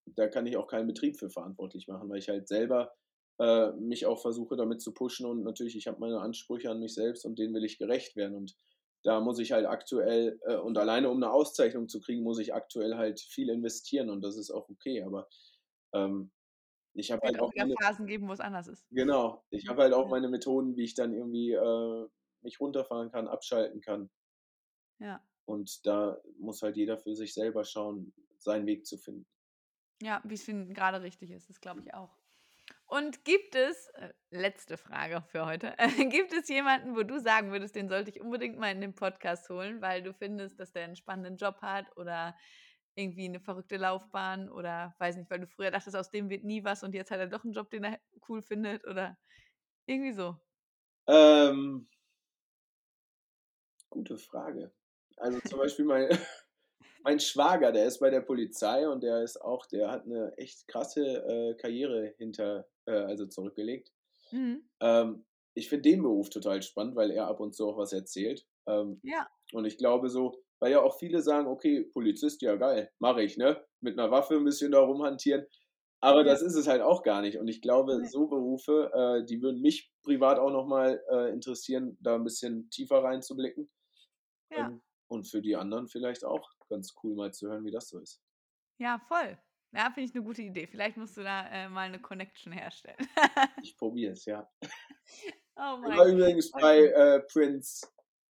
da 0.06 0.28
kann 0.28 0.46
ich 0.46 0.56
auch 0.56 0.66
keinen 0.66 0.86
Betrieb 0.86 1.16
für 1.18 1.30
verantwortlich 1.30 1.88
machen, 1.88 2.08
weil 2.08 2.18
ich 2.18 2.28
halt 2.28 2.48
selber 2.48 2.92
äh, 3.38 3.72
mich 3.72 4.06
auch 4.06 4.20
versuche 4.20 4.56
damit 4.56 4.80
zu 4.80 4.92
pushen 4.92 5.26
und 5.26 5.42
natürlich, 5.42 5.76
ich 5.76 5.86
habe 5.86 6.00
meine 6.00 6.20
Ansprüche 6.20 6.70
an 6.70 6.80
mich 6.80 6.94
selbst 6.94 7.24
und 7.24 7.38
denen 7.38 7.54
will 7.54 7.64
ich 7.64 7.78
gerecht 7.78 8.16
werden 8.16 8.36
und 8.36 8.54
da 9.02 9.20
muss 9.20 9.38
ich 9.38 9.52
halt 9.52 9.66
aktuell 9.66 10.38
äh, 10.46 10.56
und 10.56 10.78
alleine 10.78 11.10
um 11.10 11.16
eine 11.16 11.32
Auszeichnung 11.32 11.88
zu 11.88 12.00
kriegen, 12.00 12.22
muss 12.22 12.38
ich 12.38 12.54
aktuell 12.54 12.96
halt 12.96 13.20
viel 13.20 13.50
investieren 13.50 14.08
und 14.08 14.22
das 14.22 14.36
ist 14.36 14.50
auch 14.50 14.68
okay, 14.68 15.02
aber 15.02 15.28
ähm, 15.94 16.30
ich 16.94 17.10
habe 17.12 17.22
halt 17.26 17.40
auch 17.40 17.52
meine, 17.56 17.74
Phasen 17.80 18.06
geben, 18.06 18.28
wo 18.28 18.32
es 18.32 18.40
anders 18.40 18.68
ist. 18.68 18.86
genau, 18.90 19.44
ich 19.50 19.68
habe 19.68 19.82
halt 19.82 19.92
auch 19.94 20.08
meine 20.08 20.28
Methoden, 20.28 20.76
wie 20.76 20.84
ich 20.84 20.94
dann 20.94 21.12
irgendwie 21.12 21.52
äh, 21.52 22.08
mich 22.42 22.60
runterfahren 22.60 23.10
kann, 23.10 23.28
abschalten 23.28 23.80
kann 23.80 24.10
Ja. 24.98 25.20
und 25.46 25.86
da 25.86 26.20
muss 26.38 26.62
halt 26.62 26.76
jeder 26.76 26.98
für 26.98 27.14
sich 27.14 27.34
selber 27.34 27.64
schauen, 27.64 28.12
seinen 28.38 28.66
Weg 28.66 28.86
zu 28.86 28.98
finden. 28.98 29.26
Ja, 30.02 30.20
wie 30.24 30.34
es 30.34 30.46
gerade 30.46 31.02
richtig 31.02 31.30
ist, 31.30 31.48
das 31.48 31.60
glaube 31.60 31.80
ich 31.80 31.94
auch. 31.94 32.16
Und 32.86 33.24
gibt 33.24 33.54
es, 33.54 33.88
äh, 33.94 34.12
letzte 34.30 34.76
Frage 34.76 35.22
für 35.28 35.46
heute, 35.46 35.74
gibt 36.10 36.32
es 36.32 36.48
jemanden, 36.48 36.96
wo 36.96 37.02
du 37.02 37.18
sagen 37.20 37.50
würdest, 37.52 37.74
den 37.76 37.88
sollte 37.88 38.10
ich 38.10 38.20
unbedingt 38.20 38.58
mal 38.58 38.70
in 38.72 38.80
den 38.80 38.94
Podcast 38.94 39.48
holen, 39.50 39.80
weil 39.82 40.02
du 40.02 40.12
findest, 40.12 40.60
dass 40.60 40.72
der 40.72 40.84
einen 40.84 40.96
spannenden 40.96 41.36
Job 41.36 41.60
hat 41.62 41.96
oder 41.96 42.36
irgendwie 42.96 43.26
eine 43.26 43.40
verrückte 43.40 43.76
Laufbahn 43.76 44.50
oder 44.50 44.94
weiß 44.98 45.16
nicht, 45.16 45.30
weil 45.30 45.40
du 45.40 45.46
früher 45.46 45.70
dachtest, 45.70 45.96
aus 45.96 46.10
dem 46.10 46.30
wird 46.30 46.44
nie 46.44 46.64
was 46.64 46.82
und 46.82 46.94
jetzt 46.94 47.10
hat 47.10 47.18
er 47.20 47.28
doch 47.28 47.44
einen 47.44 47.52
Job, 47.52 47.70
den 47.70 47.84
er 47.84 48.00
cool 48.28 48.42
findet 48.42 48.86
oder 48.86 49.18
irgendwie 49.86 50.12
so. 50.12 50.38
Ähm, 51.06 51.88
gute 53.90 54.18
Frage. 54.18 54.72
Also 55.16 55.40
zum 55.40 55.58
Beispiel 55.58 55.84
mein, 55.84 56.08
mein 57.04 57.20
Schwager, 57.20 57.72
der 57.72 57.86
ist 57.86 58.00
bei 58.00 58.10
der 58.10 58.20
Polizei 58.22 58.88
und 58.88 59.02
der 59.02 59.22
ist 59.22 59.40
auch, 59.40 59.66
der 59.66 59.90
hat 59.90 60.04
eine 60.04 60.36
echt 60.38 60.68
krasse 60.68 61.02
äh, 61.26 61.54
Karriere 61.56 62.14
hinter, 62.18 62.68
äh, 62.86 62.92
also 62.92 63.26
zurückgelegt. 63.26 63.92
Mhm. 64.32 64.68
Ähm, 64.80 65.26
ich 65.54 65.68
finde 65.68 65.90
den 65.90 66.02
Beruf 66.02 66.30
total 66.30 66.62
spannend, 66.62 66.96
weil 66.96 67.12
er 67.12 67.28
ab 67.28 67.40
und 67.40 67.54
zu 67.54 67.68
auch 67.68 67.78
was 67.78 67.92
erzählt. 67.92 68.46
Ähm, 68.66 69.02
Ja, 69.02 69.28
und 69.52 69.66
ich 69.66 69.78
glaube 69.78 70.10
so, 70.10 70.43
weil 70.64 70.72
ja 70.72 70.80
auch 70.80 70.96
viele 70.98 71.20
sagen, 71.20 71.46
okay, 71.46 71.82
Polizist, 71.92 72.40
ja 72.40 72.56
geil, 72.56 72.90
mache 72.98 73.22
ich, 73.22 73.36
ne? 73.36 73.62
Mit 73.82 73.98
einer 73.98 74.10
Waffe 74.10 74.36
ein 74.36 74.44
bisschen 74.44 74.72
da 74.72 74.80
rumhantieren. 74.80 75.44
Aber 76.00 76.24
das 76.24 76.40
ist 76.40 76.54
es 76.54 76.66
halt 76.66 76.80
auch 76.80 77.02
gar 77.02 77.20
nicht. 77.20 77.36
Und 77.36 77.48
ich 77.48 77.60
glaube, 77.60 78.02
so 78.06 78.28
Berufe, 78.28 78.90
äh, 78.94 79.26
die 79.26 79.42
würden 79.42 79.60
mich 79.60 79.92
privat 80.02 80.38
auch 80.38 80.50
nochmal 80.50 81.02
äh, 81.10 81.30
interessieren, 81.34 81.98
da 82.00 82.14
ein 82.14 82.24
bisschen 82.24 82.70
tiefer 82.70 83.04
reinzublicken. 83.04 83.70
ja, 84.50 84.68
Ähm, 84.68 84.82
und 85.06 85.28
für 85.28 85.42
die 85.42 85.54
anderen 85.54 85.86
vielleicht 85.86 86.24
auch 86.24 86.48
ganz 86.70 86.94
cool 87.02 87.14
mal 87.14 87.30
zu 87.30 87.46
hören, 87.48 87.66
wie 87.66 87.70
das 87.70 87.90
so 87.90 87.98
ist. 87.98 88.22
ja, 88.78 88.98
voll. 89.06 89.38
Ja, 89.72 89.90
finde 89.92 90.08
ich 90.08 90.14
eine 90.14 90.24
gute 90.24 90.40
Idee. 90.40 90.66
Vielleicht 90.66 90.96
musst 90.96 91.18
du 91.18 91.22
da 91.22 91.46
äh, 91.48 91.68
mal 91.68 91.88
eine 91.88 92.00
Connection 92.00 92.54
herstellen. 92.54 92.96
Ich 93.62 93.76
probiere 93.76 94.12
es, 94.12 94.24
ja. 94.24 94.48
oh 95.56 95.76
mein 95.76 95.90
war 95.98 96.06
Gott. 96.06 96.14
übrigens 96.14 96.50
bei 96.52 96.86
äh, 96.86 97.20
Prince 97.30 97.86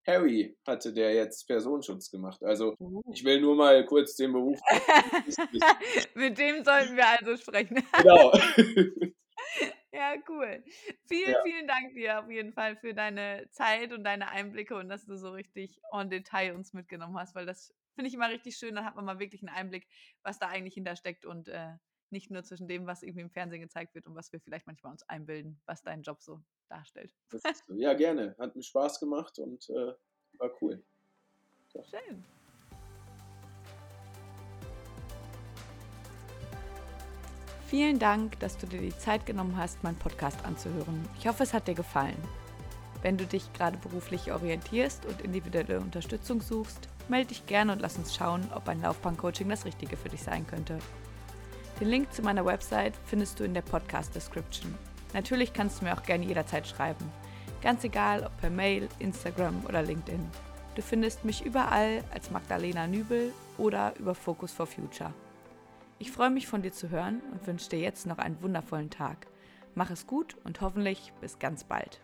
Harry, 0.06 0.58
hatte 0.68 0.91
der 0.93 1.14
jetzt 1.14 1.47
Personenschutz 1.47 2.10
gemacht. 2.12 2.43
Also 2.43 2.76
Oh. 2.80 3.01
ich 3.14 3.24
will 3.24 3.39
nur 3.41 3.56
mal 3.56 3.86
kurz 3.86 4.16
den 4.16 4.34
Beruf. 4.34 4.60
Mit 6.16 6.38
dem 6.38 6.64
sollten 6.64 6.95
wir 6.95 7.08
also 7.08 7.38
sprechen. 7.38 7.84
genau. 8.01 8.32
Ja, 9.91 10.16
cool. 10.28 10.64
Vielen, 11.08 11.32
Ja. 11.34 11.38
vielen 11.45 11.68
Dank 11.68 11.93
dir 11.93 12.20
auf 12.20 12.30
jeden 12.30 12.51
Fall 12.51 12.76
für 12.78 12.95
deine 12.95 13.47
Zeit 13.51 13.93
und 13.93 14.04
deine 14.04 14.30
Einblicke 14.32 14.76
und 14.76 14.89
dass 14.89 15.06
du 15.06 15.16
so 15.18 15.30
richtig 15.30 15.80
en 15.91 16.10
Detail 16.10 16.56
uns 16.56 16.74
mitgenommen 16.74 17.16
hast, 17.20 17.36
weil 17.36 17.45
das 17.45 17.72
finde 17.93 18.08
ich 18.08 18.16
immer 18.16 18.30
richtig 18.30 18.56
schön. 18.58 18.74
Dann 18.74 18.86
hat 18.86 18.95
man 18.95 19.06
mal 19.06 19.20
wirklich 19.20 19.43
einen 19.43 19.56
Einblick, 19.56 19.88
was 20.24 20.39
da 20.39 20.47
eigentlich 20.47 20.74
hintersteckt 20.74 21.26
und 21.26 21.47
äh, 21.47 21.74
nicht 22.14 22.32
nur 22.32 22.43
zwischen 22.43 22.70
dem, 22.70 22.88
was 22.88 23.03
irgendwie 23.03 23.22
im 23.22 23.30
Fernsehen 23.30 23.61
gezeigt 23.61 23.93
wird 23.95 24.07
und 24.07 24.16
was 24.16 24.32
wir 24.32 24.39
vielleicht 24.39 24.66
manchmal 24.68 24.93
uns 24.93 25.03
einbilden, 25.09 25.59
was 25.66 25.84
dein 25.84 26.01
Job 26.01 26.22
so 26.22 26.41
darstellt. 26.70 27.14
So. 27.30 27.39
Ja, 27.76 27.93
gerne. 27.93 28.36
Hat 28.39 28.55
mir 28.55 28.64
Spaß 28.64 29.01
gemacht 29.01 29.38
und 29.39 29.70
äh, 29.70 29.93
war 30.38 30.51
cool. 30.61 30.82
Schön. 31.72 32.24
Vielen 37.68 37.97
Dank, 37.97 38.39
dass 38.39 38.57
du 38.57 38.68
dir 38.68 38.80
die 38.80 38.95
Zeit 38.95 39.26
genommen 39.26 39.57
hast, 39.57 39.84
meinen 39.84 39.97
Podcast 39.97 40.45
anzuhören. 40.45 41.09
Ich 41.18 41.28
hoffe, 41.28 41.41
es 41.41 41.53
hat 41.53 41.68
dir 41.68 41.74
gefallen. 41.74 42.22
Wenn 43.01 43.18
du 43.18 43.26
dich 43.26 43.51
gerade 43.53 43.78
beruflich 43.78 44.32
orientierst 44.32 45.05
und 45.07 45.22
individuelle 45.22 45.80
Unterstützung 45.80 46.41
suchst, 46.41 46.88
melde 47.09 47.30
dich 47.30 47.47
gerne 47.47 47.74
und 47.74 47.82
lass 47.82 47.97
uns 47.97 48.16
schauen, 48.16 48.47
ob 48.53 48.70
ein 48.70 48.82
Laufbahn-Coaching 48.82 49.49
das 49.49 49.66
Richtige 49.66 49.97
für 49.97 50.09
dich 50.09 50.22
sein 50.22 50.45
könnte. 50.45 50.78
Den 51.80 51.89
Link 51.89 52.13
zu 52.13 52.21
meiner 52.21 52.45
Website 52.45 52.93
findest 53.05 53.39
du 53.39 53.43
in 53.43 53.53
der 53.53 53.61
Podcast-Description. 53.61 54.74
Natürlich 55.13 55.53
kannst 55.53 55.82
du 55.82 55.86
mir 55.86 55.93
auch 55.93 56.03
gerne 56.03 56.26
jederzeit 56.26 56.67
schreiben. 56.67 57.11
Ganz 57.61 57.84
egal, 57.84 58.24
ob 58.24 58.38
per 58.38 58.49
Mail, 58.49 58.88
Instagram 58.99 59.63
oder 59.67 59.82
LinkedIn. 59.82 60.24
Du 60.76 60.82
findest 60.82 61.26
mich 61.26 61.45
überall 61.45 62.03
als 62.13 62.32
Magdalena 62.32 62.88
Nübel 62.88 63.32
oder 63.57 63.93
über 63.99 64.15
Focus 64.15 64.51
for 64.51 64.67
Future. 64.67 65.13
Ich 65.99 66.11
freue 66.11 66.30
mich 66.30 66.47
von 66.47 66.61
dir 66.61 66.71
zu 66.71 66.89
hören 66.89 67.21
und 67.32 67.45
wünsche 67.47 67.69
dir 67.69 67.80
jetzt 67.80 68.05
noch 68.05 68.17
einen 68.17 68.41
wundervollen 68.41 68.89
Tag. 68.89 69.28
Mach 69.76 69.89
es 69.89 70.07
gut 70.07 70.36
und 70.43 70.61
hoffentlich 70.61 71.13
bis 71.21 71.39
ganz 71.39 71.63
bald. 71.63 72.01